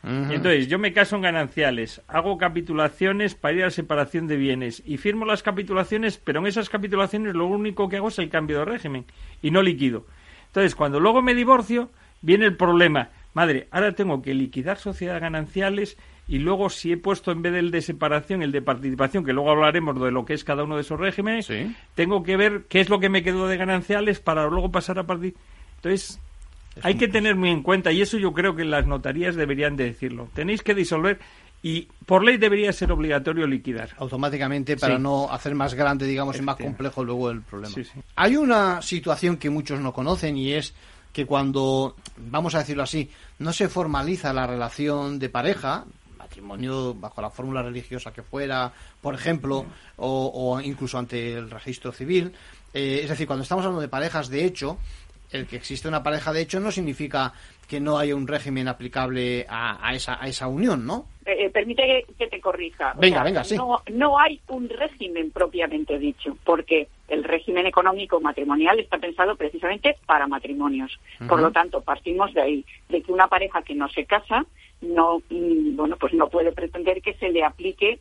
Entonces 0.04 0.68
yo 0.68 0.80
me 0.80 0.94
caso 0.94 1.16
en 1.16 1.22
gananciales, 1.22 2.02
hago 2.08 2.40
capitulaciones 2.40 3.36
para 3.36 3.54
ir 3.54 3.64
a 3.66 3.70
separación 3.70 4.26
de 4.26 4.36
bienes 4.36 4.82
y 4.84 4.98
firmo 4.98 5.26
las 5.26 5.44
capitulaciones, 5.44 6.18
pero 6.18 6.40
en 6.40 6.48
esas 6.48 6.70
capitulaciones 6.70 7.36
lo 7.36 7.46
único 7.46 7.88
que 7.88 7.98
hago 7.98 8.08
es 8.08 8.18
el 8.18 8.30
cambio 8.30 8.60
de 8.60 8.66
régimen 8.66 9.06
y 9.44 9.52
no 9.52 9.62
liquido. 9.62 10.08
Entonces 10.48 10.74
cuando 10.74 11.00
luego 11.00 11.22
me 11.22 11.36
divorcio, 11.36 11.92
viene 12.24 12.46
el 12.46 12.58
problema. 12.58 13.10
Madre, 13.36 13.68
ahora 13.70 13.92
tengo 13.92 14.24
que 14.24 14.34
liquidar 14.34 14.80
sociedades 14.80 15.22
gananciales 15.22 15.98
y 16.28 16.40
luego 16.40 16.70
si 16.70 16.92
he 16.94 16.98
puesto 16.98 17.32
en 17.32 17.42
vez 17.42 17.52
del 17.54 17.72
de 17.72 17.82
separación 17.82 18.42
el 18.42 18.52
de 18.52 18.62
participación, 18.62 19.26
que 19.26 19.34
luego 19.34 19.52
hablaremos 19.52 20.00
de 20.02 20.12
lo 20.12 20.24
que 20.26 20.34
es 20.34 20.44
cada 20.44 20.64
uno 20.64 20.76
de 20.76 20.82
esos 20.82 21.00
regímenes, 21.00 21.46
Sí. 21.48 21.76
tengo 21.96 22.24
que 22.24 22.38
ver 22.38 22.64
qué 22.70 22.80
es 22.80 22.90
lo 22.90 23.00
que 23.00 23.10
me 23.10 23.24
quedó 23.24 23.48
de 23.48 23.58
gananciales 23.58 24.20
para 24.20 24.48
luego 24.48 24.72
pasar 24.72 24.98
a 25.00 25.04
partir. 25.06 25.36
Entonces, 25.78 26.20
hay 26.84 26.96
que 26.96 27.08
tener 27.10 27.36
muy 27.36 27.50
en 27.50 27.64
cuenta, 27.64 27.92
y 27.92 28.02
eso 28.02 28.18
yo 28.18 28.32
creo 28.34 28.56
que 28.56 28.64
las 28.64 28.88
notarías 28.88 29.36
deberían 29.36 29.76
de 29.76 29.86
decirlo. 29.86 30.30
Tenéis 30.34 30.62
que 30.64 30.74
disolver 30.74 31.20
y 31.64 31.88
por 32.06 32.24
ley 32.24 32.38
debería 32.38 32.72
ser 32.74 32.92
obligatorio 32.92 33.46
liquidar. 33.46 33.90
automáticamente 33.98 34.78
para 34.78 34.96
Sí. 34.96 35.02
no 35.02 35.30
hacer 35.32 35.54
más 35.54 35.74
grande, 35.74 36.06
digamos, 36.08 36.38
y 36.38 36.42
más 36.42 36.56
complejo 36.56 37.04
luego 37.04 37.30
el 37.30 37.42
problema. 37.42 37.74
Sí, 37.74 37.84
sí. 37.84 38.00
Hay 38.16 38.36
una 38.38 38.82
situación 38.82 39.38
que 39.38 39.50
muchos 39.50 39.80
no 39.80 39.92
conocen 39.92 40.38
y 40.38 40.54
es 40.54 40.74
que 41.14 41.26
cuando, 41.26 41.96
vamos 42.18 42.56
a 42.56 42.60
decirlo 42.60 42.84
así, 42.84 43.10
no 43.40 43.52
se 43.52 43.68
formaliza 43.68 44.32
la 44.34 44.48
relación 44.48 45.20
de 45.20 45.28
pareja, 45.30 45.84
matrimonio 46.42 46.94
bajo 46.94 47.22
la 47.22 47.30
fórmula 47.30 47.62
religiosa 47.62 48.12
que 48.12 48.24
fuera, 48.24 48.72
por 49.02 49.14
ejemplo, 49.14 49.66
o, 49.98 50.32
o 50.34 50.62
incluso 50.62 50.98
ante 50.98 51.34
el 51.34 51.50
registro 51.50 51.92
civil, 51.92 52.34
eh, 52.74 53.02
es 53.04 53.10
decir, 53.10 53.28
cuando 53.28 53.44
estamos 53.44 53.64
hablando 53.66 53.82
de 53.82 53.88
parejas 53.88 54.30
de 54.30 54.46
hecho, 54.46 54.78
el 55.32 55.48
que 55.48 55.56
existe 55.56 55.88
una 55.88 56.04
pareja 56.04 56.34
de 56.34 56.42
hecho 56.42 56.60
no 56.60 56.72
significa 56.72 57.34
que 57.68 57.80
no 57.80 57.98
haya 57.98 58.16
un 58.16 58.28
régimen 58.28 58.68
aplicable 58.68 59.46
a, 59.48 59.94
esa, 59.94 60.22
a 60.22 60.28
esa 60.28 60.48
unión, 60.48 60.86
¿no? 60.86 61.06
Eh, 61.26 61.46
eh, 61.46 61.50
permite 61.50 62.06
que, 62.18 62.28
te 62.28 62.42
corrija. 62.42 62.94
Venga, 62.98 63.24
venga, 63.24 63.46
sí. 63.46 63.56
No, 63.56 63.82
no 63.94 64.20
hay 64.20 64.42
un 64.50 64.68
régimen 64.68 65.32
propiamente 65.32 65.98
dicho, 65.98 66.36
porque 66.44 66.90
el 67.08 67.24
régimen 67.24 67.66
económico 67.66 68.20
matrimonial 68.20 68.78
está 68.80 68.98
pensado 68.98 69.38
precisamente 69.38 69.96
para 70.06 70.28
matrimonios. 70.28 71.00
Por 71.30 71.42
lo 71.42 71.52
tanto, 71.52 71.80
partimos 71.80 72.34
de 72.34 72.42
ahí, 72.42 72.66
de 72.90 73.02
que 73.02 73.12
una 73.14 73.28
pareja 73.28 73.62
que 73.62 73.76
no 73.76 73.88
se 73.88 74.06
casa 74.06 74.46
no, 74.82 75.20
mm, 75.30 75.76
bueno, 75.76 75.98
pues 75.98 76.14
no 76.14 76.30
puede 76.30 76.52
pretender 76.52 77.02
que 77.02 77.14
se 77.16 77.30
le 77.30 77.44
aplique 77.44 78.00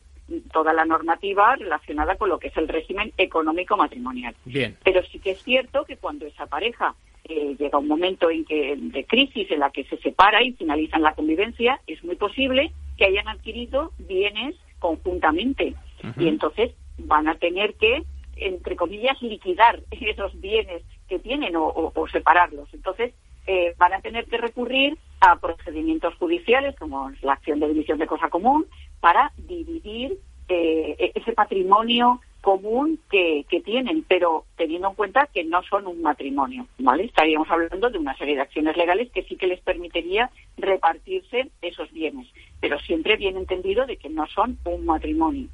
toda 0.53 0.73
la 0.73 0.85
normativa 0.85 1.57
relacionada 1.57 2.17
con 2.17 2.29
lo 2.29 2.39
que 2.39 2.49
es 2.49 2.57
el 2.57 2.69
régimen 2.69 3.13
económico 3.19 3.77
matrimonial. 3.77 4.35
Bien. 4.45 4.77
Pero 4.85 5.03
sí 5.05 5.19
que 5.19 5.33
es 5.33 5.43
cierto 5.43 5.85
que 5.85 5.97
cuando 5.97 6.27
esa 6.27 6.47
pareja 6.47 6.95
eh, 7.25 7.57
llega 7.59 7.79
un 7.79 7.89
momento 7.89 8.31
en 8.31 8.45
que 8.45 8.77
de 8.77 9.05
crisis 9.05 9.51
en 9.51 9.61
la 9.61 9.71
que 9.71 9.85
se 9.85 9.97
separa 9.99 10.43
y 10.43 10.53
finalizan 10.53 11.03
la 11.03 11.15
convivencia, 11.15 11.81
es 11.87 12.03
muy 12.05 12.17
posible 12.17 12.73
que 12.97 13.07
hayan 13.07 13.29
adquirido 13.29 13.93
bienes 13.99 14.57
conjuntamente 14.79 15.75
y 16.17 16.29
entonces 16.29 16.73
van 16.99 17.29
a 17.29 17.35
tener 17.35 17.75
que, 17.75 18.03
entre 18.37 18.77
comillas, 18.77 19.21
liquidar 19.23 19.81
esos 19.91 20.39
bienes 20.41 20.83
que 21.09 21.19
tienen 21.19 21.55
o, 21.57 21.93
separarlos. 22.11 22.73
Entonces 22.73 23.13
eh, 23.47 23.75
van 23.79 23.93
a 23.93 24.01
tener 24.01 24.27
que 24.27 24.39
recurrir 24.39 24.97
a 25.21 25.37
procedimientos 25.37 26.15
judiciales 26.17 26.75
como 26.79 27.11
la 27.23 27.35
acción 27.35 27.61
de 27.61 27.69
división 27.69 27.99
de 27.99 28.07
cosa 28.07 28.29
común 28.29 28.67
para 29.01 29.33
dividir 29.37 30.19
eh, 30.49 30.97
e-, 30.99 31.13
ese 31.15 31.33
patrimonio 31.33 32.21
común 32.41 32.99
que, 33.11 33.45
tienen, 33.65 34.05
pero 34.09 34.47
teniendo 34.57 34.89
en 34.89 34.95
cuenta 34.95 35.29
que 35.33 35.45
no 35.45 35.63
son 35.63 35.87
un 35.87 36.01
matrimonio, 36.01 36.67
¿vale? 36.79 37.05
Estaríamos 37.05 37.51
hablando 37.51 37.91
de 37.91 37.99
una 37.99 38.17
serie 38.17 38.35
de 38.35 38.41
acciones 38.41 38.77
legales 38.77 39.11
que 39.13 39.23
sí 39.25 39.37
que 39.37 39.47
les 39.47 39.61
permitiría 39.61 40.31
repartirse 40.57 41.51
esos 41.61 41.93
bienes, 41.93 42.27
pero 42.61 42.79
siempre 42.81 43.17
bien 43.17 43.37
entendido 43.37 43.87
de 43.87 43.99
que 43.99 44.09
no 44.09 44.27
son 44.29 44.59
un 44.65 44.87
matrimonio. 44.87 45.49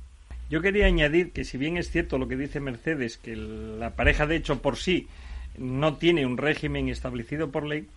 Yo 0.49 0.63
quería 0.63 0.87
añadir 0.87 1.33
que 1.33 1.45
si 1.45 1.59
bien 1.59 1.77
es 1.77 1.91
cierto 1.91 2.19
lo 2.19 2.29
que 2.29 2.37
dice 2.37 2.61
Mercedes, 2.61 3.19
que 3.19 3.35
la 3.35 3.97
pareja 3.97 4.27
de 4.29 4.37
hecho 4.37 4.63
por 4.63 4.77
sí 4.77 5.09
no 5.59 5.97
tiene 5.97 6.25
un 6.25 6.39
régimen 6.39 6.89
establecido 6.89 7.51
por 7.51 7.67
ley, 7.67 7.89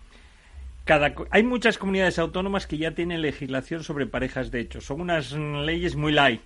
hay 1.30 1.42
muchas 1.42 1.78
comunidades 1.78 2.18
autónomas 2.18 2.66
que 2.66 2.78
ya 2.78 2.92
tienen 2.92 3.22
legislación 3.22 3.84
sobre 3.84 4.06
parejas 4.06 4.50
de 4.50 4.60
hecho. 4.60 4.80
Son 4.80 5.00
unas 5.00 5.32
leyes 5.32 5.96
muy 5.96 6.12
light 6.12 6.40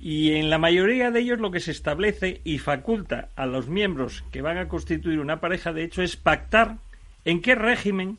y 0.00 0.34
en 0.34 0.48
la 0.48 0.58
mayoría 0.58 1.10
de 1.10 1.20
ellos 1.20 1.40
lo 1.40 1.50
que 1.50 1.60
se 1.60 1.72
establece 1.72 2.40
y 2.44 2.58
faculta 2.58 3.30
a 3.34 3.46
los 3.46 3.68
miembros 3.68 4.24
que 4.30 4.42
van 4.42 4.56
a 4.56 4.68
constituir 4.68 5.18
una 5.18 5.40
pareja 5.40 5.72
de 5.72 5.84
hecho 5.84 6.02
es 6.02 6.16
pactar 6.16 6.76
en 7.24 7.42
qué 7.42 7.54
régimen 7.56 8.18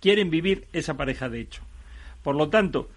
quieren 0.00 0.30
vivir 0.30 0.66
esa 0.72 0.96
pareja 0.96 1.28
de 1.28 1.40
hecho. 1.40 1.62
Por 2.22 2.36
lo 2.36 2.48
tanto, 2.48 2.88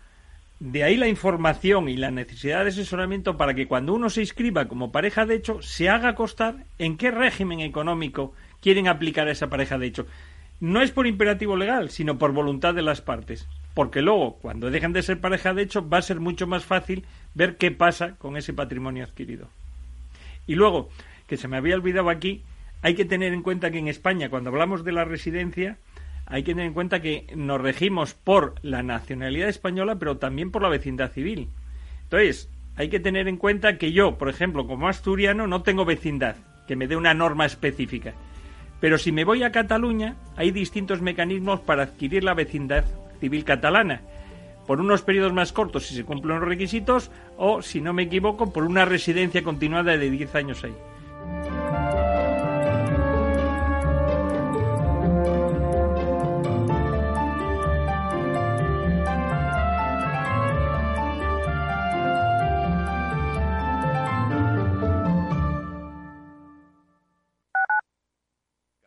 de 0.60 0.84
ahí 0.84 0.96
la 0.96 1.08
información 1.08 1.90
y 1.90 1.98
la 1.98 2.12
necesidad 2.12 2.64
de 2.64 2.70
asesoramiento 2.70 3.36
para 3.36 3.54
que 3.54 3.68
cuando 3.68 3.94
uno 3.94 4.10
se 4.10 4.22
inscriba 4.22 4.68
como 4.68 4.92
pareja 4.92 5.26
de 5.26 5.36
hecho 5.36 5.62
se 5.62 5.90
haga 5.90 6.16
constar 6.16 6.66
en 6.78 6.98
qué 6.98 7.12
régimen 7.12 7.62
económico 7.62 8.34
quieren 8.62 8.88
aplicar 8.88 9.28
a 9.28 9.32
esa 9.32 9.48
pareja 9.48 9.78
de 9.78 9.88
hecho. 9.88 10.06
No 10.60 10.82
es 10.82 10.92
por 10.92 11.08
imperativo 11.08 11.56
legal, 11.56 11.90
sino 11.90 12.18
por 12.18 12.34
voluntad 12.34 12.74
de 12.74 12.82
las 12.82 13.02
partes 13.02 13.48
porque 13.80 14.02
luego, 14.02 14.40
cuando 14.42 14.72
dejan 14.72 14.92
de 14.92 15.04
ser 15.04 15.22
pareja 15.22 15.54
de 15.54 15.62
hecho, 15.62 15.88
va 15.88 16.00
a 16.00 16.02
ser 16.02 16.20
mucho 16.20 16.48
más 16.48 16.66
fácil 16.66 17.06
ver 17.34 17.56
qué 17.56 17.72
pasa 17.72 18.16
con 18.18 18.36
ese 18.36 18.52
patrimonio 18.52 19.06
adquirido. 19.06 19.48
Y 20.48 20.56
luego, 20.56 20.90
que 21.28 21.38
se 21.38 21.48
me 21.48 21.56
había 21.56 21.76
olvidado 21.76 22.10
aquí, 22.10 22.44
hay 22.82 22.96
que 22.96 23.06
tener 23.06 23.32
en 23.32 23.42
cuenta 23.42 23.72
que 23.72 23.78
en 23.78 23.88
España, 23.88 24.30
cuando 24.30 24.50
hablamos 24.50 24.84
de 24.84 24.92
la 24.92 25.06
residencia, 25.06 25.78
hay 26.26 26.44
que 26.44 26.52
tener 26.52 26.66
en 26.66 26.74
cuenta 26.74 27.02
que 27.02 27.28
nos 27.38 27.62
regimos 27.62 28.14
por 28.14 28.56
la 28.64 28.84
nacionalidad 28.84 29.48
española, 29.48 29.98
pero 29.98 30.18
también 30.18 30.52
por 30.52 30.62
la 30.62 30.68
vecindad 30.68 31.14
civil. 31.14 31.48
Entonces, 32.04 32.50
hay 32.76 32.90
que 32.90 33.00
tener 33.00 33.30
en 33.30 33.38
cuenta 33.38 33.78
que 33.78 33.94
yo, 33.94 34.18
por 34.18 34.28
ejemplo, 34.28 34.68
como 34.68 34.90
asturiano, 34.90 35.48
no 35.48 35.62
tengo 35.62 35.86
vecindad, 35.86 36.36
que 36.68 36.76
me 36.76 36.88
dé 36.88 36.98
una 36.98 37.14
norma 37.14 37.46
específica. 37.46 38.14
Pero 38.80 38.98
si 38.98 39.12
me 39.12 39.26
voy 39.26 39.44
a 39.44 39.52
Cataluña, 39.52 40.16
hay 40.36 40.52
distintos 40.52 41.02
mecanismos 41.02 41.60
para 41.60 41.84
adquirir 41.84 42.24
la 42.24 42.34
vecindad 42.34 42.86
civil 43.20 43.44
catalana 43.44 44.02
por 44.70 44.80
unos 44.80 45.02
periodos 45.02 45.34
más 45.34 45.52
cortos 45.52 45.88
si 45.88 45.96
se 45.96 46.04
cumplen 46.04 46.40
los 46.40 46.48
requisitos 46.48 47.10
o, 47.38 47.64
si 47.64 47.82
no 47.82 47.92
me 47.92 48.04
equivoco, 48.04 48.54
por 48.54 48.66
una 48.66 48.86
residencia 48.86 49.44
continuada 49.44 49.98
de 49.98 50.12
10 50.12 50.36
años 50.36 50.64
ahí. 50.64 50.76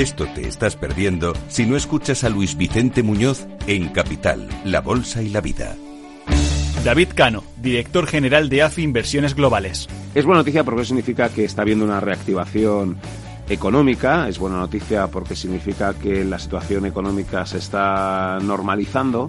Esto 0.00 0.26
te 0.34 0.48
estás 0.48 0.76
perdiendo 0.76 1.34
si 1.48 1.66
no 1.66 1.76
escuchas 1.76 2.24
a 2.24 2.30
Luis 2.30 2.56
Vicente 2.56 3.02
Muñoz 3.02 3.46
en 3.66 3.90
Capital, 3.90 4.48
La 4.64 4.80
Bolsa 4.80 5.20
y 5.20 5.28
la 5.28 5.42
Vida. 5.42 5.76
David 6.82 7.08
Cano, 7.14 7.44
director 7.60 8.06
general 8.06 8.48
de 8.48 8.62
AFI 8.62 8.82
Inversiones 8.82 9.34
Globales. 9.34 9.90
Es 10.14 10.24
buena 10.24 10.40
noticia 10.40 10.64
porque 10.64 10.86
significa 10.86 11.28
que 11.28 11.44
está 11.44 11.60
habiendo 11.60 11.84
una 11.84 12.00
reactivación 12.00 12.96
económica, 13.50 14.26
es 14.26 14.38
buena 14.38 14.56
noticia 14.56 15.08
porque 15.08 15.36
significa 15.36 15.92
que 15.92 16.24
la 16.24 16.38
situación 16.38 16.86
económica 16.86 17.44
se 17.44 17.58
está 17.58 18.38
normalizando 18.40 19.28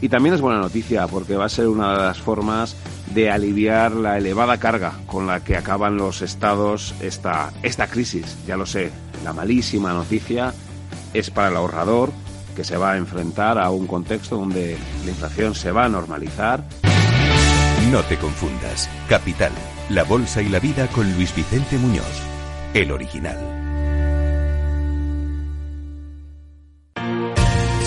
y 0.00 0.08
también 0.08 0.34
es 0.34 0.40
buena 0.40 0.60
noticia 0.60 1.06
porque 1.06 1.36
va 1.36 1.46
a 1.46 1.48
ser 1.48 1.68
una 1.68 1.92
de 1.92 1.98
las 1.98 2.18
formas 2.18 2.76
de 3.14 3.30
aliviar 3.30 3.92
la 3.92 4.18
elevada 4.18 4.58
carga 4.58 4.92
con 5.06 5.26
la 5.26 5.40
que 5.40 5.56
acaban 5.56 5.96
los 5.96 6.22
estados 6.22 6.94
esta, 7.00 7.52
esta 7.62 7.86
crisis. 7.88 8.36
Ya 8.46 8.56
lo 8.56 8.66
sé, 8.66 8.90
la 9.24 9.32
malísima 9.32 9.92
noticia 9.92 10.54
es 11.14 11.30
para 11.30 11.48
el 11.48 11.56
ahorrador 11.56 12.12
que 12.54 12.64
se 12.64 12.76
va 12.76 12.92
a 12.92 12.96
enfrentar 12.96 13.58
a 13.58 13.70
un 13.70 13.86
contexto 13.86 14.36
donde 14.36 14.76
la 15.04 15.10
inflación 15.10 15.54
se 15.54 15.72
va 15.72 15.84
a 15.84 15.88
normalizar. 15.88 16.64
No 17.90 18.02
te 18.02 18.16
confundas. 18.16 18.88
Capital, 19.08 19.52
la 19.88 20.04
bolsa 20.04 20.42
y 20.42 20.48
la 20.48 20.58
vida 20.58 20.88
con 20.88 21.10
Luis 21.14 21.34
Vicente 21.34 21.78
Muñoz, 21.78 22.04
el 22.74 22.90
original. 22.90 23.57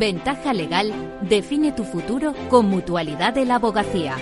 Ventaja 0.00 0.54
legal 0.54 0.94
define 1.20 1.72
tu 1.72 1.84
futuro 1.84 2.32
con 2.48 2.64
Mutualidad 2.70 3.34
de 3.34 3.44
la 3.44 3.56
Abogacía. 3.56 4.16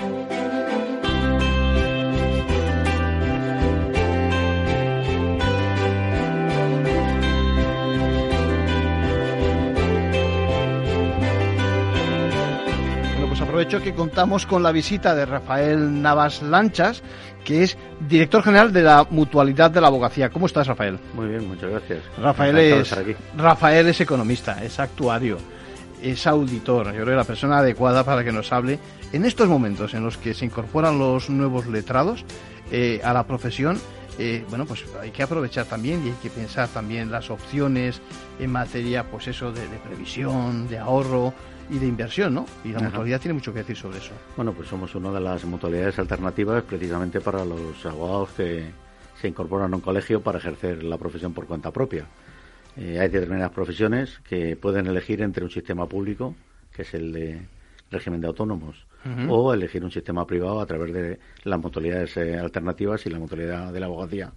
aprovecho 13.59 13.81
que 13.83 13.95
contamos 13.95 14.47
con 14.47 14.63
la 14.63 14.73
visita 14.73 15.15
de 15.15 15.27
Rafael 15.27 16.03
Navas 16.03 16.43
Lanchas, 16.43 17.03
que 17.45 17.63
es 17.63 17.79
director 18.01 18.43
general 18.43 18.73
de 18.73 18.83
la 18.83 19.07
Mutualidad 19.11 19.71
de 19.71 19.81
la 19.81 19.87
Abogacía. 19.87 20.29
¿Cómo 20.29 20.47
estás, 20.47 20.67
Rafael? 20.67 20.99
Muy 21.15 21.29
bien, 21.29 21.49
muchas 21.49 21.71
gracias. 21.71 22.01
Rafael 22.19 22.59
es, 22.59 22.95
Rafael 23.37 23.89
es 23.89 24.01
economista, 24.01 24.63
es 24.63 24.79
actuario, 24.79 25.39
es 26.03 26.27
auditor. 26.27 26.87
Yo 26.87 26.93
creo 26.93 27.07
que 27.07 27.15
la 27.17 27.25
persona 27.25 27.59
adecuada 27.59 28.05
para 28.05 28.25
que 28.25 28.33
nos 28.33 28.53
hable 28.53 28.79
en 29.13 29.25
estos 29.25 29.49
momentos 29.49 29.95
en 29.95 30.05
los 30.05 30.17
que 30.17 30.35
se 30.35 30.45
incorporan 30.45 30.99
los 30.99 31.31
nuevos 31.31 31.67
letrados 31.67 32.25
eh, 32.71 33.01
a 33.05 33.13
la 33.13 33.27
profesión. 33.27 33.79
Eh, 34.19 34.45
bueno, 34.49 34.67
pues 34.67 34.85
hay 35.01 35.11
que 35.11 35.23
aprovechar 35.23 35.67
también 35.67 36.05
y 36.05 36.09
hay 36.09 36.17
que 36.21 36.31
pensar 36.31 36.69
también 36.69 37.11
las 37.11 37.31
opciones 37.31 38.01
en 38.41 38.51
materia, 38.51 39.05
pues 39.05 39.29
eso, 39.29 39.53
de 39.53 39.63
previsión, 39.85 40.67
de 40.69 40.79
ahorro, 40.79 41.33
y 41.71 41.79
de 41.79 41.87
inversión, 41.87 42.35
¿no? 42.35 42.47
Y 42.65 42.73
la 42.73 42.81
mutualidad 42.81 43.21
tiene 43.21 43.35
mucho 43.35 43.53
que 43.53 43.61
decir 43.61 43.77
sobre 43.77 43.99
eso. 43.99 44.13
Bueno, 44.37 44.53
pues 44.53 44.69
somos 44.69 44.95
una 44.95 45.13
de 45.13 45.21
las 45.21 45.45
mutualidades 45.45 45.99
alternativas 45.99 46.63
precisamente 46.63 47.21
para 47.21 47.45
los 47.45 47.85
abogados 47.85 48.31
que 48.37 48.71
se 49.21 49.29
incorporan 49.29 49.73
a 49.73 49.77
un 49.77 49.83
colegio 49.83 50.23
para 50.23 50.39
ejercer 50.39 50.83
la 50.83 50.97
profesión 50.97 51.33
por 51.33 51.47
cuenta 51.47 51.71
propia. 51.71 52.07
Eh, 52.79 53.01
hay 53.01 53.09
determinadas 53.09 53.51
profesiones 53.51 54.21
que 54.29 54.55
pueden 54.57 54.87
elegir 54.87 55.21
entre 55.21 55.43
un 55.43 55.51
sistema 55.51 55.87
público, 55.87 56.37
que 56.73 56.83
es 56.83 56.95
el 56.95 57.13
de 57.13 57.41
régimen 57.91 58.21
de 58.21 58.29
autónomos, 58.29 58.87
o 59.29 59.55
elegir 59.55 59.83
un 59.83 59.91
sistema 59.91 60.27
privado 60.27 60.61
a 60.61 60.67
través 60.67 60.93
de 60.93 61.19
las 61.45 61.59
mutualidades 61.59 62.17
eh, 62.19 62.39
alternativas 62.39 63.05
y 63.07 63.11
la 63.11 63.19
mutualidad 63.19 63.73
de 63.73 63.81
la 63.81 63.87
abogacía, 63.87 64.31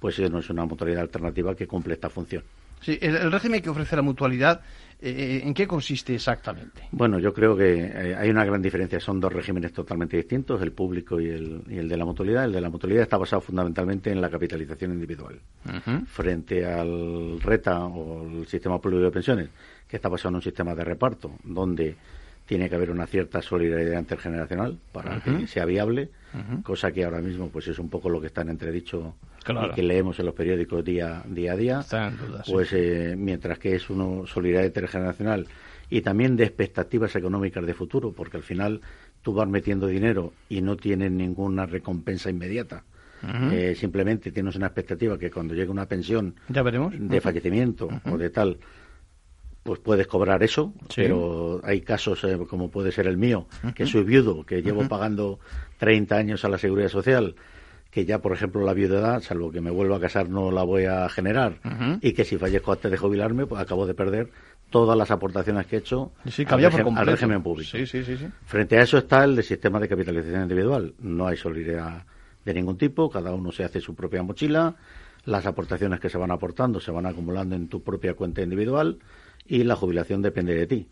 pues 0.00 0.18
no 0.18 0.40
es 0.40 0.50
una 0.50 0.64
mutualidad 0.64 1.02
alternativa 1.02 1.54
que 1.54 1.66
cumple 1.66 1.94
esta 1.94 2.10
función. 2.10 2.42
Sí, 2.80 2.98
el, 3.00 3.32
régimen 3.32 3.62
que 3.62 3.70
ofrece 3.70 3.96
la 3.96 4.02
mutualidad, 4.02 4.60
eh, 5.00 5.42
¿en 5.44 5.52
qué 5.52 5.66
consiste 5.66 6.14
exactamente? 6.14 6.88
Bueno, 6.90 7.18
yo 7.18 7.32
creo 7.32 7.54
que 7.56 7.84
eh, 7.84 8.14
hay 8.14 8.30
una 8.30 8.44
gran 8.44 8.62
diferencia. 8.62 8.98
Son 8.98 9.20
dos 9.20 9.32
regímenes 9.32 9.72
totalmente 9.72 10.16
distintos, 10.16 10.60
el 10.62 10.72
público 10.72 11.20
y 11.20 11.28
el, 11.28 11.62
y 11.68 11.78
el 11.78 11.88
de 11.88 11.96
la 11.96 12.04
mutualidad. 12.04 12.44
El 12.44 12.52
de 12.52 12.60
la 12.60 12.70
mutualidad 12.70 13.02
está 13.02 13.18
basado 13.18 13.42
fundamentalmente 13.42 14.10
en 14.10 14.20
la 14.20 14.30
capitalización 14.30 14.92
individual, 14.92 15.38
frente 16.06 16.64
al 16.64 17.40
RETA 17.40 17.84
o 17.84 18.26
el 18.26 18.46
sistema 18.46 18.80
público 18.80 19.04
de 19.04 19.10
pensiones, 19.10 19.48
que 19.86 19.96
está 19.96 20.08
basado 20.08 20.30
en 20.30 20.36
un 20.36 20.42
sistema 20.42 20.74
de 20.74 20.84
reparto, 20.84 21.32
donde 21.44 21.96
tiene 22.46 22.68
que 22.68 22.76
haber 22.76 22.90
una 22.90 23.06
cierta 23.06 23.42
solidaridad 23.42 23.98
intergeneracional 23.98 24.78
para 24.92 25.20
que 25.20 25.46
sea 25.46 25.64
viable, 25.64 26.10
cosa 26.62 26.92
que 26.92 27.04
ahora 27.04 27.20
mismo 27.20 27.48
pues 27.48 27.68
es 27.68 27.78
un 27.78 27.90
poco 27.90 28.08
lo 28.08 28.20
que 28.20 28.28
está 28.28 28.42
en 28.42 28.50
entredicho 28.50 29.16
y 29.48 29.74
que 29.74 29.82
leemos 29.82 30.18
en 30.18 30.26
los 30.26 30.34
periódicos 30.34 30.84
día, 30.84 31.22
día 31.28 31.52
a 31.52 31.56
día. 31.56 31.82
pues 32.46 32.72
eh, 32.72 33.14
mientras 33.16 33.58
que 33.58 33.74
es 33.74 33.90
una 33.90 34.26
solidaridad 34.26 34.66
intergeneracional 34.66 35.46
y 35.90 36.00
también 36.00 36.36
de 36.36 36.44
expectativas 36.44 37.14
económicas 37.16 37.64
de 37.66 37.74
futuro, 37.74 38.12
porque 38.12 38.36
al 38.36 38.42
final 38.42 38.80
tú 39.22 39.34
vas 39.34 39.48
metiendo 39.48 39.86
dinero 39.86 40.32
y 40.48 40.62
no 40.62 40.76
tienes 40.76 41.10
ninguna 41.10 41.66
recompensa 41.66 42.30
inmediata. 42.30 42.84
Eh, 43.50 43.74
simplemente 43.74 44.30
tienes 44.30 44.54
una 44.54 44.66
expectativa 44.66 45.18
que 45.18 45.30
cuando 45.30 45.54
llegue 45.54 45.70
una 45.70 45.86
pensión 45.86 46.34
de 47.08 47.20
fallecimiento 47.20 47.88
o 48.04 48.18
de 48.18 48.30
tal, 48.30 48.58
pues 49.66 49.80
puedes 49.80 50.06
cobrar 50.06 50.42
eso, 50.42 50.72
pero 50.94 51.60
hay 51.64 51.82
casos 51.82 52.24
eh, 52.24 52.38
como 52.48 52.70
puede 52.70 52.92
ser 52.92 53.06
el 53.06 53.18
mío, 53.18 53.46
que 53.74 53.84
soy 53.84 54.04
viudo, 54.04 54.44
que 54.46 54.62
llevo 54.62 54.88
pagando 54.88 55.38
30 55.78 56.16
años 56.16 56.44
a 56.44 56.48
la 56.48 56.56
seguridad 56.56 56.88
social, 56.88 57.34
que 57.90 58.04
ya, 58.04 58.20
por 58.20 58.32
ejemplo, 58.32 58.64
la 58.64 58.72
viudedad, 58.72 59.20
salvo 59.22 59.50
que 59.50 59.60
me 59.60 59.70
vuelva 59.70 59.96
a 59.96 60.00
casar, 60.00 60.28
no 60.28 60.50
la 60.50 60.62
voy 60.62 60.84
a 60.84 61.08
generar, 61.08 61.58
y 62.00 62.12
que 62.12 62.24
si 62.24 62.38
fallezco 62.38 62.72
antes 62.72 62.90
de 62.90 62.96
jubilarme, 62.96 63.46
pues 63.46 63.60
acabo 63.60 63.86
de 63.86 63.94
perder 63.94 64.30
todas 64.70 64.96
las 64.96 65.10
aportaciones 65.10 65.66
que 65.66 65.76
he 65.76 65.78
hecho 65.80 66.12
al, 66.48 67.06
régimen 67.06 67.42
público. 67.42 67.76
Frente 68.46 68.78
a 68.78 68.82
eso 68.82 68.98
está 68.98 69.24
el 69.24 69.42
sistema 69.42 69.78
de 69.78 69.88
capitalización 69.88 70.42
individual. 70.42 70.94
No 71.00 71.26
hay 71.26 71.36
solidaridad 71.36 72.04
de 72.44 72.54
ningún 72.54 72.78
tipo, 72.78 73.10
cada 73.10 73.32
uno 73.32 73.50
se 73.50 73.64
hace 73.64 73.80
su 73.80 73.94
propia 73.94 74.22
mochila, 74.22 74.76
las 75.24 75.44
aportaciones 75.46 76.00
que 76.00 76.08
se 76.08 76.16
van 76.18 76.30
aportando 76.30 76.80
se 76.80 76.92
van 76.92 77.06
acumulando 77.06 77.56
en 77.56 77.68
tu 77.68 77.82
propia 77.82 78.14
cuenta 78.14 78.42
individual 78.42 78.98
y 79.48 79.64
la 79.64 79.76
jubilación 79.76 80.22
depende 80.22 80.54
de 80.54 80.66
ti. 80.66 80.86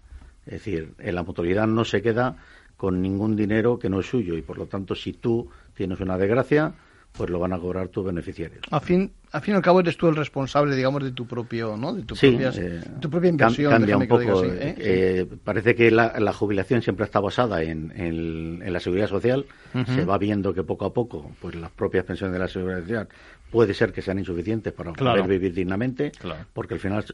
Es 0.47 0.53
decir, 0.55 0.93
en 0.99 1.14
la 1.14 1.23
mutualidad 1.23 1.67
no 1.67 1.85
se 1.85 2.03
queda 2.03 2.37
con 2.77 3.01
ningún 3.01 3.37
dinero 3.37 3.79
que 3.79 3.88
no 3.88 4.01
es 4.01 4.07
suyo 4.07 4.37
y 4.37 4.43
por 4.43 4.59
lo 4.59 4.67
tanto 4.67 4.95
si 4.95 5.12
tú 5.14 5.49
tienes 5.75 6.01
una 6.01 6.19
desgracia, 6.19 6.75
pues 7.17 7.31
lo 7.31 7.38
van 7.38 7.53
a 7.53 7.59
cobrar 7.59 7.88
tus 7.88 8.05
beneficiarios. 8.05 8.61
A 8.71 8.81
fin, 8.81 9.11
al 9.31 9.40
fin 9.40 9.55
y 9.55 9.57
al 9.57 9.62
cabo 9.62 9.81
eres 9.81 9.97
tú 9.97 10.09
el 10.09 10.17
responsable, 10.17 10.75
digamos, 10.75 11.03
de 11.05 11.12
tu 11.12 11.27
propio, 11.27 11.77
¿no? 11.77 11.95
De 11.95 12.03
tu, 12.03 12.17
propia, 12.17 12.51
eh, 12.57 12.83
tu 13.01 13.09
propia 13.09 13.31
inversión. 13.31 13.71
Cambia 13.71 13.97
un 13.97 14.09
poco. 14.09 14.45
¿eh? 14.45 14.75
Eh, 14.77 15.27
parece 15.45 15.77
que 15.77 15.93
la, 15.93 16.33
jubilación 16.33 16.83
siempre 16.83 17.05
está 17.05 17.21
basada 17.21 17.62
en, 17.62 18.61
la 18.67 18.81
seguridad 18.81 19.09
social. 19.09 19.47
Se 19.87 20.05
va 20.05 20.19
viendo 20.19 20.53
que 20.53 20.64
poco 20.64 20.87
a 20.87 20.93
poco, 20.93 21.33
pues 21.40 21.55
las 21.55 21.71
propias 21.71 22.05
pensiones 22.05 22.33
de 22.33 22.38
la 22.38 22.49
seguridad 22.49 22.81
social 22.81 23.09
puede 23.51 23.75
ser 23.75 23.93
que 23.93 24.03
sean 24.03 24.19
insuficientes 24.19 24.73
para 24.73 24.93
poder 24.93 25.29
vivir 25.29 25.55
dignamente, 25.55 26.11
porque 26.53 26.75
al 26.75 26.81
final 26.81 27.05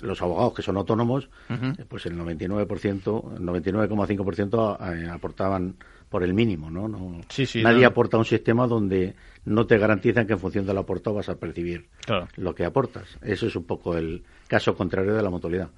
los 0.00 0.22
abogados 0.22 0.54
que 0.54 0.62
son 0.62 0.76
autónomos, 0.76 1.28
eh, 1.48 1.84
pues 1.88 2.06
el 2.06 2.16
99%, 2.18 3.36
el 3.36 3.42
99,5% 3.42 4.78
eh, 4.80 5.10
aportaban 5.10 5.76
por 6.14 6.22
el 6.22 6.32
mínimo, 6.32 6.70
¿no? 6.70 6.86
no 6.86 7.22
nadie 7.56 7.84
aporta 7.84 8.16
un 8.16 8.24
sistema 8.24 8.68
donde 8.68 9.16
no 9.46 9.66
te 9.66 9.78
garantizan 9.78 10.28
que 10.28 10.34
en 10.34 10.38
función 10.38 10.64
de 10.64 10.72
lo 10.72 10.78
aportado 10.78 11.16
vas 11.16 11.28
a 11.28 11.34
percibir 11.34 11.88
lo 12.36 12.54
que 12.54 12.64
aportas. 12.64 13.18
Eso 13.20 13.48
es 13.48 13.56
un 13.56 13.64
poco 13.64 13.96
el 13.96 14.22
caso 14.46 14.76
contrario 14.76 15.12
de 15.12 15.20
la 15.20 15.28
mutualidad. 15.28 15.70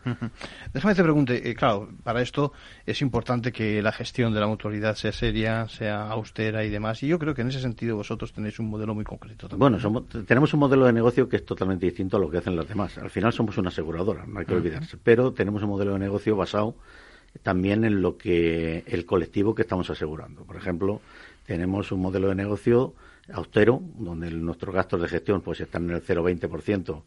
Déjame 0.75 0.95
te 0.95 1.03
pregunte, 1.03 1.49
eh, 1.49 1.55
claro, 1.55 1.89
para 2.05 2.21
esto 2.21 2.53
es 2.85 3.01
importante 3.01 3.51
que 3.51 3.81
la 3.81 3.93
gestión 3.93 4.35
de 4.35 4.41
la 4.41 4.47
mutualidad 4.47 4.95
sea 4.95 5.11
seria, 5.11 5.69
sea 5.69 6.11
austera 6.11 6.67
y 6.67 6.69
demás. 6.69 7.03
Y 7.03 7.07
yo 7.07 7.19
creo 7.19 7.33
que 7.33 7.41
en 7.41 7.49
ese 7.49 7.61
sentido 7.61 7.97
vosotros 7.97 8.35
tenéis 8.35 8.59
un 8.59 8.69
modelo 8.69 8.95
muy 8.95 9.05
concreto. 9.05 9.49
Bueno, 9.57 9.79
tenemos 10.27 10.53
un 10.53 10.61
modelo 10.61 10.85
de 10.85 10.93
negocio 10.93 11.31
que 11.31 11.37
es 11.37 11.47
totalmente 11.47 11.87
distinto 11.87 12.19
a 12.19 12.21
lo 12.21 12.29
que 12.29 12.37
hacen 12.37 12.55
los 12.55 12.69
demás. 12.69 12.99
Al 12.99 13.09
final 13.09 13.33
somos 13.33 13.57
una 13.57 13.71
aseguradora, 13.71 14.27
no 14.27 14.39
hay 14.39 14.45
que 14.45 14.53
olvidarse. 14.53 14.99
Pero 15.03 15.33
tenemos 15.33 15.63
un 15.63 15.71
modelo 15.71 15.95
de 15.95 16.01
negocio 16.01 16.37
basado 16.37 16.75
también 17.43 17.85
en 17.85 18.03
lo 18.03 18.17
que 18.17 18.85
el 18.87 19.05
colectivo 19.07 19.55
que 19.55 19.63
estamos 19.63 19.91
asegurando. 19.91 20.43
Por 20.43 20.57
ejemplo, 20.57 21.01
tenemos 21.47 21.93
un 21.93 22.01
modelo 22.01 22.29
de 22.29 22.35
negocio 22.35 22.95
austero, 23.33 23.83
donde 23.99 24.31
nuestros 24.31 24.75
gastos 24.75 25.01
de 25.03 25.09
gestión 25.09 25.41
pues 25.41 25.61
están 25.61 25.89
en 25.91 25.97
el 25.97 26.05
0,20% 26.05 27.03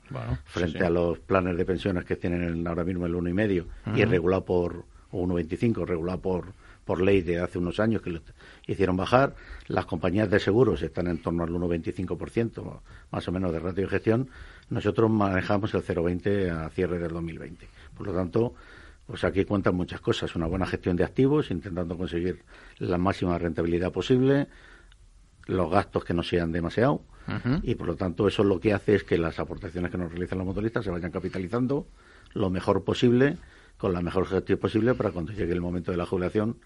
frente 0.46 0.86
a 0.86 0.90
los 0.90 1.20
planes 1.20 1.58
de 1.58 1.66
pensiones 1.66 2.06
que 2.06 2.16
tienen 2.16 2.68
ahora 2.68 2.84
mismo 2.84 3.06
el 3.06 3.14
1,5% 3.14 3.66
y 3.96 4.06
regulado 4.06 4.44
por, 4.44 4.84
o 5.12 5.26
1,25%, 5.26 5.86
regulado 5.86 6.20
por, 6.20 6.46
por 6.84 7.02
ley 7.02 7.22
de 7.22 7.40
hace 7.40 7.58
unos 7.58 7.80
años 7.80 8.02
que 8.02 8.10
lo 8.10 8.22
hicieron 8.68 8.98
bajar. 8.98 9.36
Las 9.68 9.86
compañías 9.86 10.30
de 10.30 10.40
seguros 10.40 10.82
están 10.82 11.08
en 11.08 11.22
torno 11.22 11.44
al 11.44 11.52
1,25% 11.52 12.80
más 13.12 13.28
o 13.28 13.32
menos 13.32 13.52
de 13.54 13.60
ratio 13.60 13.84
de 13.84 13.90
gestión. 13.90 14.30
Nosotros 14.70 15.10
manejamos 15.10 15.74
el 15.74 15.84
0,20% 15.84 16.66
a 16.66 16.70
cierre 16.70 17.00
del 17.00 17.12
2020. 17.12 17.68
Por 17.96 18.08
lo 18.08 18.14
tanto, 18.14 18.54
pues 19.10 19.24
aquí 19.24 19.44
cuentan 19.44 19.74
muchas 19.74 20.02
cosas. 20.02 20.36
Una 20.36 20.46
buena 20.46 20.68
gestión 20.68 20.96
de 20.96 21.04
activos, 21.04 21.50
intentando 21.50 21.98
conseguir 21.98 22.44
la 22.78 23.00
máxima 23.00 23.40
rentabilidad 23.40 23.92
posible, 23.92 24.48
los 25.48 25.72
gastos 25.72 26.06
que 26.06 26.14
no 26.14 26.22
sean 26.22 26.52
demasiado 26.52 27.02
y 27.62 27.76
por 27.76 27.86
lo 27.86 27.96
tanto 27.96 28.28
eso 28.28 28.44
lo 28.44 28.60
que 28.60 28.74
hace 28.74 28.96
es 28.96 29.04
que 29.04 29.18
las 29.18 29.40
aportaciones 29.40 29.92
que 29.92 29.98
nos 30.00 30.12
realizan 30.12 30.40
los 30.40 30.48
motoristas 30.48 30.84
se 30.84 30.90
vayan 30.90 31.12
capitalizando 31.12 31.88
lo 32.34 32.50
mejor 32.50 32.84
posible 32.84 33.38
con 33.78 33.94
la 33.94 34.02
mejor 34.02 34.26
gestión 34.26 34.58
posible 34.58 34.96
para 34.96 35.12
cuando 35.12 35.32
llegue 35.32 35.54
el 35.54 35.62
momento 35.62 35.92
de 35.92 35.98
la 35.98 36.08
jubilación 36.08 36.58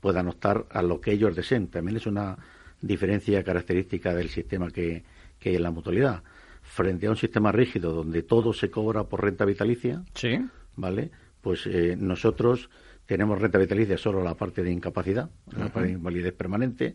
puedan 0.00 0.28
optar 0.28 0.66
a 0.70 0.82
lo 0.82 1.00
que 1.00 1.12
ellos 1.12 1.34
deseen. 1.34 1.68
También 1.68 1.96
es 1.96 2.06
una 2.06 2.38
diferencia 2.80 3.42
característica 3.42 4.14
del 4.14 4.28
sistema 4.28 4.70
que, 4.70 5.04
que 5.38 5.50
hay 5.50 5.56
en 5.56 5.62
la 5.62 5.70
mutualidad. 5.70 6.22
Frente 6.62 7.06
a 7.06 7.10
un 7.10 7.16
sistema 7.16 7.50
rígido 7.52 7.92
donde 7.92 8.22
todo 8.22 8.52
se 8.52 8.70
cobra 8.70 9.04
por 9.04 9.22
renta 9.22 9.44
vitalicia, 9.44 10.04
¿Sí? 10.14 10.44
¿vale? 10.76 11.10
Pues 11.44 11.66
eh, 11.66 11.94
nosotros 11.96 12.70
tenemos 13.04 13.38
renta 13.38 13.58
vitalicia 13.58 13.98
solo 13.98 14.24
la 14.24 14.34
parte 14.34 14.62
de 14.62 14.72
incapacidad, 14.72 15.28
la 15.56 15.68
parte 15.68 15.88
de 15.88 15.94
invalidez 15.94 16.32
permanente, 16.32 16.94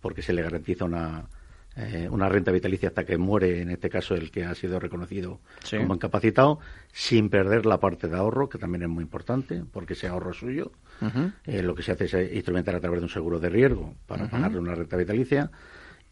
porque 0.00 0.22
se 0.22 0.32
le 0.32 0.42
garantiza 0.42 0.84
una, 0.84 1.28
eh, 1.74 2.08
una 2.08 2.28
renta 2.28 2.52
vitalicia 2.52 2.90
hasta 2.90 3.04
que 3.04 3.18
muere, 3.18 3.62
en 3.62 3.70
este 3.70 3.90
caso, 3.90 4.14
el 4.14 4.30
que 4.30 4.44
ha 4.44 4.54
sido 4.54 4.78
reconocido 4.78 5.40
como 5.68 5.94
incapacitado, 5.94 6.60
sin 6.92 7.30
perder 7.30 7.66
la 7.66 7.80
parte 7.80 8.06
de 8.06 8.16
ahorro, 8.16 8.48
que 8.48 8.58
también 8.58 8.84
es 8.84 8.88
muy 8.88 9.02
importante, 9.02 9.64
porque 9.72 9.94
ese 9.94 10.06
ahorro 10.06 10.32
suyo. 10.32 10.70
Eh, 11.46 11.62
lo 11.62 11.74
que 11.74 11.82
se 11.82 11.90
hace 11.92 12.04
es 12.04 12.32
instrumentar 12.32 12.76
a 12.76 12.80
través 12.80 13.00
de 13.00 13.06
un 13.06 13.10
seguro 13.10 13.40
de 13.40 13.48
riesgo 13.48 13.96
para 14.06 14.30
pagarle 14.30 14.58
una 14.60 14.76
renta 14.76 14.96
vitalicia. 14.96 15.50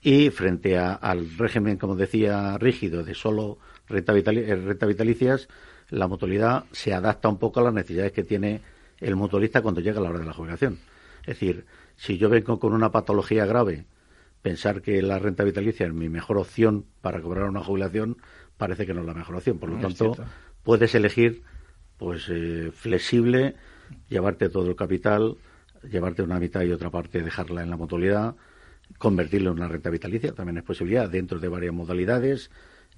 y 0.00 0.30
frente 0.30 0.78
al 0.78 1.28
régimen, 1.36 1.76
como 1.76 1.96
decía, 1.96 2.56
rígido 2.56 3.02
de 3.02 3.14
solo 3.14 3.58
renta, 3.88 4.12
eh, 4.14 4.54
renta 4.54 4.86
vitalicias, 4.86 5.48
la 5.90 6.06
mutualidad 6.06 6.64
se 6.72 6.92
adapta 6.92 7.28
un 7.28 7.38
poco 7.38 7.60
a 7.60 7.64
las 7.64 7.74
necesidades 7.74 8.12
que 8.12 8.24
tiene 8.24 8.60
el 8.98 9.16
mutualista 9.16 9.62
cuando 9.62 9.80
llega 9.80 10.00
la 10.00 10.10
hora 10.10 10.18
de 10.18 10.26
la 10.26 10.32
jubilación. 10.32 10.78
Es 11.20 11.38
decir, 11.38 11.66
si 11.96 12.18
yo 12.18 12.28
vengo 12.28 12.58
con 12.58 12.72
una 12.72 12.90
patología 12.90 13.46
grave, 13.46 13.84
pensar 14.42 14.82
que 14.82 15.02
la 15.02 15.18
renta 15.18 15.44
vitalicia 15.44 15.86
es 15.86 15.92
mi 15.92 16.08
mejor 16.08 16.38
opción 16.38 16.84
para 17.00 17.20
cobrar 17.20 17.48
una 17.48 17.62
jubilación 17.62 18.16
parece 18.58 18.84
que 18.84 18.92
no 18.92 19.00
es 19.00 19.06
la 19.06 19.14
mejor 19.14 19.36
opción. 19.36 19.58
Por 19.58 19.70
lo 19.70 19.78
tanto, 19.78 20.16
puedes 20.62 20.94
elegir 20.94 21.42
pues 21.96 22.26
eh, 22.28 22.70
flexible, 22.74 23.54
llevarte 24.08 24.48
todo 24.50 24.68
el 24.68 24.76
capital, 24.76 25.36
llevarte 25.90 26.22
una 26.22 26.38
mitad 26.38 26.62
y 26.62 26.72
otra 26.72 26.90
parte, 26.90 27.22
dejarla 27.22 27.62
en 27.62 27.70
la 27.70 27.76
mutualidad, 27.76 28.34
convertirlo 28.98 29.50
en 29.50 29.58
una 29.58 29.68
renta 29.68 29.90
vitalicia, 29.90 30.32
también 30.32 30.58
es 30.58 30.64
posibilidad, 30.64 31.08
dentro 31.08 31.38
de 31.38 31.48
varias 31.48 31.72
modalidades, 31.72 32.50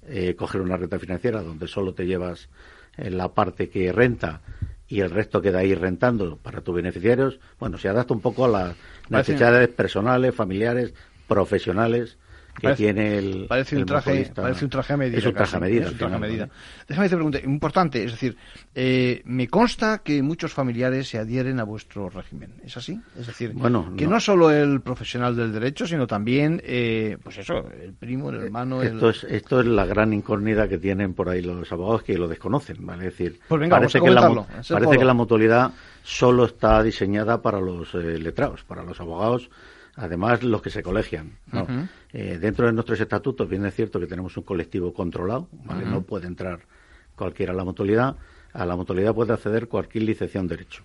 eh, 0.07 0.35
coger 0.35 0.61
una 0.61 0.77
renta 0.77 0.99
financiera 0.99 1.41
donde 1.41 1.67
solo 1.67 1.93
te 1.93 2.05
llevas 2.05 2.49
la 2.97 3.33
parte 3.33 3.69
que 3.69 3.91
renta 3.91 4.41
y 4.87 4.99
el 4.99 5.09
resto 5.09 5.41
queda 5.41 5.59
ahí 5.59 5.73
rentando 5.73 6.35
para 6.37 6.61
tus 6.61 6.75
beneficiarios, 6.75 7.39
bueno, 7.59 7.77
se 7.77 7.87
adapta 7.87 8.13
un 8.13 8.19
poco 8.19 8.45
a 8.45 8.49
las 8.49 8.75
necesidades 9.09 9.69
personales, 9.69 10.35
familiares, 10.35 10.93
profesionales 11.27 12.17
que 12.59 12.73
tiene 12.75 13.17
el 13.17 13.45
parece 13.47 13.77
un 13.77 13.85
traje 13.85 14.31
parece 14.35 14.65
un 14.65 14.71
traje 14.71 14.93
a 14.93 14.97
medida 14.97 15.17
es 15.17 15.25
un 15.25 15.33
traje 15.33 15.55
a 15.55 15.59
medida, 15.59 15.85
es 15.85 15.91
un 15.91 15.97
traje 15.97 16.15
a 16.15 16.19
medida. 16.19 16.49
déjame 16.87 17.09
te 17.09 17.15
pregunte 17.15 17.41
importante 17.43 18.03
es 18.03 18.11
decir 18.11 18.35
eh, 18.75 19.21
me 19.25 19.47
consta 19.47 19.99
que 19.99 20.21
muchos 20.21 20.53
familiares 20.53 21.09
se 21.09 21.17
adhieren 21.17 21.59
a 21.59 21.63
vuestro 21.63 22.09
régimen 22.09 22.53
es 22.63 22.75
así 22.77 22.99
es 23.17 23.27
decir 23.27 23.53
bueno, 23.53 23.93
que 23.97 24.07
no. 24.07 24.19
solo 24.19 24.51
el 24.51 24.81
profesional 24.81 25.35
del 25.35 25.51
derecho 25.51 25.87
sino 25.87 26.07
también 26.07 26.61
eh, 26.63 27.17
pues 27.23 27.37
eso 27.37 27.69
el 27.81 27.93
primo 27.93 28.29
el 28.29 28.43
hermano 28.43 28.81
esto 28.81 29.09
es 29.09 29.23
esto 29.23 29.61
es 29.61 29.67
la 29.67 29.85
gran 29.85 30.13
incógnita 30.13 30.67
que 30.67 30.77
tienen 30.77 31.13
por 31.13 31.29
ahí 31.29 31.41
los 31.41 31.71
abogados 31.71 32.03
que 32.03 32.17
lo 32.17 32.27
desconocen 32.27 32.85
vale 32.85 33.07
es 33.07 33.17
decir 33.17 33.39
pues 33.47 33.61
venga, 33.61 33.77
parece 33.77 33.99
que 33.99 34.09
la 34.09 34.45
parece 34.69 34.97
que 34.97 35.05
la 35.05 35.13
mutualidad 35.13 35.71
solo 36.03 36.45
está 36.45 36.81
diseñada 36.83 37.41
para 37.41 37.59
los 37.59 37.93
eh, 37.95 38.17
letrados 38.19 38.63
para 38.63 38.83
los 38.83 38.99
abogados 38.99 39.49
además 39.95 40.43
los 40.43 40.61
que 40.61 40.69
se 40.69 40.83
colegian. 40.83 41.37
Eh, 42.13 42.37
dentro 42.39 42.65
de 42.65 42.73
nuestros 42.73 42.99
estatutos, 42.99 43.47
bien 43.49 43.65
es 43.65 43.75
cierto 43.75 43.99
que 43.99 44.07
tenemos 44.07 44.35
un 44.37 44.43
colectivo 44.43 44.93
controlado, 44.93 45.47
¿vale? 45.65 45.85
no 45.85 46.01
puede 46.01 46.27
entrar 46.27 46.59
cualquiera 47.15 47.53
a 47.53 47.55
la 47.55 47.63
mutualidad. 47.63 48.15
A 48.53 48.65
la 48.65 48.75
mutualidad 48.75 49.13
puede 49.13 49.33
acceder 49.33 49.67
cualquier 49.67 50.03
licenciado 50.03 50.43
en 50.43 50.47
Derecho. 50.49 50.83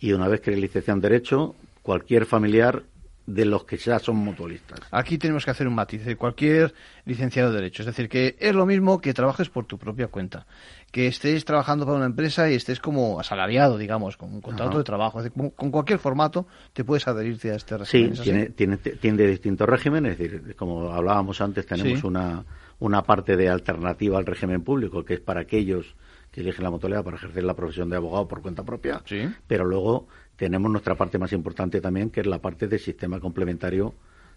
Y 0.00 0.12
una 0.12 0.28
vez 0.28 0.40
que 0.40 0.52
es 0.52 0.58
licenciado 0.58 0.96
en 0.96 1.02
Derecho, 1.02 1.54
cualquier 1.82 2.26
familiar 2.26 2.82
de 3.28 3.44
los 3.44 3.64
que 3.64 3.76
ya 3.76 3.98
son 3.98 4.16
mutualistas. 4.16 4.80
Aquí 4.90 5.18
tenemos 5.18 5.44
que 5.44 5.50
hacer 5.50 5.68
un 5.68 5.74
matiz 5.74 6.02
de 6.02 6.16
cualquier 6.16 6.72
licenciado 7.04 7.50
de 7.50 7.56
Derecho. 7.56 7.82
Es 7.82 7.86
decir, 7.86 8.08
que 8.08 8.36
es 8.40 8.54
lo 8.54 8.64
mismo 8.64 9.02
que 9.02 9.12
trabajes 9.12 9.50
por 9.50 9.66
tu 9.66 9.76
propia 9.76 10.08
cuenta. 10.08 10.46
Que 10.90 11.08
estés 11.08 11.44
trabajando 11.44 11.84
para 11.84 11.98
una 11.98 12.06
empresa 12.06 12.50
y 12.50 12.54
estés 12.54 12.80
como 12.80 13.20
asalariado, 13.20 13.76
digamos, 13.76 14.16
con 14.16 14.32
un 14.32 14.40
contrato 14.40 14.78
de 14.78 14.84
trabajo. 14.84 15.22
con 15.54 15.70
cualquier 15.70 15.98
formato 15.98 16.46
te 16.72 16.84
puedes 16.84 17.06
adherirte 17.06 17.50
a 17.50 17.56
este 17.56 17.76
régimen. 17.76 18.16
Sí, 18.16 18.22
tiene, 18.22 18.46
tiene, 18.46 18.78
tiene 18.78 19.26
distintos 19.26 19.68
regímenes. 19.68 20.18
Es 20.18 20.32
decir, 20.32 20.56
como 20.56 20.90
hablábamos 20.90 21.38
antes, 21.42 21.66
tenemos 21.66 22.02
una, 22.04 22.42
una 22.78 23.02
parte 23.02 23.36
de 23.36 23.50
alternativa 23.50 24.16
al 24.16 24.24
régimen 24.24 24.62
público, 24.62 25.04
que 25.04 25.14
es 25.14 25.20
para 25.20 25.42
aquellos 25.42 25.94
que 26.30 26.40
eligen 26.40 26.64
la 26.64 26.70
mutualidad 26.70 27.04
para 27.04 27.18
ejercer 27.18 27.44
la 27.44 27.54
profesión 27.54 27.90
de 27.90 27.96
abogado 27.96 28.26
por 28.26 28.40
cuenta 28.40 28.62
propia. 28.62 29.02
Sí. 29.04 29.28
Pero 29.46 29.66
luego 29.66 30.08
tenemos 30.38 30.70
nuestra 30.70 30.94
parte 30.94 31.18
más 31.18 31.32
importante 31.32 31.80
también, 31.80 32.10
que 32.10 32.20
es 32.20 32.26
la 32.26 32.38
parte 32.38 32.68
del 32.68 32.78
sistema 32.78 33.18
complementario 33.18 33.92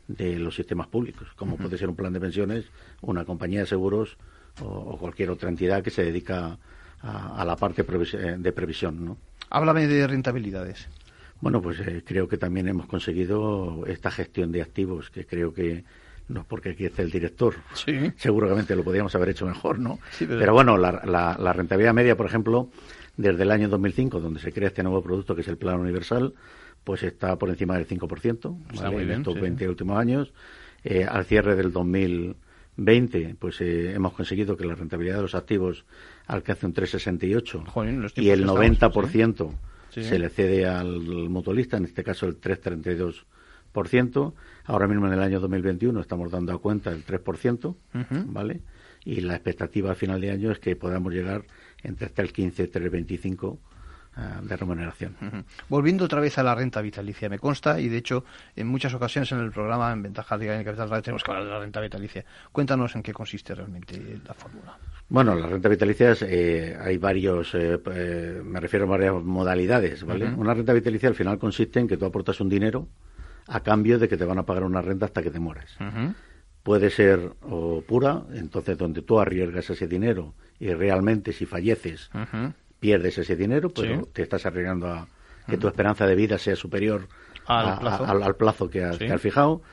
de 0.08 0.40
los 0.40 0.56
sistemas 0.56 0.88
públicos, 0.88 1.28
como 1.36 1.58
puede 1.58 1.78
ser 1.78 1.90
un 1.90 1.96
plan 1.96 2.12
de 2.12 2.20
pensiones, 2.20 2.66
una 3.02 3.24
compañía 3.24 3.60
de 3.60 3.68
seguros 3.68 4.18
o, 4.62 4.98
cualquier 4.98 5.30
otra 5.30 5.48
entidad 5.50 5.84
que 5.84 5.92
se 5.92 6.04
dedica 6.04 6.58
a, 7.02 7.46
la 7.46 7.56
parte 7.56 7.84
de 7.84 8.52
previsión. 8.52 9.06
¿no? 9.06 9.18
Háblame 9.52 9.88
de 9.88 10.08
rentabilidades. 10.08 10.90
Bueno, 11.40 11.62
pues 11.62 11.80
eh, 11.82 12.04
creo 12.04 12.28
que 12.28 12.38
también 12.38 12.68
hemos 12.68 12.88
conseguido 12.88 13.86
esta 13.86 14.10
gestión 14.10 14.52
de 14.52 14.64
activos, 14.64 15.12
que 15.12 15.28
creo 15.28 15.54
que 15.54 15.84
no 16.30 16.46
porque 16.46 16.70
aquí 16.70 16.86
esté 16.86 17.04
el 17.04 17.12
director, 17.12 17.56
sí. 17.76 18.12
seguramente 18.16 18.76
lo 18.76 18.84
podríamos 18.84 19.14
haber 19.14 19.30
hecho 19.30 19.46
mejor, 19.46 19.78
¿no? 19.78 20.00
pero... 20.18 20.54
bueno, 20.54 20.78
la, 20.78 20.92
la 21.04 21.54
rentabilidad 21.54 21.94
media, 21.94 22.16
por 22.16 22.26
ejemplo, 22.26 22.70
desde 23.18 23.44
el 23.44 23.52
año 23.52 23.70
2005, 23.70 24.20
donde 24.20 24.40
se 24.40 24.52
crea 24.52 24.70
este 24.70 24.84
nuevo 24.84 25.02
producto 25.02 25.36
que 25.36 25.42
es 25.42 25.48
el 25.48 25.58
Plan 25.58 25.80
Universal, 25.80 26.34
pues 26.84 27.04
está 27.04 27.38
por 27.38 27.50
encima 27.50 27.78
del 27.78 27.88
5% 27.88 28.58
¿vale? 28.82 29.04
en 29.04 29.12
estos 29.12 29.40
20 29.40 29.70
últimos 29.70 29.98
años. 29.98 30.34
Eh, 30.84 31.06
al 31.08 31.26
cierre 31.26 31.56
del 31.56 31.72
2020, 31.72 33.36
pues 33.38 33.62
eh, 33.62 33.94
hemos 33.94 34.14
conseguido 34.14 34.58
que 34.58 34.66
la 34.66 34.74
rentabilidad 34.74 35.18
de 35.18 35.22
los 35.22 35.36
activos 35.36 35.86
alcance 36.26 36.66
un 36.66 36.74
3,68 36.74 38.14
y 38.16 38.30
el 38.30 38.48
90% 38.48 39.52
se 39.92 40.18
le 40.18 40.30
cede 40.30 40.66
al 40.66 41.02
mutualista, 41.30 41.78
en 41.78 41.86
este 41.86 42.04
caso 42.04 42.26
el 42.26 42.40
3,32%. 42.40 44.34
Ahora 44.66 44.88
mismo 44.88 45.08
en 45.08 45.14
el 45.14 45.22
año 45.22 45.40
2021 45.40 46.00
estamos 46.00 46.32
dando 46.32 46.54
a 46.54 46.60
cuenta 46.60 46.92
el 46.92 47.06
3%, 47.06 47.76
¿vale? 48.28 48.62
Y 49.04 49.22
la 49.22 49.36
expectativa 49.36 49.92
a 49.92 49.96
final 49.96 50.22
de 50.22 50.32
año 50.32 50.52
es 50.52 50.60
que 50.60 50.76
podamos 50.76 51.14
llegar 51.14 51.44
entre 51.84 52.08
hasta 52.08 52.22
el 52.22 52.32
15 52.32 52.70
y 52.74 52.78
el 52.78 52.90
25 52.90 53.60
de 54.42 54.58
remuneración. 54.58 55.16
Volviendo 55.70 56.06
otra 56.06 56.20
vez 56.20 56.38
a 56.38 56.44
la 56.44 56.54
renta 56.54 56.82
vitalicia, 56.82 57.30
me 57.30 57.40
consta, 57.40 57.80
y 57.80 57.88
de 57.88 57.98
hecho 57.98 58.26
en 58.56 58.68
muchas 58.68 58.94
ocasiones 58.94 59.32
en 59.32 59.40
el 59.40 59.52
programa 59.52 59.92
en 59.94 60.04
Ventaja 60.04 60.38
de 60.38 60.54
en 60.54 60.64
Capital 60.66 60.90
Radio 60.90 61.04
tenemos 61.04 61.24
que 61.24 61.32
hablar 61.32 61.46
de 61.46 61.52
la 61.52 61.60
renta 61.60 61.80
vitalicia. 61.80 62.26
Cuéntanos 62.52 62.96
en 62.96 63.04
qué 63.04 63.14
consiste 63.14 63.56
realmente 63.56 64.20
la 64.26 64.34
fórmula. 64.34 64.78
Bueno, 65.08 65.36
la 65.36 65.48
renta 65.48 65.70
vitalicia 65.70 66.16
eh, 66.22 66.78
hay 66.80 66.98
varios, 66.98 67.54
eh, 67.56 67.80
eh, 67.94 68.42
me 68.44 68.60
refiero 68.60 68.86
a 68.86 68.90
varias 68.90 69.14
modalidades, 69.14 70.04
¿vale? 70.06 70.26
Una 70.26 70.54
renta 70.54 70.74
vitalicia 70.74 71.10
al 71.10 71.16
final 71.16 71.38
consiste 71.38 71.80
en 71.80 71.88
que 71.88 71.98
tú 71.98 72.06
aportas 72.06 72.40
un 72.40 72.50
dinero 72.50 72.88
a 73.48 73.62
cambio 73.62 74.00
de 74.00 74.08
que 74.08 74.18
te 74.18 74.26
van 74.26 74.40
a 74.40 74.44
pagar 74.44 74.64
una 74.64 74.82
renta 74.82 75.06
hasta 75.06 75.22
que 75.22 75.32
te 75.32 75.40
mueres. 75.40 75.78
Puede 76.64 76.90
ser 76.92 77.34
o 77.42 77.82
pura, 77.82 78.24
entonces 78.34 78.78
donde 78.78 79.02
tú 79.02 79.20
arriesgas 79.20 79.70
ese 79.70 79.88
dinero 79.88 80.34
y 80.62 80.72
realmente 80.76 81.34
si 81.34 81.48
falleces 81.48 82.12
pierdes 82.80 83.18
ese 83.18 83.36
dinero, 83.36 83.72
pero 83.74 84.06
te 84.14 84.22
estás 84.22 84.46
arriesgando 84.46 84.88
a 84.88 85.08
que 85.48 85.58
tu 85.58 85.68
esperanza 85.68 86.06
de 86.06 86.16
vida 86.16 86.38
sea 86.38 86.56
superior 86.56 87.08
al, 87.48 88.36
plazo. 88.36 88.70
que 88.70 88.84
has, 88.84 88.98
fijado. 89.20 89.64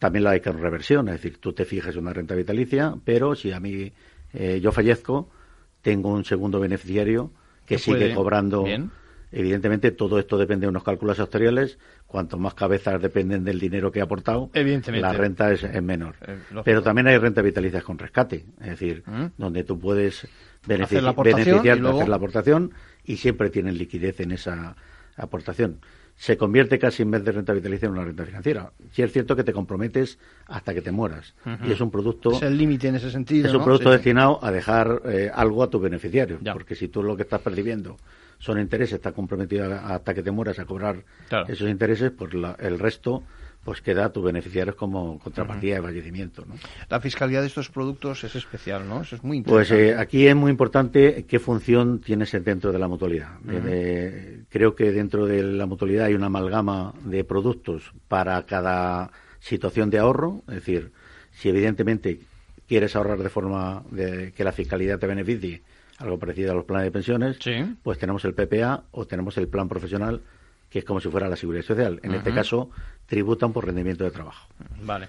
También 0.00 0.24
la 0.24 0.30
hay 0.30 0.40
que 0.40 0.50
reversión, 0.50 1.08
es 1.08 1.22
decir, 1.22 1.38
tú 1.38 1.52
te 1.52 1.64
fijas 1.64 1.94
una 1.94 2.12
renta 2.12 2.34
vitalicia, 2.34 2.96
pero 3.04 3.36
si 3.36 3.52
a 3.52 3.60
mí 3.60 3.92
eh, 4.32 4.58
yo 4.60 4.72
fallezco, 4.72 5.30
tengo 5.80 6.12
un 6.12 6.24
segundo 6.24 6.58
beneficiario 6.58 7.30
que 7.64 7.78
sigue 7.78 8.12
cobrando. 8.12 8.64
Evidentemente, 9.32 9.90
todo 9.92 10.18
esto 10.18 10.36
depende 10.36 10.66
de 10.66 10.70
unos 10.70 10.84
cálculos 10.84 11.18
actuariales. 11.18 11.78
Cuanto 12.06 12.38
más 12.38 12.52
cabezas 12.52 13.00
dependen 13.00 13.44
del 13.44 13.58
dinero 13.58 13.90
que 13.90 14.00
ha 14.00 14.04
aportado, 14.04 14.50
la 14.54 15.12
renta 15.14 15.50
es, 15.50 15.82
menor. 15.82 16.16
Eh, 16.20 16.36
Pero 16.64 16.82
también 16.82 17.06
hay 17.06 17.16
renta 17.16 17.40
vitalicias 17.40 17.82
con 17.82 17.98
rescate, 17.98 18.44
es 18.60 18.66
decir, 18.66 19.02
¿Mm? 19.06 19.26
donde 19.38 19.64
tú 19.64 19.78
puedes 19.78 20.28
beneficiarte 20.66 21.22
de 21.62 21.88
hacer 21.88 22.08
la 22.08 22.16
aportación 22.16 22.72
y 23.04 23.16
siempre 23.16 23.48
tienes 23.48 23.74
liquidez 23.74 24.20
en 24.20 24.32
esa 24.32 24.76
aportación. 25.16 25.80
Se 26.14 26.36
convierte 26.36 26.78
casi 26.78 27.02
en 27.02 27.10
vez 27.10 27.24
de 27.24 27.32
renta 27.32 27.54
vitalicia 27.54 27.86
en 27.86 27.92
una 27.92 28.04
renta 28.04 28.24
financiera. 28.26 28.70
Si 28.90 29.02
es 29.02 29.10
cierto 29.10 29.34
que 29.34 29.44
te 29.44 29.52
comprometes 29.54 30.18
hasta 30.46 30.74
que 30.74 30.82
te 30.82 30.92
mueras. 30.92 31.34
Y 31.66 31.72
es 31.72 31.80
un 31.80 31.90
producto. 31.90 32.32
Es 32.32 32.42
el 32.42 32.58
límite 32.58 32.88
en 32.88 32.96
ese 32.96 33.10
sentido. 33.10 33.48
Es 33.48 33.54
un 33.54 33.64
producto 33.64 33.90
destinado 33.90 34.38
a 34.44 34.52
dejar 34.52 35.02
eh, 35.06 35.30
algo 35.34 35.62
a 35.62 35.70
tu 35.70 35.80
beneficiario. 35.80 36.38
Porque 36.52 36.74
si 36.74 36.88
tú 36.88 37.02
lo 37.02 37.16
que 37.16 37.22
estás 37.22 37.40
percibiendo 37.40 37.96
son 38.42 38.58
intereses, 38.58 38.94
estás 38.94 39.12
comprometido 39.12 39.72
hasta 39.72 40.12
que 40.12 40.22
te 40.22 40.32
mueras 40.32 40.58
a 40.58 40.64
cobrar 40.64 41.04
esos 41.46 41.70
intereses, 41.70 42.10
pues 42.10 42.32
el 42.58 42.78
resto 42.78 43.22
pues 43.62 43.80
queda 43.80 44.06
a 44.06 44.12
tus 44.12 44.24
beneficiarios 44.24 44.74
como 44.74 45.20
contrapartida 45.20 45.76
de 45.76 45.82
fallecimiento. 45.82 46.44
¿no? 46.44 46.56
La 46.90 46.98
fiscalidad 46.98 47.42
de 47.42 47.46
estos 47.46 47.68
productos 47.68 48.24
es 48.24 48.34
especial, 48.34 48.88
¿no? 48.88 49.02
Eso 49.02 49.14
es 49.14 49.22
muy 49.22 49.42
pues, 49.42 49.70
eh, 49.70 49.94
aquí 49.94 50.26
es 50.26 50.34
muy 50.34 50.50
importante 50.50 51.24
qué 51.28 51.38
función 51.38 52.00
tienes 52.00 52.32
dentro 52.32 52.72
de 52.72 52.80
la 52.80 52.88
mutualidad. 52.88 53.28
Eh, 53.48 54.42
creo 54.48 54.74
que 54.74 54.90
dentro 54.90 55.26
de 55.26 55.44
la 55.44 55.66
mutualidad 55.66 56.06
hay 56.06 56.14
una 56.14 56.26
amalgama 56.26 56.92
de 57.04 57.22
productos 57.22 57.92
para 58.08 58.42
cada 58.42 59.12
situación 59.38 59.88
de 59.88 60.00
ahorro, 60.00 60.42
es 60.48 60.56
decir, 60.56 60.90
si 61.30 61.48
evidentemente 61.48 62.18
quieres 62.66 62.96
ahorrar 62.96 63.22
de 63.22 63.28
forma 63.28 63.84
de 63.92 64.32
que 64.32 64.42
la 64.42 64.50
fiscalidad 64.50 64.98
te 64.98 65.06
beneficie, 65.06 65.62
algo 66.02 66.18
parecido 66.18 66.52
a 66.52 66.54
los 66.54 66.64
planes 66.64 66.86
de 66.86 66.90
pensiones, 66.90 67.38
pues 67.82 67.98
tenemos 67.98 68.24
el 68.24 68.34
PPA 68.34 68.84
o 68.90 69.06
tenemos 69.06 69.36
el 69.38 69.48
plan 69.48 69.68
profesional, 69.68 70.20
que 70.68 70.80
es 70.80 70.84
como 70.84 71.00
si 71.00 71.08
fuera 71.08 71.28
la 71.28 71.36
seguridad 71.36 71.64
social. 71.64 72.00
En 72.02 72.14
este 72.14 72.32
caso, 72.32 72.70
tributan 73.06 73.52
por 73.52 73.66
rendimiento 73.66 74.04
de 74.04 74.10
trabajo. 74.10 74.48
Vale. 74.82 75.08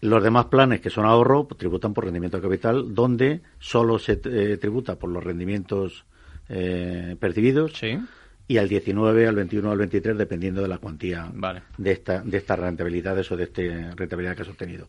Los 0.00 0.22
demás 0.22 0.46
planes 0.46 0.80
que 0.80 0.90
son 0.90 1.06
ahorro 1.06 1.48
pues, 1.48 1.58
tributan 1.58 1.92
por 1.92 2.04
rendimiento 2.04 2.36
de 2.36 2.42
capital, 2.42 2.94
donde 2.94 3.40
solo 3.58 3.98
se 3.98 4.20
eh, 4.24 4.56
tributa 4.56 4.96
por 4.96 5.10
los 5.10 5.24
rendimientos 5.24 6.04
eh, 6.48 7.16
percibidos. 7.18 7.72
Sí. 7.74 7.98
y 8.46 8.58
al 8.58 8.68
19, 8.68 9.26
al 9.26 9.34
21, 9.34 9.70
al 9.70 9.78
23, 9.78 10.16
dependiendo 10.16 10.62
de 10.62 10.68
la 10.68 10.78
cuantía 10.78 11.30
de, 11.76 11.92
esta, 11.92 12.22
de 12.22 12.38
estas 12.38 12.58
rentabilidades 12.58 13.30
o 13.32 13.36
de 13.36 13.44
esta 13.44 13.62
rentabilidad 13.96 14.36
que 14.36 14.42
has 14.42 14.48
obtenido. 14.48 14.88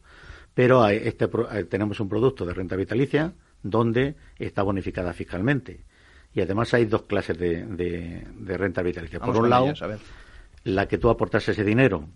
Pero 0.54 0.88
este, 0.88 1.28
tenemos 1.70 2.00
un 2.00 2.08
producto 2.08 2.46
de 2.46 2.54
renta 2.54 2.76
vitalicia 2.76 3.34
donde 3.64 4.16
está 4.38 4.64
bonificada 4.64 5.14
fiscalmente. 5.14 5.82
Y 6.34 6.42
además 6.42 6.74
hay 6.74 6.86
dos 6.86 7.04
clases 7.04 7.38
de, 7.38 7.66
de, 7.66 8.58
renta 8.58 8.82
vitalicia. 8.82 9.20
Por 9.20 9.38
un 9.38 9.50
lado, 9.50 9.74
la 10.64 10.88
que 10.88 10.98
tú 10.98 11.10
aportas 11.10 11.48
ese 11.50 11.64
dinero 11.64 12.10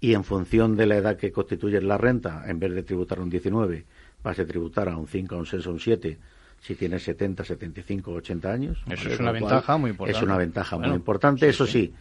y 0.00 0.14
en 0.14 0.24
función 0.24 0.76
de 0.76 0.86
la 0.86 0.96
edad 0.96 1.16
que 1.16 1.30
constituye 1.30 1.80
la 1.80 1.96
renta, 1.96 2.44
en 2.46 2.58
vez 2.58 2.74
de 2.74 2.82
tributar 2.82 3.20
un 3.20 3.30
19, 3.30 3.84
vas 4.22 4.38
a 4.38 4.46
tributar 4.46 4.88
a 4.88 4.96
un 4.96 5.06
5, 5.06 5.34
a 5.34 5.38
un 5.38 5.46
6, 5.46 5.66
a 5.66 5.70
un 5.70 5.80
7 5.80 6.18
si 6.60 6.74
tienes 6.76 7.02
70, 7.02 7.44
75, 7.44 8.10
80 8.10 8.50
años. 8.50 8.82
Eso 8.88 9.10
es 9.10 9.20
una 9.20 9.32
ventaja 9.32 9.76
muy 9.76 9.90
importante. 9.90 10.18
Es 10.18 10.24
una 10.24 10.38
ventaja 10.38 10.78
muy 10.78 10.94
importante. 10.94 11.46
Eso 11.46 11.66
sí, 11.66 11.92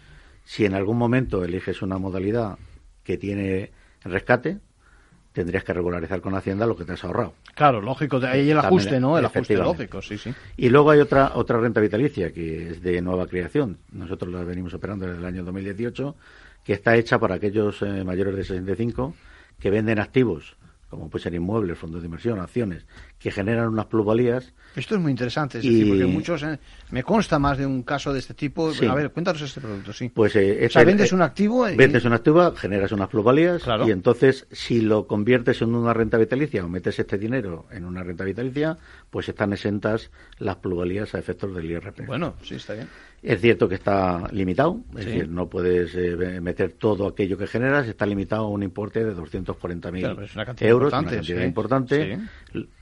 si 0.45 0.65
en 0.65 0.73
algún 0.73 0.97
momento 0.97 1.43
eliges 1.43 1.81
una 1.81 1.97
modalidad 1.97 2.57
que 3.03 3.17
tiene 3.17 3.71
rescate, 4.05 4.59
tendrías 5.33 5.63
que 5.63 5.73
regularizar 5.73 6.21
con 6.21 6.35
Hacienda 6.35 6.65
lo 6.65 6.77
que 6.77 6.85
te 6.85 6.93
has 6.93 7.03
ahorrado. 7.03 7.33
Claro, 7.55 7.81
lógico, 7.81 8.21
ahí 8.23 8.49
el 8.51 8.59
ajuste, 8.59 8.99
¿no? 8.99 9.17
El 9.17 9.25
ajuste 9.25 9.57
lógico, 9.57 10.01
sí, 10.01 10.17
sí. 10.17 10.33
Y 10.55 10.69
luego 10.69 10.91
hay 10.91 10.99
otra 10.99 11.31
otra 11.35 11.59
renta 11.59 11.81
vitalicia 11.81 12.31
que 12.31 12.69
es 12.69 12.81
de 12.81 13.01
nueva 13.01 13.27
creación. 13.27 13.79
Nosotros 13.91 14.31
la 14.31 14.43
venimos 14.43 14.73
operando 14.73 15.05
desde 15.07 15.19
el 15.19 15.25
año 15.25 15.43
2018, 15.43 16.15
que 16.63 16.73
está 16.73 16.95
hecha 16.95 17.19
para 17.19 17.35
aquellos 17.35 17.81
eh, 17.81 18.03
mayores 18.03 18.35
de 18.35 18.43
65 18.43 19.13
que 19.59 19.69
venden 19.69 19.99
activos 19.99 20.55
como 20.93 21.09
puede 21.09 21.23
ser 21.23 21.33
inmuebles, 21.33 21.77
fondos 21.77 22.01
de 22.01 22.05
inversión, 22.05 22.39
acciones, 22.39 22.85
que 23.19 23.31
generan 23.31 23.69
unas 23.69 23.85
plusvalías. 23.85 24.53
Esto 24.75 24.95
es 24.95 25.01
muy 25.01 25.11
interesante, 25.11 25.59
es 25.59 25.63
decir, 25.63 25.87
porque 25.87 26.05
muchos, 26.05 26.43
eh, 26.43 26.59
me 26.91 27.03
consta 27.03 27.39
más 27.39 27.57
de 27.57 27.65
un 27.65 27.83
caso 27.83 28.11
de 28.13 28.19
este 28.19 28.33
tipo. 28.33 28.71
A 28.89 28.95
ver, 28.95 29.11
cuéntanos 29.11 29.41
este 29.41 29.61
producto, 29.61 29.93
sí. 29.93 30.09
Pues, 30.09 30.35
eh, 30.35 30.65
o 30.65 30.69
sea, 30.69 30.83
vendes 30.83 31.11
un 31.11 31.21
activo. 31.21 31.69
Y... 31.69 31.75
Vendes 31.75 32.05
un 32.05 32.13
activo, 32.13 32.53
generas 32.55 32.91
unas 32.91 33.09
plusvalías, 33.09 33.63
y 33.85 33.91
entonces, 33.91 34.47
si 34.51 34.81
lo 34.81 35.07
conviertes 35.07 35.61
en 35.61 35.75
una 35.75 35.93
renta 35.93 36.17
vitalicia 36.17 36.65
o 36.65 36.69
metes 36.69 36.99
este 36.99 37.17
dinero 37.17 37.65
en 37.71 37.85
una 37.85 38.03
renta 38.03 38.23
vitalicia, 38.23 38.77
pues 39.09 39.29
están 39.29 39.53
exentas 39.53 40.11
las 40.39 40.57
plusvalías 40.57 41.13
a 41.15 41.19
efectos 41.19 41.53
del 41.55 41.69
IRP. 41.71 42.05
Bueno, 42.05 42.35
sí, 42.43 42.55
está 42.55 42.73
bien. 42.73 42.87
Es 43.23 43.39
cierto 43.39 43.69
que 43.69 43.75
está 43.75 44.27
limitado, 44.33 44.81
es 44.97 45.05
decir, 45.05 45.29
no 45.29 45.47
puedes 45.47 45.95
eh, 45.95 46.41
meter 46.41 46.73
todo 46.73 47.07
aquello 47.07 47.37
que 47.37 47.47
generas, 47.47 47.87
está 47.87 48.05
limitado 48.05 48.43
a 48.43 48.49
un 48.49 48.63
importe 48.63 49.01
de 49.01 49.15
240.000 49.15 49.99
claro, 49.99 50.55
euros, 50.59 50.82
una 50.87 51.03
cantidad 51.03 51.43
importante. 51.43 52.19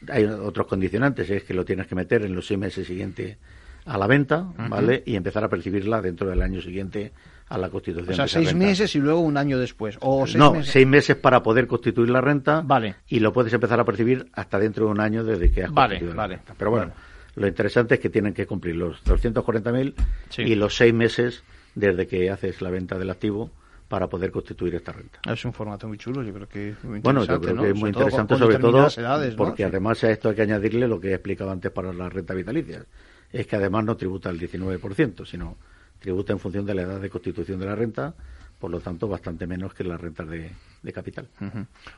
Hay 0.10 0.26
otros 0.26 0.68
condicionantes, 0.68 1.30
es 1.30 1.44
que 1.44 1.54
lo 1.54 1.66
tienes 1.66 1.88
que 1.88 1.96
meter 1.96 2.24
en 2.24 2.36
los 2.36 2.46
seis 2.48 2.60
meses 2.60 2.88
siguientes 2.88 3.38
a 3.86 3.98
la 3.98 4.08
venta, 4.08 4.46
¿vale? 4.70 5.04
Y 5.06 5.16
empezar 5.16 5.44
a 5.44 5.50
percibirla 5.50 6.02
dentro 6.02 6.30
del 6.30 6.42
año 6.42 6.62
siguiente 6.62 7.12
a 7.50 7.58
la 7.58 7.70
constitución. 7.70 8.14
O 8.14 8.16
sea, 8.16 8.28
seis 8.28 8.54
meses 8.54 8.96
y 8.96 9.00
luego 9.00 9.20
un 9.20 9.38
año 9.38 9.58
después. 9.58 9.98
O 10.02 10.26
no, 10.36 10.64
seis 10.64 10.88
meses 10.88 11.16
para 11.16 11.44
poder 11.44 11.68
constituir 11.68 12.10
la 12.10 12.22
renta. 12.22 12.62
Vale. 12.62 12.96
Y 13.08 13.20
lo 13.20 13.34
puedes 13.34 13.52
empezar 13.54 13.80
a 13.80 13.86
percibir 13.86 14.28
hasta 14.34 14.60
dentro 14.60 14.86
de 14.86 14.92
un 14.92 15.02
año 15.02 15.24
desde 15.24 15.52
que 15.52 15.64
has 15.64 15.72
vale, 15.72 15.96
constituido 15.96 16.16
vale. 16.16 16.40
la 16.48 16.56
Pero 16.58 16.72
bueno. 16.72 16.92
Lo 17.36 17.48
interesante 17.48 17.96
es 17.96 18.02
que 18.02 18.10
tienen 18.10 18.34
que 18.34 18.46
cumplir 18.46 18.76
los 18.76 19.02
240.000 19.06 19.94
y 20.40 20.56
los 20.56 20.76
seis 20.76 20.94
meses 20.94 21.44
desde 21.76 22.06
que 22.06 22.30
haces 22.30 22.62
la 22.62 22.70
venta 22.70 22.98
del 22.98 23.10
activo 23.10 23.50
para 23.92 24.08
poder 24.08 24.32
constituir 24.32 24.74
esta 24.76 24.94
renta. 24.94 25.20
Es 25.30 25.44
un 25.44 25.52
formato 25.52 25.86
muy 25.86 25.98
chulo, 25.98 26.24
yo 26.24 26.34
creo 26.34 26.48
que 26.48 26.70
es 26.70 26.84
muy 26.86 27.00
interesante. 27.00 27.02
Bueno, 27.02 27.26
yo 27.26 27.42
creo 27.42 27.62
que 27.62 27.70
es 27.72 27.76
muy 27.76 27.90
interesante, 27.90 28.38
sobre 28.38 28.58
todo 28.58 28.88
porque 29.36 29.66
además 29.66 30.02
a 30.06 30.12
esto 30.12 30.30
hay 30.30 30.36
que 30.36 30.44
añadirle 30.44 30.88
lo 30.88 30.98
que 30.98 31.10
he 31.10 31.14
explicado 31.14 31.52
antes 31.52 31.74
para 31.74 31.92
la 31.92 32.08
renta 32.08 32.34
vitalicia. 32.34 32.86
Es 33.34 33.48
que 33.48 33.58
además 33.58 33.84
no 33.84 33.98
tributa 33.98 34.30
el 34.30 34.40
19%, 34.40 35.26
sino 35.26 35.58
tributa 36.00 36.32
en 36.32 36.40
función 36.40 36.66
de 36.66 36.74
la 36.74 36.84
edad 36.84 37.02
de 37.02 37.10
constitución 37.10 37.60
de 37.60 37.66
la 37.66 37.76
renta, 37.76 38.16
por 38.60 38.72
lo 38.72 38.80
tanto 38.80 39.10
bastante 39.10 39.46
menos 39.46 39.74
que 39.74 39.84
las 39.84 40.00
rentas 40.00 40.30
de, 40.30 40.94
capital. 40.94 41.28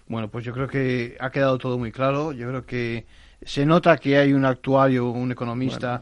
Bueno, 0.08 0.30
pues 0.32 0.44
yo 0.44 0.52
creo 0.52 0.68
que 0.68 1.16
ha 1.20 1.30
quedado 1.30 1.60
todo 1.60 1.78
muy 1.78 1.92
claro. 1.92 2.32
Yo 2.32 2.48
creo 2.48 2.66
que 2.66 3.06
se 3.46 3.66
nota 3.66 3.98
que 3.98 4.18
hay 4.18 4.34
un 4.34 4.46
actuario, 4.46 5.10
un 5.10 5.32
economista, 5.32 6.02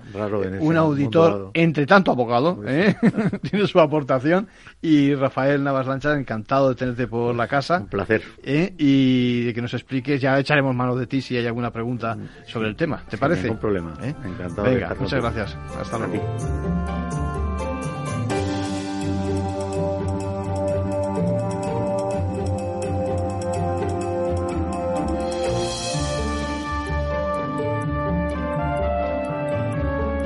un 0.60 0.78
auditor, 0.78 1.52
entre 1.54 1.86
tanto 1.86 2.12
abogado, 2.12 2.62
¿eh? 2.66 2.96
tiene 3.50 3.68
su 3.68 3.80
aportación. 3.80 4.48
Y 4.82 5.14
Rafael 5.16 5.64
Navas 5.64 5.88
Lancha, 5.88 6.14
encantado 6.16 6.70
de 6.70 6.76
tenerte 6.76 7.08
por 7.08 7.36
la 7.36 7.48
casa. 7.48 7.80
Un 7.80 7.88
placer. 7.88 8.24
¿eh? 8.44 8.74
Y 8.78 9.46
de 9.46 9.54
que 9.54 9.62
nos 9.62 9.74
expliques, 9.74 10.20
ya 10.20 10.40
echaremos 10.40 10.76
mano 10.76 10.96
de 10.96 11.08
ti 11.08 11.22
si 11.22 11.38
hay 11.38 11.46
alguna 11.46 11.72
pregunta 11.72 12.18
sobre 12.46 12.70
el 12.70 12.76
tema. 12.76 13.04
¿Te 13.10 13.18
parece? 13.18 13.44
Ningún 13.44 13.60
problema. 13.60 13.94
¿Eh? 14.02 14.14
Encantado. 14.24 14.70
Venga, 14.70 14.96
muchas 15.00 15.22
gracias. 15.22 15.58
Hasta 15.80 15.98
luego. 15.98 17.31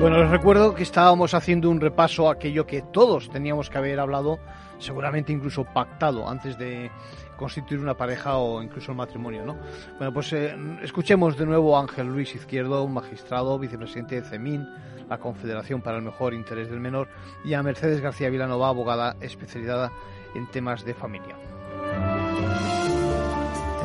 Bueno, 0.06 0.20
les 0.20 0.30
recuerdo 0.30 0.76
que 0.76 0.84
estábamos 0.84 1.34
haciendo 1.34 1.68
un 1.68 1.82
repaso 1.82 2.30
a 2.30 2.34
aquello 2.34 2.68
que 2.68 2.84
todos 2.84 3.28
teníamos 3.32 3.72
que 3.72 3.80
haber 3.80 3.99
hablado, 3.99 4.38
seguramente 4.78 5.34
incluso 5.34 5.64
pactado 5.64 6.30
antes 6.30 6.60
de 6.60 6.91
constituir 7.38 7.80
una 7.80 7.97
pareja 7.97 8.38
o 8.38 8.62
incluso 8.62 8.91
el 8.91 8.97
matrimonio, 8.97 9.43
¿no? 9.43 9.58
Bueno, 9.97 10.14
pues 10.14 10.32
eh, 10.34 10.56
escuchemos 10.84 11.36
de 11.39 11.47
nuevo 11.47 11.76
a 11.76 11.82
Ángel 11.82 12.06
Luis 12.06 12.36
Izquierdo, 12.36 12.88
magistrado, 12.88 13.58
vicepresidente 13.58 14.22
de 14.22 14.30
CEMIN, 14.30 14.70
la 15.10 15.18
Confederación 15.18 15.82
para 15.82 15.97
el 15.97 16.03
Mejor 16.03 16.36
Interés 16.36 16.70
del 16.70 16.80
Menor, 16.80 17.08
y 17.43 17.56
a 17.56 17.64
Mercedes 17.64 17.99
García 17.99 18.30
Vilanova, 18.30 18.70
abogada 18.70 19.16
especializada 19.22 19.91
en 20.36 20.45
temas 20.51 20.86
de 20.86 20.93
familia. 20.93 21.36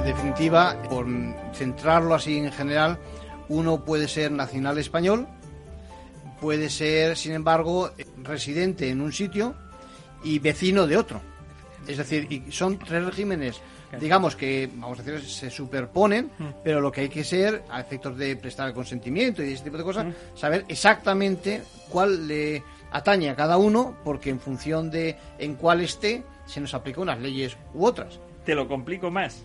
En 0.01 0.05
definitiva, 0.05 0.77
por 0.91 1.07
centrarlo 1.55 2.15
así 2.15 2.37
en 2.37 2.53
general, 2.53 2.99
uno 3.49 3.87
puede 3.87 4.07
ser 4.07 4.31
nacional 4.31 4.77
español, 4.77 5.27
puede 6.41 6.71
ser, 6.71 7.17
sin 7.17 7.33
embargo, 7.33 7.91
residente 8.23 8.89
en 8.89 9.01
un 9.01 9.13
sitio 9.13 9.55
y 10.25 10.39
vecino 10.39 10.87
de 10.87 10.97
otro. 10.97 11.21
Es 11.87 11.99
decir, 11.99 12.27
y 12.31 12.53
son 12.53 12.79
tres 12.79 13.05
regímenes, 13.05 13.61
digamos 13.99 14.37
que, 14.37 14.69
vamos 14.75 15.01
a 15.01 15.03
decir, 15.03 15.29
se 15.29 15.51
superponen, 15.51 16.31
mm. 16.39 16.45
pero 16.63 16.81
lo 16.81 16.93
que 16.93 17.03
hay 17.03 17.09
que 17.09 17.25
ser, 17.25 17.65
a 17.71 17.81
efectos 17.81 18.17
de 18.17 18.37
prestar 18.37 18.69
el 18.69 18.75
consentimiento 18.75 19.43
y 19.43 19.53
ese 19.53 19.65
tipo 19.65 19.77
de 19.77 19.85
cosas, 19.85 20.07
mm. 20.07 20.37
saber 20.37 20.65
exactamente 20.69 21.63
cuál 21.89 22.29
le 22.29 22.63
atañe 22.93 23.31
a 23.31 23.37
cada 23.37 23.57
uno, 23.57 23.97
porque 24.05 24.31
en 24.31 24.41
función 24.41 24.91
de 24.91 25.17
en 25.39 25.55
cuál 25.55 25.81
esté, 25.81 26.23
se 26.47 26.61
nos 26.61 26.75
aplican 26.75 27.03
unas 27.03 27.21
leyes 27.21 27.57
u 27.75 27.87
otras. 27.87 28.19
Te 28.45 28.55
lo 28.55 28.69
complico 28.69 29.11
más. 29.11 29.45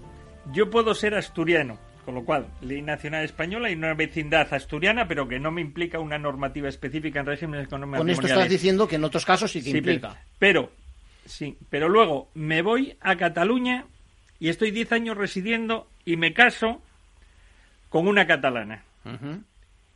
Yo 0.52 0.70
puedo 0.70 0.94
ser 0.94 1.16
asturiano, 1.16 1.78
con 2.06 2.14
lo 2.14 2.24
cual, 2.24 2.48
ley 2.62 2.84
nacional 2.84 3.26
española 3.26 3.72
y 3.72 3.74
una 3.74 3.96
vecindad 3.96 4.54
asturiana, 4.54 5.08
pero 5.08 5.28
que 5.28 5.40
no 5.40 5.52
me 5.52 5.62
implica 5.62 6.00
una 6.00 6.20
normativa 6.20 6.70
específica 6.70 7.20
en 7.20 7.26
régimen 7.26 7.62
económico. 7.62 7.98
Con 7.98 8.10
esto 8.12 8.28
estás 8.28 8.48
diciendo 8.48 8.88
que 8.88 8.98
en 8.98 9.04
otros 9.04 9.26
casos 9.26 9.52
sí 9.52 9.64
te 9.64 9.72
implica. 9.72 10.24
Pero, 10.38 10.72
sí, 11.26 11.58
pero 11.72 11.90
luego 11.90 12.30
me 12.36 12.62
voy 12.62 12.96
a 13.02 13.16
Cataluña 13.16 13.86
y 14.40 14.50
estoy 14.50 14.70
10 14.70 14.92
años 14.92 15.18
residiendo 15.18 15.90
y 16.06 16.16
me 16.18 16.34
caso 16.34 16.82
con 17.90 18.08
una 18.08 18.28
catalana. 18.28 18.84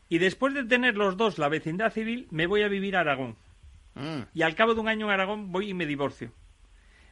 Y 0.10 0.18
después 0.18 0.56
de 0.56 0.64
tener 0.64 0.96
los 0.98 1.16
dos 1.16 1.38
la 1.38 1.48
vecindad 1.48 1.94
civil, 1.94 2.28
me 2.32 2.48
voy 2.48 2.64
a 2.64 2.68
vivir 2.68 2.96
a 2.96 3.02
Aragón. 3.02 3.36
Mm. 3.94 4.22
Y 4.34 4.42
al 4.42 4.56
cabo 4.56 4.74
de 4.74 4.82
un 4.82 4.88
año 4.88 5.06
en 5.06 5.12
Aragón 5.12 5.52
voy 5.52 5.70
y 5.70 5.74
me 5.76 5.86
divorcio. 5.86 6.32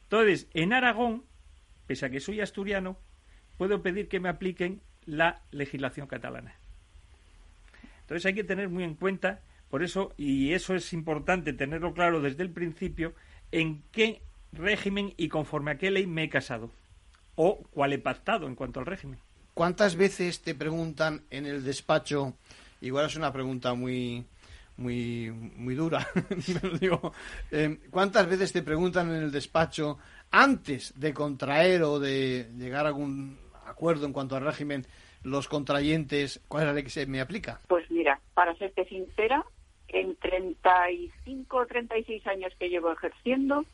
Entonces, 0.03 0.47
en 0.53 0.73
Aragón, 0.73 1.23
pese 1.85 2.05
a 2.05 2.09
que 2.09 2.19
soy 2.19 2.41
asturiano, 2.41 2.97
puedo 3.57 3.81
pedir 3.81 4.07
que 4.07 4.19
me 4.19 4.29
apliquen 4.29 4.81
la 5.05 5.41
legislación 5.51 6.07
catalana. 6.07 6.55
Entonces 8.01 8.25
hay 8.25 8.33
que 8.33 8.43
tener 8.43 8.69
muy 8.69 8.83
en 8.83 8.95
cuenta, 8.95 9.41
por 9.69 9.83
eso, 9.83 10.13
y 10.17 10.53
eso 10.53 10.75
es 10.75 10.93
importante 10.93 11.53
tenerlo 11.53 11.93
claro 11.93 12.21
desde 12.21 12.43
el 12.43 12.51
principio, 12.51 13.13
en 13.51 13.83
qué 13.91 14.21
régimen 14.53 15.13
y 15.17 15.27
conforme 15.27 15.71
a 15.71 15.77
qué 15.77 15.91
ley 15.91 16.07
me 16.07 16.23
he 16.23 16.29
casado 16.29 16.71
o 17.35 17.57
cuál 17.71 17.93
he 17.93 17.99
pactado 17.99 18.47
en 18.47 18.55
cuanto 18.55 18.79
al 18.79 18.85
régimen. 18.85 19.19
¿Cuántas 19.53 19.95
veces 19.95 20.41
te 20.41 20.55
preguntan 20.55 21.23
en 21.29 21.45
el 21.45 21.63
despacho? 21.63 22.35
Igual 22.81 23.07
es 23.07 23.15
una 23.15 23.33
pregunta 23.33 23.73
muy 23.73 24.25
muy 24.77 25.31
muy 25.31 25.73
dura, 25.73 26.07
digo, 26.79 27.11
eh, 27.49 27.79
¿cuántas 27.89 28.27
veces 28.27 28.53
te 28.53 28.61
preguntan 28.61 29.09
en 29.09 29.23
el 29.23 29.31
despacho 29.31 29.97
antes 30.29 30.93
de 30.95 31.13
contraer 31.13 31.81
o 31.81 31.99
de 31.99 32.51
llegar 32.55 32.85
a 32.85 32.89
algún 32.89 33.37
acuerdo 33.77 34.07
en 34.07 34.13
cuanto 34.13 34.35
al 34.35 34.43
régimen 34.43 34.87
los 35.23 35.47
contrayentes, 35.47 36.41
¿cuál 36.47 36.63
es 36.63 36.67
la 36.67 36.73
ley 36.73 36.83
que 36.83 36.89
se 36.89 37.05
me 37.05 37.21
aplica? 37.21 37.61
Pues 37.67 37.89
mira, 37.91 38.19
para 38.33 38.55
serte 38.55 38.85
sincera, 38.85 39.45
en 39.89 40.15
35 40.15 41.57
o 41.57 41.65
36 41.67 42.25
años 42.25 42.51
que 42.57 42.69
llevo 42.69 42.91
ejerciendo, 42.91 43.65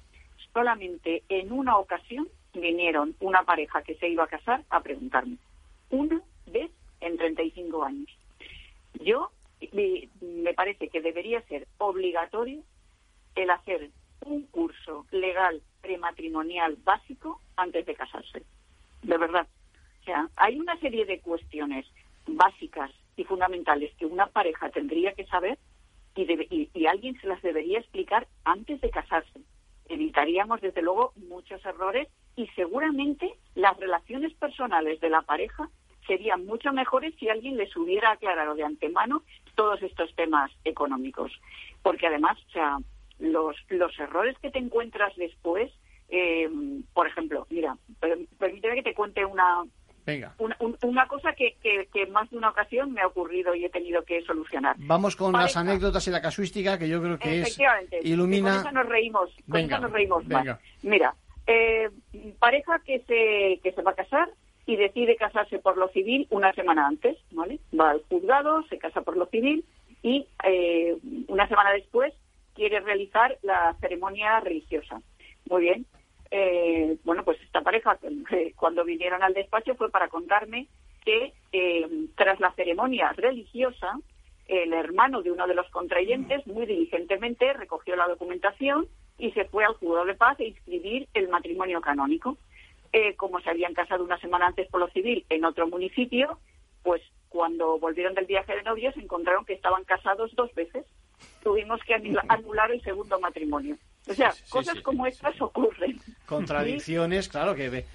solamente 0.51 1.23
en 1.29 1.53
una 1.53 1.77
ocasión 1.77 2.27
vinieron 2.53 3.15
una 3.21 3.43
pareja 3.43 3.81
que 3.81 3.95
se 3.95 4.09
iba 4.09 4.25
a 4.25 4.27
casar 4.27 4.63
a 4.69 4.81
preguntarme. 4.81 5.37
Una 5.89 6.21
vez 6.47 6.69
en 6.99 7.17
35 7.17 7.83
años. 7.85 8.09
Yo 9.05 9.31
me 9.71 10.53
parece 10.53 10.89
que 10.89 10.99
debería 10.99 11.41
ser 11.43 11.65
obligatorio 11.77 12.61
el 13.35 13.49
hacer 13.49 13.89
un 14.25 14.43
curso 14.47 15.05
legal 15.11 15.61
prematrimonial 15.81 16.75
básico 16.83 17.39
antes 17.55 17.85
de 17.85 17.95
casarse. 17.95 18.43
De 19.01 19.17
verdad. 19.17 19.47
Sea, 20.05 20.29
hay 20.35 20.59
una 20.59 20.77
serie 20.79 21.05
de 21.05 21.19
cuestiones 21.19 21.85
básicas 22.27 22.91
y 23.15 23.23
fundamentales 23.23 23.93
que 23.95 24.05
una 24.05 24.27
pareja 24.27 24.69
tendría 24.69 25.13
que 25.13 25.25
saber 25.25 25.57
y, 26.15 26.69
y, 26.73 26.85
alguien 26.85 27.19
se 27.19 27.27
las 27.27 27.41
debería 27.41 27.79
explicar 27.79 28.27
antes 28.43 28.79
de 28.81 28.89
casarse. 28.89 29.41
Evitaríamos, 29.89 30.61
desde 30.61 30.81
luego, 30.81 31.13
muchos 31.15 31.63
errores 31.65 32.07
y 32.35 32.47
seguramente 32.55 33.33
las 33.55 33.77
relaciones 33.77 34.33
personales 34.33 34.99
de 34.99 35.09
la 35.09 35.21
pareja 35.21 35.69
serían 36.07 36.45
mucho 36.45 36.71
mejores 36.73 37.15
si 37.19 37.29
alguien 37.29 37.57
les 37.57 37.75
hubiera 37.75 38.11
aclarado 38.11 38.55
de 38.55 38.63
antemano 38.63 39.23
todos 39.55 39.81
estos 39.81 40.13
temas 40.15 40.51
económicos. 40.65 41.31
Porque 41.81 42.07
además, 42.07 42.37
o 42.47 42.51
sea, 42.51 42.77
los, 43.19 43.55
los 43.69 43.97
errores 43.99 44.37
que 44.39 44.51
te 44.51 44.59
encuentras 44.59 45.15
después, 45.15 45.71
eh, 46.09 46.49
por 46.93 47.07
ejemplo, 47.07 47.47
mira, 47.49 47.77
permíteme 48.37 48.75
que 48.75 48.83
te 48.83 48.93
cuente 48.93 49.25
una, 49.25 49.63
Venga. 50.05 50.35
Una, 50.37 51.07
cosa 51.07 51.33
que, 51.33 51.55
que, 51.61 52.05
más 52.07 52.29
de 52.29 52.37
una 52.37 52.49
ocasión 52.49 52.91
me 52.91 53.01
ha 53.01 53.07
ocurrido 53.07 53.55
y 53.55 53.65
he 53.65 53.69
tenido 53.69 54.03
que 54.03 54.21
solucionar. 54.23 54.75
Vamos 54.79 55.15
con 55.15 55.31
las 55.31 55.55
anécdotas 55.55 56.05
y 56.07 56.11
la 56.11 56.21
casuística 56.21 56.77
que 56.77 56.89
yo 56.89 57.01
creo 57.01 57.17
que 57.17 57.41
es 57.41 57.57
ilumina. 58.03 58.57
Con 58.57 58.59
eso 58.59 58.71
nos 58.71 58.89
reímos. 58.89 59.29
Con 59.49 59.67
nos 59.67 59.91
reímos 59.91 60.27
más. 60.27 60.59
Mira, 60.81 61.15
eh, 61.47 61.89
pareja 62.39 62.79
que 62.79 62.99
se 62.99 63.59
que 63.61 63.71
se 63.73 63.81
va 63.81 63.91
a 63.91 63.95
casar 63.95 64.29
y 64.65 64.75
decide 64.75 65.15
casarse 65.15 65.59
por 65.59 65.77
lo 65.77 65.89
civil 65.89 66.27
una 66.29 66.53
semana 66.53 66.87
antes, 66.87 67.17
¿vale? 67.31 67.59
Va 67.77 67.91
al 67.91 68.03
juzgado, 68.09 68.63
se 68.69 68.77
casa 68.77 69.01
por 69.01 69.17
lo 69.17 69.25
civil 69.27 69.65
y 70.01 70.27
eh, 70.43 70.97
una 71.27 71.47
semana 71.47 71.71
después 71.71 72.13
quiere 72.53 72.79
realizar 72.79 73.37
la 73.41 73.75
ceremonia 73.79 74.39
religiosa. 74.39 75.01
Muy 75.49 75.63
bien, 75.63 75.85
eh, 76.35 76.97
bueno, 77.03 77.23
pues 77.23 77.39
esta 77.43 77.61
pareja, 77.61 77.99
eh, 78.31 78.53
cuando 78.55 78.83
vinieron 78.83 79.21
al 79.21 79.35
despacho, 79.35 79.75
fue 79.75 79.91
para 79.91 80.07
contarme 80.07 80.65
que 81.05 81.31
eh, 81.51 81.87
tras 82.15 82.39
la 82.39 82.51
ceremonia 82.53 83.13
religiosa, 83.13 83.99
el 84.47 84.73
hermano 84.73 85.21
de 85.21 85.31
uno 85.31 85.45
de 85.45 85.53
los 85.53 85.69
contrayentes 85.69 86.47
muy 86.47 86.65
diligentemente 86.65 87.53
recogió 87.53 87.95
la 87.95 88.07
documentación 88.07 88.87
y 89.19 89.31
se 89.33 89.45
fue 89.45 89.63
al 89.63 89.75
juzgado 89.75 90.05
de 90.05 90.15
paz 90.15 90.39
a 90.39 90.43
inscribir 90.43 91.07
el 91.13 91.29
matrimonio 91.29 91.81
canónico. 91.81 92.35
como 93.17 93.39
se 93.39 93.51
habían 93.51 93.75
casado 93.75 94.03
una 94.03 94.17
semana 94.17 94.47
antes 94.47 94.67
por 94.69 94.79
lo 94.79 94.87
civil 94.87 95.25
en 95.29 95.45
otro 95.45 95.67
municipio, 95.67 96.39
pues 96.81 97.03
cuando 97.29 97.77
volvieron 97.77 98.15
del 98.15 98.25
viaje 98.25 98.55
de 98.55 98.63
novios 98.63 98.97
encontraron 98.97 99.45
que 99.45 99.53
estaban 99.53 99.83
casados 99.83 100.35
dos 100.35 100.51
veces. 100.55 100.83
Tuvimos 101.43 101.81
que 101.85 101.93
anular 101.93 102.71
el 102.71 102.81
segundo 102.81 103.19
matrimonio. 103.19 103.77
O 104.09 104.13
sea, 104.13 104.33
cosas 104.49 104.79
como 104.81 105.05
estas 105.07 105.39
ocurren. 105.41 105.99
Contradicciones, 106.25 107.29
claro 107.29 107.55
que... 107.55 107.85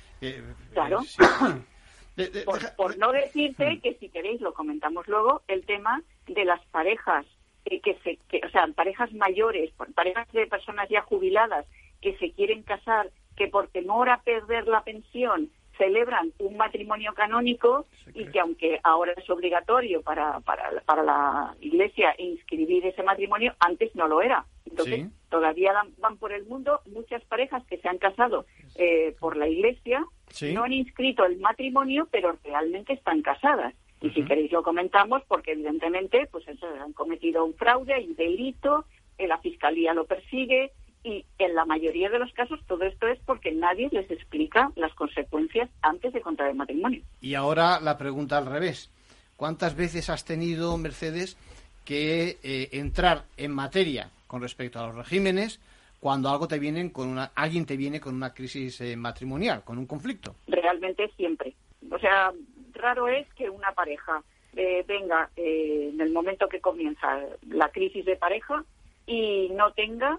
claro. 0.72 1.00
por, 2.76 2.98
no 2.98 3.12
decirte 3.12 3.74
mm. 3.74 3.80
que 3.80 3.94
si 3.94 4.08
queréis 4.08 4.40
lo 4.40 4.52
comentamos 4.52 5.06
luego, 5.06 5.42
el 5.48 5.64
tema 5.64 6.02
de 6.26 6.44
las 6.44 6.64
parejas 6.66 7.26
eh, 7.64 7.80
que 7.80 7.94
se, 8.02 8.18
que, 8.28 8.40
o 8.44 8.50
sea, 8.50 8.66
parejas 8.74 9.12
mayores, 9.12 9.70
parejas 9.94 10.30
de 10.32 10.46
personas 10.46 10.88
ya 10.88 11.02
jubiladas 11.02 11.66
que 12.00 12.16
se 12.18 12.32
quieren 12.32 12.62
casar, 12.62 13.10
que 13.36 13.48
por 13.48 13.68
temor 13.68 14.08
a 14.08 14.22
perder 14.22 14.66
la 14.66 14.82
pensión 14.82 15.50
celebran 15.78 16.32
un 16.38 16.56
matrimonio 16.56 17.14
canónico 17.14 17.86
y 18.12 18.26
que 18.26 18.40
aunque 18.40 18.80
ahora 18.82 19.12
es 19.16 19.30
obligatorio 19.30 20.02
para, 20.02 20.40
para, 20.40 20.82
para 20.84 21.02
la 21.02 21.54
Iglesia 21.60 22.14
inscribir 22.18 22.84
ese 22.84 23.02
matrimonio, 23.02 23.54
antes 23.60 23.94
no 23.94 24.08
lo 24.08 24.20
era. 24.20 24.44
Entonces, 24.66 25.06
todavía 25.30 25.72
van, 25.98 26.18
por 26.18 26.32
el 26.32 26.44
mundo 26.44 26.80
muchas 26.92 27.24
parejas 27.24 27.64
que 27.66 27.78
se 27.78 27.88
han 27.88 27.98
casado 27.98 28.44
eh, 28.74 29.16
por 29.18 29.36
la 29.36 29.48
Iglesia, 29.48 30.04
no 30.52 30.64
han 30.64 30.72
inscrito 30.72 31.24
el 31.24 31.38
matrimonio, 31.38 32.06
pero 32.10 32.36
realmente 32.44 32.92
están 32.92 33.22
casadas. 33.22 33.74
Y 34.00 34.10
si 34.10 34.24
queréis 34.24 34.52
lo 34.52 34.62
comentamos, 34.62 35.22
porque 35.26 35.52
evidentemente 35.52 36.28
pues 36.30 36.44
han 36.48 36.92
cometido 36.92 37.44
un 37.44 37.54
fraude, 37.54 37.94
hay 37.94 38.12
delito, 38.14 38.84
eh, 39.16 39.26
la 39.26 39.38
Fiscalía 39.38 39.94
lo 39.94 40.04
persigue, 40.04 40.72
y 41.04 41.24
en 41.38 41.54
la 41.54 41.64
mayoría 41.64 42.10
de 42.10 42.18
los 42.18 42.32
casos 42.32 42.60
todo 42.66 42.84
esto 42.84 43.06
es 43.06 43.18
porque 43.24 43.52
nadie 43.52 43.88
les 43.92 44.10
explica 44.10 44.70
las 44.76 44.92
consecuencias 44.94 45.70
antes 45.82 46.12
de 46.12 46.20
contraer 46.20 46.54
matrimonio. 46.54 47.02
Y 47.20 47.34
ahora 47.34 47.80
la 47.80 47.96
pregunta 47.96 48.38
al 48.38 48.46
revés. 48.46 48.90
¿Cuántas 49.36 49.76
veces 49.76 50.10
has 50.10 50.24
tenido, 50.24 50.76
Mercedes, 50.76 51.36
que 51.84 52.38
eh, 52.42 52.68
entrar 52.72 53.24
en 53.36 53.52
materia 53.52 54.10
con 54.26 54.42
respecto 54.42 54.80
a 54.80 54.88
los 54.88 54.96
regímenes 54.96 55.60
cuando 56.00 56.28
algo 56.28 56.48
te 56.48 56.58
viene 56.58 56.92
con 56.92 57.08
una, 57.08 57.30
alguien 57.34 57.64
te 57.64 57.76
viene 57.76 58.00
con 58.00 58.14
una 58.14 58.34
crisis 58.34 58.80
eh, 58.80 58.96
matrimonial, 58.96 59.62
con 59.64 59.78
un 59.78 59.86
conflicto? 59.86 60.34
Realmente 60.46 61.08
siempre. 61.16 61.54
O 61.90 61.98
sea, 61.98 62.32
raro 62.72 63.08
es 63.08 63.26
que 63.34 63.48
una 63.48 63.72
pareja 63.72 64.22
eh, 64.56 64.84
venga 64.86 65.30
en 65.36 66.00
el 66.00 66.10
momento 66.12 66.48
que 66.48 66.60
comienza 66.60 67.20
la 67.48 67.68
crisis 67.70 68.04
de 68.04 68.16
pareja 68.16 68.64
y 69.06 69.48
no 69.54 69.72
tenga 69.72 70.18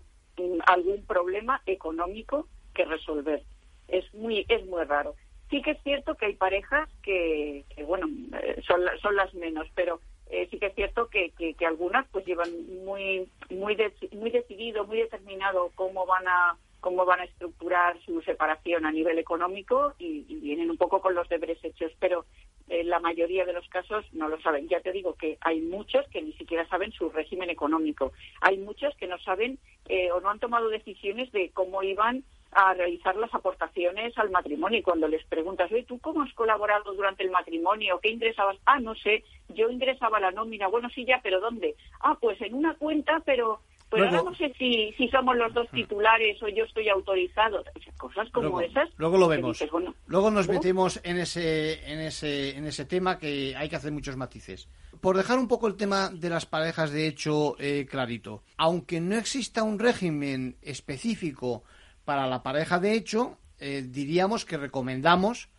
algún 0.65 1.05
problema 1.05 1.61
económico 1.65 2.47
que 2.73 2.85
resolver. 2.85 3.43
Es 3.87 4.13
muy, 4.13 4.45
es 4.47 4.65
muy 4.65 4.83
raro. 4.83 5.15
Sí 5.49 5.61
que 5.61 5.71
es 5.71 5.83
cierto 5.83 6.15
que 6.15 6.27
hay 6.27 6.35
parejas 6.35 6.89
que, 7.01 7.65
bueno, 7.87 8.07
eh, 8.41 8.61
son, 8.67 8.81
son 9.01 9.15
las 9.15 9.33
menos, 9.33 9.67
pero 9.73 9.99
eh, 10.29 10.47
sí 10.51 10.59
que 10.59 10.67
es 10.67 10.75
cierto 10.75 11.07
que, 11.07 11.31
que, 11.31 11.65
algunas 11.65 12.07
pues 12.11 12.25
llevan 12.25 12.49
muy, 12.85 13.27
muy, 13.49 13.75
muy 14.11 14.29
decidido, 14.29 14.85
muy 14.85 14.99
determinado 14.99 15.71
cómo 15.75 16.05
van 16.05 16.27
a 16.27 16.57
cómo 16.79 17.03
van 17.05 17.19
a 17.19 17.25
estructurar 17.25 17.99
su 18.05 18.21
separación 18.21 18.85
a 18.85 18.91
nivel 18.91 19.17
económico 19.19 19.95
y, 19.97 20.23
vienen 20.39 20.69
un 20.69 20.77
poco 20.77 21.01
con 21.01 21.13
los 21.13 21.27
deberes 21.27 21.57
hechos, 21.63 21.91
pero 21.99 22.25
en 22.69 22.89
la 22.89 22.99
mayoría 22.99 23.45
de 23.45 23.53
los 23.53 23.67
casos 23.69 24.05
no 24.13 24.27
lo 24.27 24.39
saben. 24.41 24.67
Ya 24.67 24.79
te 24.79 24.91
digo 24.91 25.15
que 25.15 25.37
hay 25.41 25.61
muchos 25.61 26.07
que 26.09 26.21
ni 26.21 26.33
siquiera 26.33 26.67
saben 26.67 26.91
su 26.91 27.09
régimen 27.09 27.49
económico. 27.49 28.11
Hay 28.41 28.57
muchos 28.57 28.95
que 28.95 29.07
no 29.07 29.17
saben 29.19 29.59
eh, 29.87 30.11
o 30.11 30.21
no 30.21 30.29
han 30.29 30.39
tomado 30.39 30.69
decisiones 30.69 31.31
de 31.31 31.49
cómo 31.51 31.83
iban 31.83 32.23
a 32.51 32.73
realizar 32.73 33.15
las 33.15 33.33
aportaciones 33.33 34.17
al 34.17 34.31
matrimonio. 34.31 34.79
Y 34.79 34.83
cuando 34.83 35.07
les 35.07 35.23
preguntas, 35.25 35.71
oye, 35.71 35.83
¿tú 35.83 35.99
cómo 35.99 36.23
has 36.23 36.33
colaborado 36.33 36.93
durante 36.93 37.23
el 37.23 37.31
matrimonio? 37.31 37.99
¿Qué 38.01 38.09
ingresabas? 38.09 38.57
Ah, 38.65 38.79
no 38.79 38.95
sé, 38.95 39.23
yo 39.49 39.69
ingresaba 39.69 40.19
la 40.19 40.31
nómina. 40.31 40.67
Bueno, 40.67 40.89
sí, 40.89 41.05
ya, 41.05 41.19
pero 41.21 41.39
¿dónde? 41.39 41.75
Ah, 42.01 42.17
pues 42.19 42.41
en 42.41 42.53
una 42.53 42.75
cuenta, 42.75 43.21
pero 43.25 43.59
pues 43.89 44.03
ahora 44.03 44.21
no 44.23 44.35
sé 44.35 44.53
si, 44.57 44.93
si 44.97 45.07
somos 45.09 45.35
los 45.35 45.51
dos 45.53 45.67
titulares 45.71 46.41
o 46.43 46.47
yo 46.47 46.63
estoy 46.63 46.89
autorizado. 46.89 47.63
Cosas 47.97 48.29
como 48.31 48.61
esas. 48.61 48.87
Luego 48.97 49.17
lo 49.17 49.27
vemos. 49.27 49.63
luego 50.05 50.31
nos 50.31 50.47
metemos 50.47 50.99
en 51.03 51.17
ese, 51.17 51.91
en, 51.91 51.99
ese, 51.99 52.55
en 52.55 52.65
ese 52.65 52.85
tema 52.85 53.17
que 53.17 53.55
hay 53.55 53.67
que 53.67 53.75
hacer 53.75 53.91
muchos 53.91 54.15
matices. 54.15 54.69
Por 55.01 55.17
dejar 55.17 55.39
un 55.39 55.47
poco 55.47 55.67
el 55.67 55.75
tema 55.75 56.09
de 56.09 56.29
las 56.29 56.45
parejas 56.45 56.91
de 56.91 57.07
hecho 57.07 57.55
eh, 57.59 57.87
clarito, 57.89 58.43
aunque 58.57 59.01
no 59.01 59.15
exista 59.15 59.63
un 59.63 59.79
régimen 59.79 60.57
específico 60.61 61.63
para 62.05 62.27
la 62.27 62.43
pareja 62.43 62.79
de 62.79 62.93
hecho, 62.93 63.37
eh, 63.59 63.83
diríamos 63.87 64.45
que 64.45 64.57
recomendamos 64.57 65.49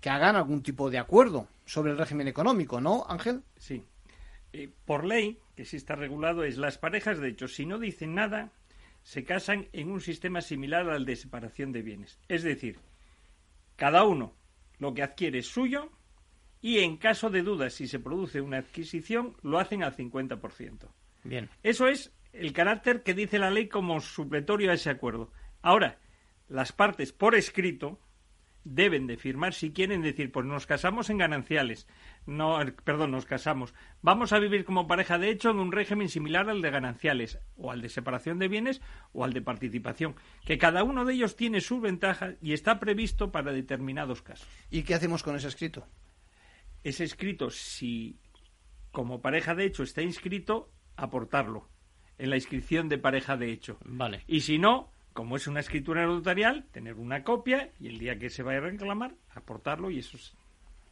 que 0.00 0.10
hagan 0.10 0.36
algún 0.36 0.62
tipo 0.62 0.90
de 0.90 0.98
acuerdo 0.98 1.46
sobre 1.64 1.92
el 1.92 1.98
régimen 1.98 2.28
económico, 2.28 2.80
¿no, 2.80 3.04
Ángel? 3.08 3.42
Sí. 3.56 3.84
Eh, 4.52 4.70
por 4.84 5.04
ley, 5.04 5.38
que 5.56 5.64
sí 5.64 5.76
está 5.76 5.96
regulado, 5.96 6.44
es 6.44 6.58
las 6.58 6.78
parejas, 6.78 7.18
de 7.18 7.28
hecho, 7.28 7.48
si 7.48 7.66
no 7.66 7.78
dicen 7.78 8.14
nada, 8.14 8.52
se 9.02 9.24
casan 9.24 9.68
en 9.72 9.90
un 9.90 10.00
sistema 10.00 10.42
similar 10.42 10.88
al 10.90 11.06
de 11.06 11.16
separación 11.16 11.72
de 11.72 11.82
bienes. 11.82 12.20
Es 12.28 12.42
decir, 12.42 12.78
cada 13.76 14.04
uno 14.04 14.34
lo 14.78 14.94
que 14.94 15.02
adquiere 15.02 15.38
es 15.38 15.46
suyo 15.46 15.90
y 16.60 16.80
en 16.80 16.98
caso 16.98 17.30
de 17.30 17.42
dudas, 17.42 17.72
si 17.72 17.88
se 17.88 17.98
produce 17.98 18.40
una 18.40 18.58
adquisición, 18.58 19.36
lo 19.42 19.58
hacen 19.58 19.82
al 19.82 19.96
50%. 19.96 20.88
Bien. 21.24 21.48
Eso 21.62 21.88
es 21.88 22.12
el 22.32 22.52
carácter 22.52 23.02
que 23.02 23.14
dice 23.14 23.38
la 23.38 23.50
ley 23.50 23.68
como 23.68 24.00
supletorio 24.00 24.70
a 24.70 24.74
ese 24.74 24.90
acuerdo. 24.90 25.32
Ahora, 25.62 25.98
las 26.48 26.72
partes 26.72 27.12
por 27.12 27.34
escrito 27.34 27.98
deben 28.66 29.06
de 29.06 29.16
firmar 29.16 29.54
si 29.54 29.72
quieren 29.72 30.02
decir, 30.02 30.32
pues 30.32 30.44
nos 30.44 30.66
casamos 30.66 31.08
en 31.08 31.18
gananciales, 31.18 31.86
no, 32.26 32.58
perdón, 32.82 33.12
nos 33.12 33.24
casamos, 33.24 33.74
vamos 34.02 34.32
a 34.32 34.40
vivir 34.40 34.64
como 34.64 34.88
pareja 34.88 35.18
de 35.18 35.30
hecho 35.30 35.50
en 35.50 35.60
un 35.60 35.70
régimen 35.70 36.08
similar 36.08 36.50
al 36.50 36.62
de 36.62 36.70
gananciales, 36.70 37.38
o 37.56 37.70
al 37.70 37.80
de 37.80 37.88
separación 37.88 38.40
de 38.40 38.48
bienes, 38.48 38.82
o 39.12 39.24
al 39.24 39.32
de 39.32 39.40
participación, 39.40 40.16
que 40.44 40.58
cada 40.58 40.82
uno 40.82 41.04
de 41.04 41.14
ellos 41.14 41.36
tiene 41.36 41.60
su 41.60 41.80
ventaja 41.80 42.34
y 42.42 42.52
está 42.52 42.80
previsto 42.80 43.30
para 43.30 43.52
determinados 43.52 44.20
casos. 44.20 44.48
¿Y 44.68 44.82
qué 44.82 44.94
hacemos 44.94 45.22
con 45.22 45.36
ese 45.36 45.48
escrito? 45.48 45.86
Ese 46.82 47.04
escrito, 47.04 47.50
si 47.50 48.18
como 48.90 49.22
pareja 49.22 49.54
de 49.54 49.64
hecho 49.64 49.84
está 49.84 50.02
inscrito, 50.02 50.72
aportarlo 50.96 51.68
en 52.18 52.30
la 52.30 52.36
inscripción 52.36 52.88
de 52.88 52.98
pareja 52.98 53.36
de 53.36 53.52
hecho. 53.52 53.78
Vale. 53.84 54.24
Y 54.26 54.40
si 54.40 54.58
no, 54.58 54.90
como 55.16 55.36
es 55.36 55.46
una 55.46 55.60
escritura 55.60 56.04
notarial, 56.04 56.66
tener 56.72 56.94
una 56.94 57.24
copia 57.24 57.70
y 57.80 57.88
el 57.88 57.98
día 57.98 58.18
que 58.18 58.28
se 58.28 58.42
vaya 58.42 58.58
a 58.58 58.60
reclamar, 58.60 59.12
aportarlo 59.34 59.90
y 59.90 59.98
eso 59.98 60.18
es... 60.18 60.36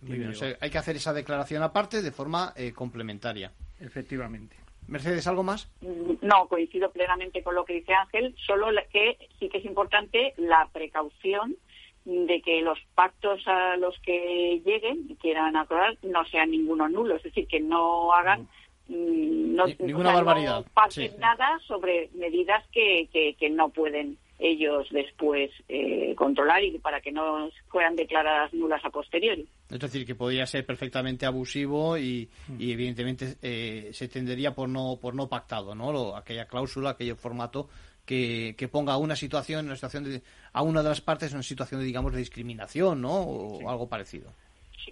Muy 0.00 0.18
bien, 0.18 0.32
hay 0.60 0.70
que 0.70 0.78
hacer 0.78 0.96
esa 0.96 1.12
declaración 1.12 1.62
aparte 1.62 2.02
de 2.02 2.10
forma 2.10 2.52
eh, 2.56 2.72
complementaria. 2.72 3.52
Efectivamente. 3.80 4.56
Mercedes, 4.88 5.26
¿algo 5.26 5.42
más? 5.42 5.70
Mm, 5.80 6.26
no, 6.26 6.48
coincido 6.48 6.90
plenamente 6.90 7.42
con 7.42 7.54
lo 7.54 7.64
que 7.64 7.74
dice 7.74 7.94
Ángel, 7.94 8.34
solo 8.46 8.68
que 8.90 9.18
sí 9.38 9.48
que 9.48 9.58
es 9.58 9.64
importante 9.64 10.34
la 10.36 10.68
precaución 10.72 11.56
de 12.04 12.42
que 12.42 12.60
los 12.60 12.78
pactos 12.94 13.46
a 13.46 13.76
los 13.76 13.98
que 14.00 14.62
lleguen 14.64 15.06
y 15.08 15.16
quieran 15.16 15.56
acordar 15.56 15.96
no 16.02 16.24
sean 16.26 16.50
ninguno 16.50 16.88
nulo, 16.88 17.16
es 17.16 17.22
decir, 17.22 17.46
que 17.46 17.60
no 17.60 18.12
hagan 18.12 18.48
no, 18.88 19.64
ninguna 19.78 20.12
barbaridad. 20.12 20.64
No 20.64 21.18
nada 21.18 21.58
sobre 21.66 22.10
medidas 22.14 22.64
que, 22.72 23.08
que, 23.12 23.34
que 23.34 23.50
no 23.50 23.70
pueden 23.70 24.18
ellos 24.38 24.88
después 24.90 25.50
eh, 25.68 26.14
controlar 26.16 26.62
y 26.62 26.78
para 26.78 27.00
que 27.00 27.12
no 27.12 27.48
fueran 27.68 27.96
declaradas 27.96 28.52
nulas 28.52 28.84
a 28.84 28.90
posteriori. 28.90 29.46
Es 29.70 29.78
decir, 29.78 30.04
que 30.04 30.14
podría 30.14 30.46
ser 30.46 30.66
perfectamente 30.66 31.24
abusivo 31.24 31.96
y, 31.96 32.28
y 32.58 32.72
evidentemente 32.72 33.36
eh, 33.42 33.90
se 33.92 34.08
tendería 34.08 34.54
por 34.54 34.68
no 34.68 34.98
por 35.00 35.14
no 35.14 35.28
pactado, 35.28 35.74
¿no? 35.74 36.16
aquella 36.16 36.46
cláusula, 36.46 36.90
aquel 36.90 37.16
formato 37.16 37.68
que, 38.04 38.54
que, 38.58 38.68
ponga 38.68 38.92
a 38.92 38.98
una 38.98 39.16
situación, 39.16 39.66
una 39.66 39.76
situación 39.76 40.04
de, 40.04 40.22
a 40.52 40.62
una 40.62 40.82
de 40.82 40.88
las 40.90 41.00
partes 41.00 41.30
en 41.30 41.36
una 41.36 41.42
situación, 41.42 41.80
de, 41.80 41.86
digamos, 41.86 42.12
de 42.12 42.18
discriminación, 42.18 43.00
¿no? 43.00 43.14
O 43.14 43.70
algo 43.70 43.88
parecido. 43.88 44.30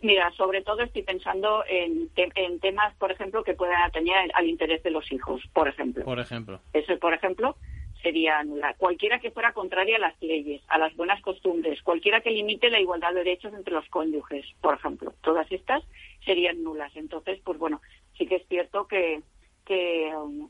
Mira, 0.01 0.31
sobre 0.33 0.63
todo 0.63 0.81
estoy 0.83 1.03
pensando 1.03 1.65
en, 1.69 2.09
en 2.17 2.61
temas, 2.61 2.95
por 2.97 3.13
ejemplo, 3.13 3.45
que 3.45 3.55
puedan 3.55 3.83
atender 3.83 4.15
al 4.35 4.49
interés 4.49 4.83
de 4.83 4.91
los 4.91 5.11
hijos, 5.13 5.43
por 5.53 5.69
ejemplo. 5.69 6.05
Por 6.05 6.19
ejemplo. 6.19 6.61
Eso, 6.73 6.99
por 6.99 7.15
ejemplo, 7.15 7.57
sería 8.03 8.43
nula. 8.43 8.75
Cualquiera 8.75 9.21
que 9.21 9.31
fuera 9.31 9.53
contraria 9.53 9.97
a 9.97 10.01
las 10.01 10.21
leyes, 10.21 10.63
a 10.69 10.79
las 10.79 10.95
buenas 10.97 11.21
costumbres, 11.23 11.83
cualquiera 11.83 12.21
que 12.21 12.31
limite 12.31 12.71
la 12.71 12.81
igualdad 12.81 13.11
de 13.11 13.25
derechos 13.25 13.55
entre 13.55 13.75
los 13.75 13.89
cónyuges, 13.89 14.45
por 14.61 14.75
ejemplo, 14.75 15.15
todas 15.23 15.51
estas 15.51 15.83
serían 16.25 16.63
nulas. 16.63 16.95
Entonces, 16.97 17.41
pues 17.45 17.59
bueno, 17.59 17.81
sí 18.19 18.27
que 18.27 18.37
es 18.37 18.49
cierto 18.49 18.87
que, 18.87 19.23
que 19.65 20.13
um, 20.17 20.49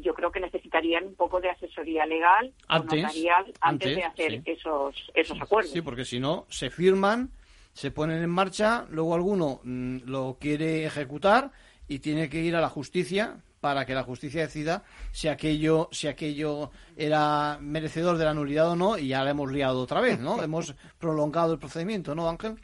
yo 0.00 0.14
creo 0.14 0.30
que 0.30 0.40
necesitarían 0.40 1.06
un 1.06 1.14
poco 1.14 1.40
de 1.40 1.50
asesoría 1.50 2.06
legal 2.06 2.52
antes, 2.68 3.02
notarial 3.02 3.52
antes, 3.60 3.96
de 3.96 4.04
hacer 4.04 4.42
esos, 4.44 5.10
esos 5.14 5.40
acuerdos. 5.40 5.72
Sí, 5.72 5.82
porque 5.82 6.04
si 6.04 6.20
no, 6.20 6.46
se 6.48 6.70
firman, 6.70 7.30
se 7.76 7.90
ponen 7.90 8.22
en 8.22 8.30
marcha, 8.30 8.86
luego 8.88 9.14
alguno 9.14 9.60
mm, 9.62 9.98
lo 10.06 10.38
quiere 10.40 10.86
ejecutar 10.86 11.52
y 11.86 11.98
tiene 11.98 12.30
que 12.30 12.40
ir 12.40 12.56
a 12.56 12.62
la 12.62 12.70
justicia 12.70 13.36
para 13.60 13.84
que 13.84 13.94
la 13.94 14.02
justicia 14.02 14.40
decida 14.40 14.82
si 15.12 15.28
aquello, 15.28 15.90
si 15.92 16.08
aquello 16.08 16.70
era 16.96 17.58
merecedor 17.60 18.16
de 18.16 18.24
la 18.24 18.32
nulidad 18.32 18.70
o 18.70 18.76
no, 18.76 18.96
y 18.96 19.08
ya 19.08 19.22
la 19.22 19.30
hemos 19.30 19.52
liado 19.52 19.82
otra 19.82 20.00
vez, 20.00 20.18
¿no? 20.18 20.42
hemos 20.42 20.74
prolongado 20.98 21.52
el 21.52 21.58
procedimiento, 21.58 22.14
¿no, 22.14 22.30
Ángel? 22.30 22.58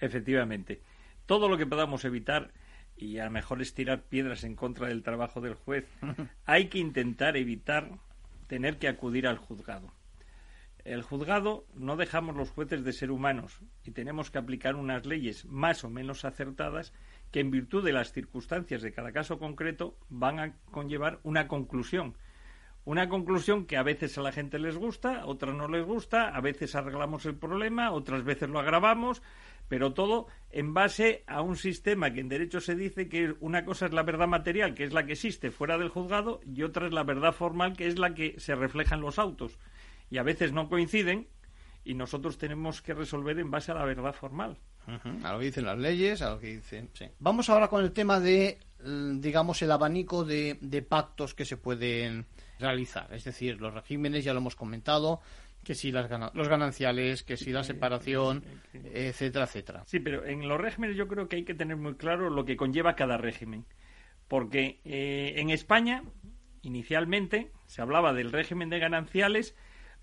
Efectivamente. 0.00 0.82
Todo 1.24 1.48
lo 1.48 1.56
que 1.56 1.66
podamos 1.66 2.04
evitar 2.04 2.50
y 2.96 3.18
a 3.18 3.26
lo 3.26 3.30
mejor 3.30 3.62
es 3.62 3.74
tirar 3.74 4.02
piedras 4.02 4.42
en 4.42 4.56
contra 4.56 4.88
del 4.88 5.04
trabajo 5.04 5.40
del 5.40 5.54
juez, 5.54 5.86
hay 6.46 6.66
que 6.66 6.78
intentar 6.78 7.36
evitar 7.36 7.90
tener 8.48 8.78
que 8.78 8.88
acudir 8.88 9.28
al 9.28 9.38
juzgado. 9.38 9.92
El 10.88 11.02
juzgado 11.02 11.66
no 11.74 11.96
dejamos 11.96 12.34
los 12.34 12.48
jueces 12.48 12.82
de 12.82 12.94
ser 12.94 13.10
humanos 13.10 13.60
y 13.84 13.90
tenemos 13.90 14.30
que 14.30 14.38
aplicar 14.38 14.74
unas 14.74 15.04
leyes 15.04 15.44
más 15.44 15.84
o 15.84 15.90
menos 15.90 16.24
acertadas 16.24 16.94
que 17.30 17.40
en 17.40 17.50
virtud 17.50 17.84
de 17.84 17.92
las 17.92 18.14
circunstancias 18.14 18.80
de 18.80 18.92
cada 18.92 19.12
caso 19.12 19.38
concreto 19.38 19.98
van 20.08 20.40
a 20.40 20.54
conllevar 20.70 21.20
una 21.24 21.46
conclusión. 21.46 22.16
Una 22.86 23.10
conclusión 23.10 23.66
que 23.66 23.76
a 23.76 23.82
veces 23.82 24.16
a 24.16 24.22
la 24.22 24.32
gente 24.32 24.58
les 24.58 24.78
gusta, 24.78 25.26
otras 25.26 25.54
no 25.54 25.68
les 25.68 25.84
gusta, 25.84 26.30
a 26.30 26.40
veces 26.40 26.74
arreglamos 26.74 27.26
el 27.26 27.34
problema, 27.36 27.90
otras 27.90 28.24
veces 28.24 28.48
lo 28.48 28.58
agravamos, 28.58 29.20
pero 29.68 29.92
todo 29.92 30.28
en 30.50 30.72
base 30.72 31.22
a 31.26 31.42
un 31.42 31.56
sistema 31.56 32.14
que 32.14 32.20
en 32.20 32.30
derecho 32.30 32.62
se 32.62 32.74
dice 32.74 33.10
que 33.10 33.34
una 33.40 33.66
cosa 33.66 33.84
es 33.84 33.92
la 33.92 34.04
verdad 34.04 34.26
material, 34.26 34.72
que 34.72 34.84
es 34.84 34.94
la 34.94 35.04
que 35.04 35.12
existe 35.12 35.50
fuera 35.50 35.76
del 35.76 35.90
juzgado, 35.90 36.40
y 36.46 36.62
otra 36.62 36.86
es 36.86 36.94
la 36.94 37.04
verdad 37.04 37.34
formal, 37.34 37.76
que 37.76 37.88
es 37.88 37.98
la 37.98 38.14
que 38.14 38.40
se 38.40 38.54
refleja 38.54 38.94
en 38.94 39.02
los 39.02 39.18
autos. 39.18 39.58
Y 40.10 40.18
a 40.18 40.22
veces 40.22 40.52
no 40.52 40.68
coinciden, 40.68 41.28
y 41.84 41.94
nosotros 41.94 42.38
tenemos 42.38 42.82
que 42.82 42.94
resolver 42.94 43.38
en 43.38 43.50
base 43.50 43.72
a 43.72 43.74
la 43.74 43.84
verdad 43.84 44.12
formal. 44.12 44.58
A 45.22 45.32
lo 45.32 45.38
que 45.38 45.46
dicen 45.46 45.66
las 45.66 45.78
leyes, 45.78 46.22
a 46.22 46.30
lo 46.30 46.38
que 46.38 46.56
dicen. 46.56 46.90
Vamos 47.18 47.50
ahora 47.50 47.68
con 47.68 47.84
el 47.84 47.92
tema 47.92 48.20
de, 48.20 48.58
digamos, 48.80 49.60
el 49.60 49.70
abanico 49.70 50.24
de, 50.24 50.86
pactos 50.88 51.34
que 51.34 51.44
se 51.44 51.56
pueden 51.58 52.26
realizar. 52.58 53.12
Es 53.12 53.24
decir, 53.24 53.60
los 53.60 53.74
regímenes, 53.74 54.24
ya 54.24 54.32
lo 54.32 54.40
hemos 54.40 54.56
comentado, 54.56 55.20
que 55.62 55.74
si 55.74 55.92
las 55.92 56.10
los 56.34 56.48
gananciales, 56.48 57.22
que 57.22 57.36
si 57.36 57.52
la 57.52 57.64
separación, 57.64 58.42
etcétera, 58.72 59.44
etcétera. 59.44 59.82
Sí, 59.86 60.00
pero 60.00 60.24
en 60.24 60.48
los 60.48 60.58
regímenes 60.58 60.96
yo 60.96 61.06
creo 61.06 61.28
que 61.28 61.36
hay 61.36 61.44
que 61.44 61.54
tener 61.54 61.76
muy 61.76 61.94
claro 61.94 62.30
lo 62.30 62.46
que 62.46 62.56
conlleva 62.56 62.96
cada 62.96 63.18
régimen. 63.18 63.66
Porque 64.26 64.80
eh, 64.84 65.34
en 65.36 65.50
España, 65.50 66.02
inicialmente, 66.62 67.50
se 67.66 67.82
hablaba 67.82 68.14
del 68.14 68.32
régimen 68.32 68.70
de 68.70 68.78
gananciales 68.78 69.54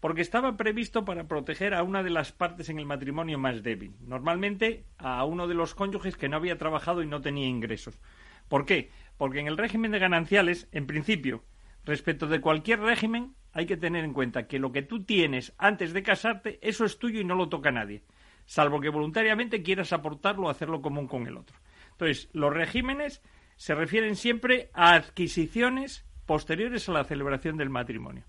porque 0.06 0.22
estaba 0.22 0.56
previsto 0.56 1.04
para 1.04 1.28
proteger 1.28 1.74
a 1.74 1.82
una 1.82 2.04
de 2.04 2.12
las 2.12 2.32
partes 2.32 2.70
en 2.70 2.78
el 2.78 2.86
matrimonio 2.86 3.40
más 3.40 3.64
débil, 3.64 3.96
normalmente 4.02 4.86
a 5.00 5.26
uno 5.26 5.48
de 5.48 5.56
los 5.56 5.74
cónyuges 5.74 6.16
que 6.16 6.30
no 6.30 6.38
había 6.38 6.60
trabajado 6.60 7.02
y 7.02 7.08
no 7.08 7.22
tenía 7.22 7.48
ingresos. 7.48 8.00
¿Por 8.48 8.68
qué? 8.68 8.92
Porque 9.18 9.40
en 9.40 9.48
el 9.48 9.58
régimen 9.58 9.90
de 9.90 9.98
gananciales, 9.98 10.68
en 10.72 10.86
principio, 10.86 11.44
respecto 11.86 12.28
de 12.28 12.40
cualquier 12.40 12.82
régimen, 12.82 13.34
hay 13.52 13.66
que 13.66 13.78
tener 13.78 14.06
en 14.06 14.14
cuenta 14.14 14.46
que 14.46 14.60
lo 14.60 14.72
que 14.72 14.84
tú 14.84 15.04
tienes 15.04 15.56
antes 15.58 15.92
de 15.92 16.04
casarte, 16.04 16.60
eso 16.62 16.86
es 16.86 17.00
tuyo 17.00 17.20
y 17.20 17.26
no 17.26 17.34
lo 17.34 17.50
toca 17.50 17.72
nadie, 17.72 18.04
salvo 18.46 18.82
que 18.82 18.90
voluntariamente 18.90 19.64
quieras 19.64 19.92
aportarlo 19.92 20.46
o 20.46 20.50
hacerlo 20.52 20.84
común 20.84 21.08
con 21.08 21.26
el 21.26 21.36
otro. 21.36 21.58
Entonces, 21.94 22.30
los 22.32 22.54
regímenes 22.54 23.24
se 23.56 23.74
refieren 23.74 24.16
siempre 24.16 24.70
a 24.72 24.94
adquisiciones 24.94 26.06
posteriores 26.28 26.88
a 26.90 26.92
la 26.92 27.06
celebración 27.06 27.58
del 27.58 27.72
matrimonio. 27.72 28.24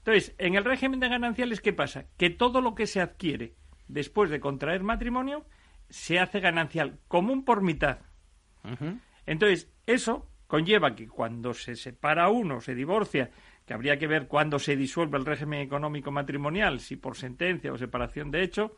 Entonces, 0.00 0.34
en 0.38 0.54
el 0.54 0.64
régimen 0.64 0.98
de 0.98 1.08
gananciales, 1.08 1.60
¿qué 1.60 1.72
pasa? 1.72 2.06
Que 2.16 2.30
todo 2.30 2.60
lo 2.60 2.74
que 2.74 2.86
se 2.86 3.00
adquiere 3.00 3.54
después 3.86 4.30
de 4.30 4.40
contraer 4.40 4.82
matrimonio 4.82 5.44
se 5.90 6.18
hace 6.18 6.40
ganancial 6.40 6.98
común 7.06 7.44
por 7.44 7.62
mitad. 7.62 7.98
Entonces, 9.26 9.70
eso 9.86 10.28
conlleva 10.46 10.94
que 10.94 11.06
cuando 11.06 11.52
se 11.52 11.76
separa 11.76 12.28
uno, 12.30 12.60
se 12.60 12.74
divorcia, 12.74 13.30
que 13.66 13.74
habría 13.74 13.98
que 13.98 14.06
ver 14.06 14.26
cuándo 14.26 14.58
se 14.58 14.74
disuelve 14.74 15.18
el 15.18 15.26
régimen 15.26 15.60
económico 15.60 16.10
matrimonial, 16.10 16.80
si 16.80 16.96
por 16.96 17.16
sentencia 17.16 17.72
o 17.72 17.78
separación 17.78 18.30
de 18.30 18.42
hecho, 18.42 18.76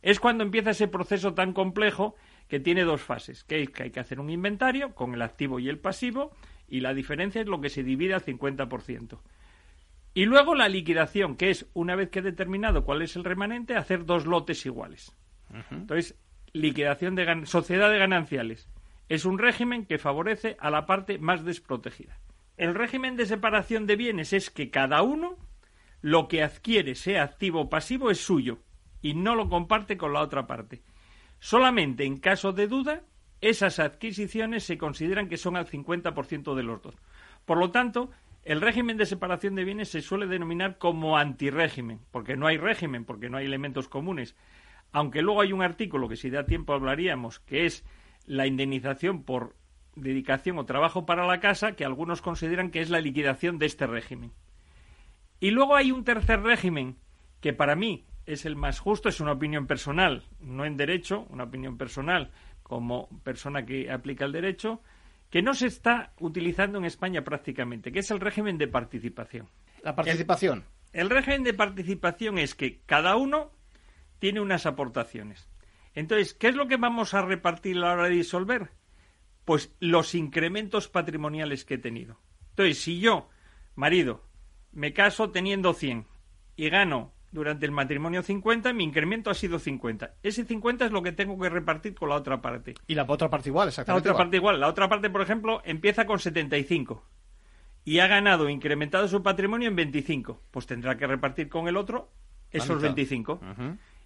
es 0.00 0.20
cuando 0.20 0.42
empieza 0.42 0.70
ese 0.70 0.88
proceso 0.88 1.34
tan 1.34 1.52
complejo 1.52 2.16
que 2.48 2.60
tiene 2.60 2.82
dos 2.82 3.02
fases, 3.02 3.44
que, 3.44 3.66
que 3.68 3.84
hay 3.84 3.90
que 3.90 4.00
hacer 4.00 4.18
un 4.18 4.30
inventario 4.30 4.94
con 4.94 5.14
el 5.14 5.22
activo 5.22 5.60
y 5.60 5.68
el 5.68 5.78
pasivo, 5.78 6.32
y 6.66 6.80
la 6.80 6.94
diferencia 6.94 7.40
es 7.40 7.46
lo 7.46 7.60
que 7.60 7.68
se 7.68 7.82
divide 7.82 8.14
al 8.14 8.24
50%. 8.24 9.18
Y 10.14 10.26
luego 10.26 10.54
la 10.54 10.68
liquidación, 10.68 11.36
que 11.36 11.50
es, 11.50 11.66
una 11.72 11.96
vez 11.96 12.10
que 12.10 12.18
he 12.18 12.22
determinado 12.22 12.84
cuál 12.84 13.02
es 13.02 13.16
el 13.16 13.24
remanente, 13.24 13.76
hacer 13.76 14.04
dos 14.04 14.26
lotes 14.26 14.66
iguales. 14.66 15.16
Entonces, 15.70 16.18
liquidación 16.52 17.14
de 17.14 17.46
sociedad 17.46 17.90
de 17.90 17.98
gananciales. 17.98 18.68
Es 19.08 19.24
un 19.24 19.38
régimen 19.38 19.86
que 19.86 19.98
favorece 19.98 20.56
a 20.60 20.70
la 20.70 20.86
parte 20.86 21.18
más 21.18 21.44
desprotegida. 21.44 22.18
El 22.56 22.74
régimen 22.74 23.16
de 23.16 23.26
separación 23.26 23.86
de 23.86 23.96
bienes 23.96 24.32
es 24.32 24.50
que 24.50 24.70
cada 24.70 25.02
uno 25.02 25.36
lo 26.02 26.28
que 26.28 26.42
adquiere, 26.42 26.94
sea 26.94 27.22
activo 27.22 27.62
o 27.62 27.70
pasivo, 27.70 28.10
es 28.10 28.18
suyo 28.18 28.58
y 29.00 29.14
no 29.14 29.34
lo 29.34 29.48
comparte 29.48 29.96
con 29.96 30.12
la 30.12 30.20
otra 30.20 30.46
parte. 30.46 30.82
Solamente 31.38 32.04
en 32.04 32.18
caso 32.18 32.52
de 32.52 32.68
duda, 32.68 33.02
esas 33.40 33.78
adquisiciones 33.78 34.64
se 34.64 34.78
consideran 34.78 35.28
que 35.28 35.36
son 35.36 35.56
al 35.56 35.66
50% 35.66 36.54
de 36.54 36.62
los 36.62 36.82
dos. 36.82 36.94
Por 37.44 37.58
lo 37.58 37.70
tanto, 37.70 38.10
el 38.44 38.60
régimen 38.60 38.96
de 38.96 39.06
separación 39.06 39.54
de 39.54 39.64
bienes 39.64 39.88
se 39.88 40.02
suele 40.02 40.26
denominar 40.26 40.78
como 40.78 41.16
antirégimen, 41.16 42.00
porque 42.10 42.36
no 42.36 42.46
hay 42.46 42.56
régimen, 42.56 43.04
porque 43.04 43.30
no 43.30 43.36
hay 43.36 43.46
elementos 43.46 43.88
comunes. 43.88 44.34
Aunque 44.90 45.22
luego 45.22 45.40
hay 45.40 45.52
un 45.52 45.62
artículo 45.62 46.08
que 46.08 46.16
si 46.16 46.28
da 46.28 46.44
tiempo 46.44 46.74
hablaríamos, 46.74 47.38
que 47.40 47.66
es 47.66 47.84
la 48.26 48.46
indemnización 48.46 49.22
por 49.22 49.54
dedicación 49.94 50.58
o 50.58 50.64
trabajo 50.64 51.06
para 51.06 51.26
la 51.26 51.40
casa, 51.40 51.72
que 51.72 51.84
algunos 51.84 52.20
consideran 52.20 52.70
que 52.70 52.80
es 52.80 52.90
la 52.90 53.00
liquidación 53.00 53.58
de 53.58 53.66
este 53.66 53.86
régimen. 53.86 54.32
Y 55.38 55.50
luego 55.50 55.76
hay 55.76 55.92
un 55.92 56.04
tercer 56.04 56.42
régimen, 56.42 56.96
que 57.40 57.52
para 57.52 57.76
mí 57.76 58.06
es 58.26 58.44
el 58.44 58.56
más 58.56 58.78
justo, 58.80 59.08
es 59.08 59.20
una 59.20 59.32
opinión 59.32 59.66
personal, 59.66 60.24
no 60.40 60.64
en 60.64 60.76
derecho, 60.76 61.26
una 61.30 61.44
opinión 61.44 61.76
personal 61.76 62.30
como 62.62 63.08
persona 63.24 63.66
que 63.66 63.90
aplica 63.90 64.24
el 64.24 64.32
derecho, 64.32 64.80
que 65.32 65.40
no 65.40 65.54
se 65.54 65.66
está 65.66 66.12
utilizando 66.20 66.76
en 66.76 66.84
España 66.84 67.24
prácticamente, 67.24 67.90
que 67.90 68.00
es 68.00 68.10
el 68.10 68.20
régimen 68.20 68.58
de 68.58 68.68
participación. 68.68 69.48
La 69.82 69.96
participación. 69.96 70.66
El, 70.92 71.08
régimen 71.08 71.42
de 71.42 71.54
participación 71.54 72.36
es 72.36 72.54
que 72.54 72.82
cada 72.84 73.16
uno 73.16 73.50
tiene 74.18 74.42
unas 74.42 74.66
aportaciones. 74.66 75.48
Entonces, 75.94 76.34
¿qué 76.34 76.48
es 76.48 76.54
lo 76.54 76.68
que 76.68 76.76
vamos 76.76 77.14
a 77.14 77.22
repartir 77.22 77.78
a 77.78 77.80
la 77.80 77.92
hora 77.94 78.04
de 78.04 78.16
disolver? 78.16 78.72
Pues 79.46 79.74
los 79.80 80.14
incrementos 80.14 80.88
patrimoniales 80.88 81.64
que 81.64 81.74
he 81.74 81.78
tenido. 81.78 82.20
Entonces, 82.50 82.82
si 82.82 83.00
yo, 83.00 83.30
marido, 83.74 84.28
me 84.70 84.92
caso 84.92 85.30
teniendo 85.30 85.72
100 85.72 86.06
y 86.56 86.68
gano 86.68 87.11
durante 87.32 87.66
el 87.66 87.72
matrimonio 87.72 88.22
50, 88.22 88.72
mi 88.74 88.84
incremento 88.84 89.30
ha 89.30 89.34
sido 89.34 89.58
50. 89.58 90.14
Ese 90.22 90.44
50 90.44 90.84
es 90.84 90.92
lo 90.92 91.02
que 91.02 91.12
tengo 91.12 91.38
que 91.38 91.48
repartir 91.48 91.94
con 91.94 92.10
la 92.10 92.16
otra 92.16 92.40
parte. 92.40 92.74
Y 92.86 92.94
la 92.94 93.04
otra 93.08 93.28
parte 93.28 93.48
igual, 93.48 93.68
exactamente. 93.68 94.06
La 94.06 94.12
otra 94.12 94.22
parte 94.22 94.36
igual. 94.36 94.60
La 94.60 94.68
otra 94.68 94.88
parte, 94.88 95.10
por 95.10 95.22
ejemplo, 95.22 95.62
empieza 95.64 96.06
con 96.06 96.18
75 96.18 97.02
y 97.84 97.98
ha 97.98 98.06
ganado, 98.06 98.48
incrementado 98.48 99.08
su 99.08 99.22
patrimonio 99.22 99.68
en 99.68 99.76
25. 99.76 100.40
Pues 100.50 100.66
tendrá 100.66 100.96
que 100.96 101.06
repartir 101.06 101.48
con 101.48 101.66
el 101.68 101.76
otro 101.76 102.10
esos 102.50 102.80
25. 102.80 103.40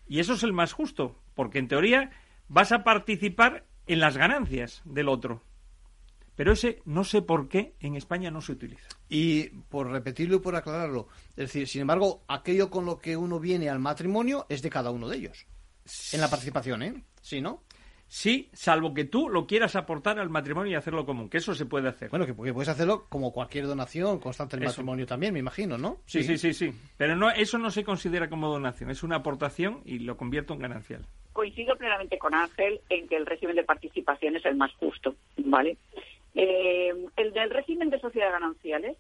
Y 0.07 0.21
eso 0.21 0.35
es 0.35 0.43
el 0.45 0.53
más 0.53 0.73
justo, 0.73 1.21
porque 1.35 1.59
en 1.59 1.69
teoría 1.69 2.11
vas 2.49 2.71
a 2.71 2.85
participar 2.85 3.65
en 3.89 4.01
las 4.01 4.17
ganancias 4.17 4.83
del 4.85 5.09
otro. 5.09 5.43
Pero 6.37 6.53
ese 6.53 6.81
no 6.85 7.03
sé 7.03 7.23
por 7.23 7.49
qué 7.49 7.75
en 7.81 7.97
España 7.97 8.31
no 8.31 8.41
se 8.41 8.53
utiliza. 8.53 8.89
Y 9.09 9.49
por 9.69 9.91
repetirlo 9.91 10.37
y 10.37 10.41
por 10.41 10.55
aclararlo, 10.55 11.09
es 11.31 11.47
decir, 11.47 11.67
sin 11.67 11.81
embargo, 11.81 12.23
aquello 12.29 12.71
con 12.71 12.85
lo 12.85 12.99
que 12.99 13.17
uno 13.17 13.41
viene 13.41 13.69
al 13.69 13.81
matrimonio 13.81 14.47
es 14.49 14.63
de 14.63 14.71
cada 14.71 14.91
uno 14.91 15.09
de 15.09 15.17
ellos. 15.17 15.47
En 16.13 16.21
la 16.21 16.29
participación, 16.29 16.83
¿eh? 16.83 17.05
Sí, 17.23 17.41
¿no? 17.41 17.63
Sí, 18.09 18.51
salvo 18.53 18.95
que 18.95 19.05
tú 19.05 19.29
lo 19.29 19.47
quieras 19.47 19.75
aportar 19.75 20.21
al 20.21 20.31
matrimonio 20.31 20.73
y 20.73 20.75
hacerlo 20.77 21.05
común, 21.05 21.29
que 21.29 21.39
eso 21.39 21.55
se 21.55 21.67
puede 21.67 21.89
hacer. 21.89 22.09
Bueno, 22.09 22.25
que 22.25 22.35
puedes 22.35 22.69
hacerlo 22.69 23.07
como 23.09 23.33
cualquier 23.33 23.67
donación 23.67 24.21
constante 24.21 24.57
del 24.57 24.67
matrimonio 24.67 25.07
también, 25.07 25.33
me 25.33 25.41
imagino, 25.41 25.77
¿no? 25.77 25.99
Sí, 26.07 26.23
sí, 26.23 26.39
sí, 26.39 26.53
sí. 26.53 26.73
Pero 26.97 27.17
no, 27.17 27.31
eso 27.31 27.59
no 27.59 27.71
se 27.71 27.83
considera 27.83 28.29
como 28.29 28.49
donación, 28.49 28.91
es 28.91 29.03
una 29.03 29.17
aportación 29.17 29.81
y 29.85 29.99
lo 30.01 30.17
convierto 30.17 30.55
en 30.55 30.61
ganancial. 30.61 31.05
Coincido 31.33 31.77
plenamente 31.77 32.17
con 32.19 32.33
Ángel 32.33 32.81
en 32.91 33.09
que 33.09 33.17
el 33.17 33.27
régimen 33.27 33.57
de 33.57 33.65
participación 33.65 34.37
es 34.37 34.47
el 34.47 34.57
más 34.57 34.73
justo, 34.75 35.17
¿vale? 35.39 35.77
Eh, 36.37 36.93
el 37.17 37.33
del 37.33 37.51
régimen 37.51 37.91
de 37.91 37.99
sociedades 37.99 38.35
gananciales, 38.35 38.97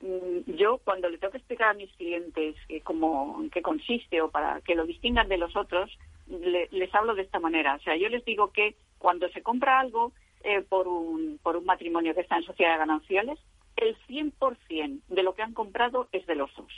mm, 0.00 0.56
yo 0.56 0.78
cuando 0.78 1.08
le 1.08 1.18
tengo 1.18 1.30
que 1.30 1.38
explicar 1.38 1.68
a 1.68 1.74
mis 1.74 1.92
clientes 1.92 2.56
cómo, 2.82 3.38
en 3.42 3.50
qué 3.50 3.60
consiste 3.60 4.22
o 4.22 4.30
para 4.30 4.60
que 4.62 4.74
lo 4.74 4.86
distingan 4.86 5.28
de 5.28 5.36
los 5.36 5.54
otros, 5.56 5.96
les 6.26 6.94
hablo 6.94 7.14
de 7.14 7.22
esta 7.22 7.38
manera. 7.38 7.74
O 7.74 7.80
sea, 7.80 7.96
yo 7.96 8.08
les 8.08 8.24
digo 8.24 8.50
que 8.50 8.76
cuando 8.98 9.28
se 9.28 9.42
compra 9.42 9.80
algo 9.80 10.12
eh, 10.42 10.62
por, 10.62 10.88
un, 10.88 11.38
por 11.42 11.56
un 11.56 11.64
matrimonio 11.64 12.14
que 12.14 12.22
está 12.22 12.36
en 12.36 12.44
sociedades 12.44 12.78
gananciales, 12.78 13.38
el 13.76 13.96
100% 14.08 15.00
de 15.08 15.22
lo 15.22 15.34
que 15.34 15.42
han 15.42 15.54
comprado 15.54 16.08
es 16.12 16.26
de 16.26 16.34
los 16.34 16.54
dos. 16.54 16.72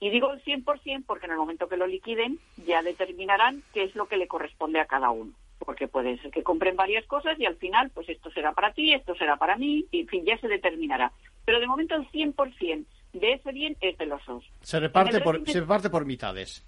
Y 0.00 0.10
digo 0.10 0.32
el 0.32 0.42
100% 0.42 1.04
porque 1.06 1.26
en 1.26 1.32
el 1.32 1.38
momento 1.38 1.68
que 1.68 1.76
lo 1.76 1.86
liquiden 1.86 2.38
ya 2.66 2.82
determinarán 2.82 3.62
qué 3.72 3.84
es 3.84 3.94
lo 3.94 4.06
que 4.06 4.16
le 4.16 4.28
corresponde 4.28 4.80
a 4.80 4.86
cada 4.86 5.10
uno. 5.10 5.32
Porque 5.64 5.88
puede 5.88 6.18
ser 6.18 6.30
que 6.30 6.42
compren 6.42 6.76
varias 6.76 7.06
cosas 7.06 7.38
y 7.38 7.46
al 7.46 7.56
final, 7.56 7.90
pues 7.90 8.08
esto 8.08 8.30
será 8.30 8.52
para 8.52 8.72
ti, 8.72 8.92
esto 8.92 9.14
será 9.14 9.36
para 9.36 9.56
mí, 9.56 9.86
y 9.90 10.00
en 10.00 10.08
fin, 10.08 10.24
ya 10.24 10.38
se 10.38 10.48
determinará. 10.48 11.12
Pero 11.44 11.60
de 11.60 11.66
momento 11.66 11.94
el 11.94 12.08
100% 12.10 12.84
de 13.12 13.32
ese 13.32 13.52
bien 13.52 13.76
es 13.80 13.96
de 13.98 14.06
los 14.06 14.24
dos. 14.26 14.44
Se 14.62 14.80
reparte, 14.80 15.20
por, 15.20 15.46
se 15.48 15.60
reparte 15.60 15.90
por 15.90 16.04
mitades. 16.04 16.66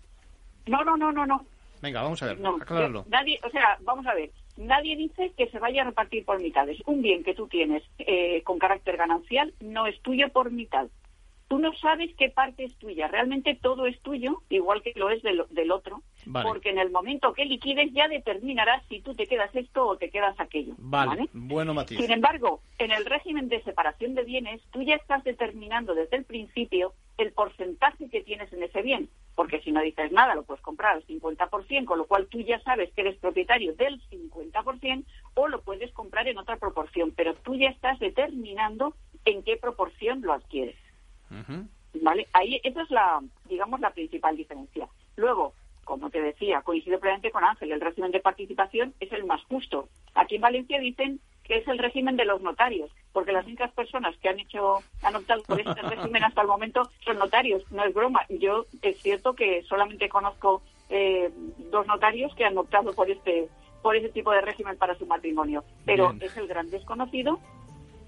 No, 0.67 0.85
no, 0.85 0.97
no, 0.97 1.13
no, 1.13 1.27
no. 1.27 1.45
Venga, 1.81 2.03
vamos 2.03 2.23
a 2.23 2.27
ver, 2.27 2.39
no, 2.39 2.59
Nadie, 3.09 3.41
o 3.43 3.51
sea, 3.51 3.77
vamos 3.81 4.07
a 4.07 4.15
ver, 4.15 4.31
nadie 4.57 4.97
dice 4.97 5.33
que 5.37 5.49
se 5.49 5.59
vaya 5.59 5.83
a 5.83 5.87
repartir 5.87 6.25
por 6.25 6.41
mitades. 6.41 6.79
Un 6.87 7.03
bien 7.03 7.25
que 7.25 7.35
tú 7.35 7.49
tienes 7.49 7.83
eh, 7.99 8.41
con 8.45 8.61
carácter 8.61 8.97
ganancial 8.97 9.53
no 9.61 9.87
es 9.87 10.01
tuyo 10.01 10.29
por 10.29 10.53
mitad. 10.53 10.87
Tú 11.53 11.59
no 11.59 11.75
sabes 11.75 12.11
qué 12.17 12.31
parte 12.31 12.65
es 12.65 12.75
tuya. 12.77 13.09
Realmente 13.09 13.55
todo 13.55 13.85
es 13.85 14.01
tuyo, 14.01 14.41
igual 14.49 14.81
que 14.81 14.95
lo 14.97 15.11
es 15.11 15.23
del, 15.23 15.45
del 15.51 15.71
otro, 15.71 16.01
porque 16.43 16.71
en 16.71 16.79
el 16.79 16.91
momento 16.91 17.35
que 17.35 17.45
liquides 17.45 17.93
ya 17.93 18.09
determinarás 18.09 18.83
si 18.89 19.03
tú 19.03 19.13
te 19.13 19.27
quedas 19.27 19.55
esto 19.55 19.87
o 19.87 19.99
te 19.99 20.09
quedas 20.09 20.35
aquello. 20.41 20.73
Vale, 20.79 21.29
bueno 21.35 21.75
matiz. 21.75 21.99
Sin 21.99 22.11
embargo, 22.11 22.63
en 22.79 22.91
el 22.91 23.05
régimen 23.05 23.51
de 23.51 23.63
separación 23.65 24.15
de 24.15 24.25
bienes, 24.25 24.63
tú 24.71 24.81
ya 24.81 24.95
estás 24.95 25.25
determinando 25.25 25.95
desde 25.95 26.17
el 26.17 26.25
principio 26.25 26.95
el 27.19 27.33
porcentaje 27.33 28.09
que 28.09 28.23
tienes 28.23 28.51
en 28.55 28.63
ese 28.63 28.81
bien 28.81 29.11
porque 29.35 29.61
si 29.61 29.73
no 29.73 29.81
dices 29.81 30.13
nada 30.13 30.35
lo 30.35 30.45
puedes 30.45 30.63
comprar 30.63 30.95
al 30.95 31.07
50%, 31.07 31.85
con 31.85 31.99
lo 31.99 32.07
cual 32.07 32.27
tú 32.29 32.41
ya 32.41 32.61
sabes 32.61 32.93
que 32.93 33.01
eres 33.01 33.17
propietario 33.17 33.75
del 33.75 34.01
50% 34.11 35.05
o 35.35 35.49
lo 35.49 35.63
puedes 35.63 35.91
comprar 35.93 36.29
en 36.29 36.39
otra 36.39 36.57
proporción, 36.57 37.13
pero 37.17 37.35
tú 37.35 37.55
ya 37.55 37.69
estás 37.69 37.99
determinando 37.99 38.95
en 39.25 39.43
qué 39.43 39.57
proporción 39.57 40.21
lo 40.23 40.33
adquieres. 40.33 40.77
¿Vale? 42.01 42.27
Ahí 42.33 42.61
esa 42.63 42.83
es 42.83 42.91
la, 42.91 43.21
digamos, 43.49 43.81
la 43.81 43.91
principal 43.91 44.37
diferencia. 44.37 44.89
Luego, 45.17 45.53
como 45.85 46.11
te 46.11 46.21
decía, 46.23 46.63
coincido 46.63 46.99
plenamente 47.01 47.31
con 47.31 47.45
Ángel, 47.45 47.73
el 47.73 47.81
régimen 47.81 48.13
de 48.13 48.21
participación 48.21 48.95
es 49.01 49.13
el 49.13 49.25
más 49.25 49.43
justo. 49.45 49.89
Aquí 50.15 50.37
en 50.37 50.43
Valencia 50.43 50.81
dicen 50.81 51.21
que 51.45 51.59
es 51.59 51.69
el 51.69 51.79
régimen 51.79 52.17
de 52.17 52.25
los 52.25 52.41
notarios, 52.41 52.91
porque 53.13 53.33
las 53.33 53.47
únicas 53.47 53.73
personas 53.73 54.17
que 54.19 54.29
han 54.29 54.39
hecho, 54.39 54.79
han 55.03 55.17
optado 55.17 55.43
por 55.43 55.61
este 55.61 55.83
régimen 55.83 56.25
hasta 56.25 56.43
el 56.43 56.47
momento 56.47 56.89
son 57.05 57.19
notarios, 57.19 57.65
no 57.71 57.85
es 57.85 57.93
broma. 57.93 58.21
Yo 58.29 58.67
es 58.81 59.01
cierto 59.03 59.35
que 59.35 59.63
solamente 59.65 60.09
conozco 60.09 60.63
eh, 60.89 61.31
dos 61.71 61.87
notarios 61.87 62.35
que 62.35 62.45
han 62.45 62.57
optado 62.57 62.93
por 62.93 63.11
este, 63.11 63.49
por 63.83 63.97
ese 63.97 64.09
tipo 64.11 64.31
de 64.31 64.41
régimen 64.41 64.77
para 64.77 64.95
su 64.95 65.07
matrimonio, 65.07 65.65
pero 65.85 66.15
es 66.21 66.37
el 66.37 66.47
gran 66.47 66.71
desconocido 66.71 67.41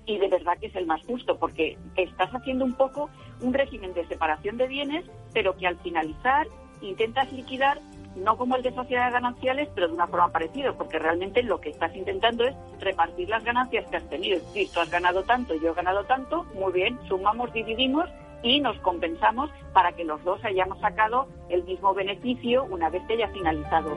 y 0.07 0.19
de 0.19 0.29
verdad 0.29 0.59
que 0.61 0.67
es 0.67 0.77
el 0.77 0.87
más 0.87 1.03
justo, 1.05 1.39
porque 1.39 1.79
estás 1.97 2.31
haciendo 2.31 2.65
un 2.65 2.75
poco 2.75 3.11
un 3.41 3.55
régimen 3.55 3.95
de 3.95 4.07
separación 4.07 4.57
de 4.57 4.69
bienes, 4.69 5.05
pero 5.33 5.57
que 5.57 5.67
al 5.67 5.79
finalizar 5.79 6.47
intentas 6.81 7.33
liquidar 7.33 7.81
no 8.17 8.37
como 8.37 8.57
el 8.57 8.63
de 8.63 8.73
sociedades 8.73 9.13
gananciales, 9.13 9.69
pero 9.75 9.89
de 9.89 9.95
una 9.95 10.07
forma 10.07 10.31
parecida, 10.31 10.73
porque 10.73 10.99
realmente 10.99 11.43
lo 11.43 11.61
que 11.61 11.71
estás 11.71 11.95
intentando 11.97 12.45
es 12.45 12.55
repartir 12.81 13.29
las 13.29 13.45
ganancias 13.45 13.87
que 13.91 13.97
has 13.97 14.09
tenido. 14.09 14.41
Es 14.55 14.73
tú 14.73 14.81
has 14.81 14.91
ganado 14.91 15.25
tanto, 15.25 15.55
yo 15.57 15.73
he 15.73 15.75
ganado 15.75 16.05
tanto, 16.05 16.45
muy 16.55 16.73
bien, 16.73 16.99
sumamos, 17.09 17.53
dividimos 17.53 18.09
y 18.43 18.61
nos 18.61 18.79
compensamos 18.81 19.51
para 19.73 19.93
que 19.93 20.05
los 20.05 20.23
dos 20.23 20.45
hayamos 20.45 20.79
sacado 20.81 21.27
el 21.49 21.65
mismo 21.65 21.95
beneficio 21.95 22.65
una 22.65 22.91
vez 22.91 23.03
que 23.09 23.15
haya 23.15 23.29
finalizado. 23.29 23.97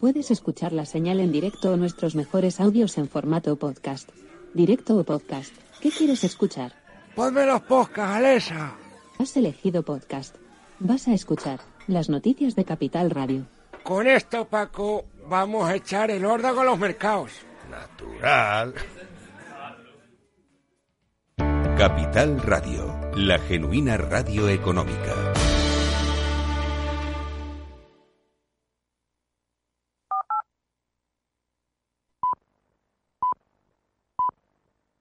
Puedes 0.00 0.30
escuchar 0.30 0.72
la 0.72 0.84
señal 0.84 1.20
en 1.20 1.32
directo 1.32 1.72
o 1.72 1.76
nuestros 1.76 2.14
mejores 2.14 2.60
audios 2.60 2.98
en 2.98 3.08
formato 3.08 3.56
podcast. 3.56 4.10
Directo 4.52 4.96
o 4.96 5.04
podcast. 5.04 5.52
¿Qué 5.80 5.90
quieres 5.90 6.22
escuchar? 6.24 6.72
Ponme 7.14 7.46
los 7.46 7.62
podcasts, 7.62 8.16
Alexa. 8.16 8.76
Has 9.18 9.36
elegido 9.36 9.82
podcast. 9.82 10.36
Vas 10.78 11.08
a 11.08 11.14
escuchar 11.14 11.60
las 11.86 12.10
noticias 12.10 12.54
de 12.54 12.64
Capital 12.64 13.10
Radio. 13.10 13.46
Con 13.82 14.06
esto, 14.06 14.46
Paco, 14.46 15.06
vamos 15.28 15.68
a 15.68 15.76
echar 15.76 16.10
el 16.10 16.24
órdago 16.24 16.60
a 16.60 16.64
los 16.64 16.78
mercados. 16.78 17.30
Natural. 17.70 18.74
Capital 21.78 22.40
Radio, 22.42 23.00
la 23.14 23.38
genuina 23.38 23.96
radio 23.96 24.48
económica. 24.48 25.32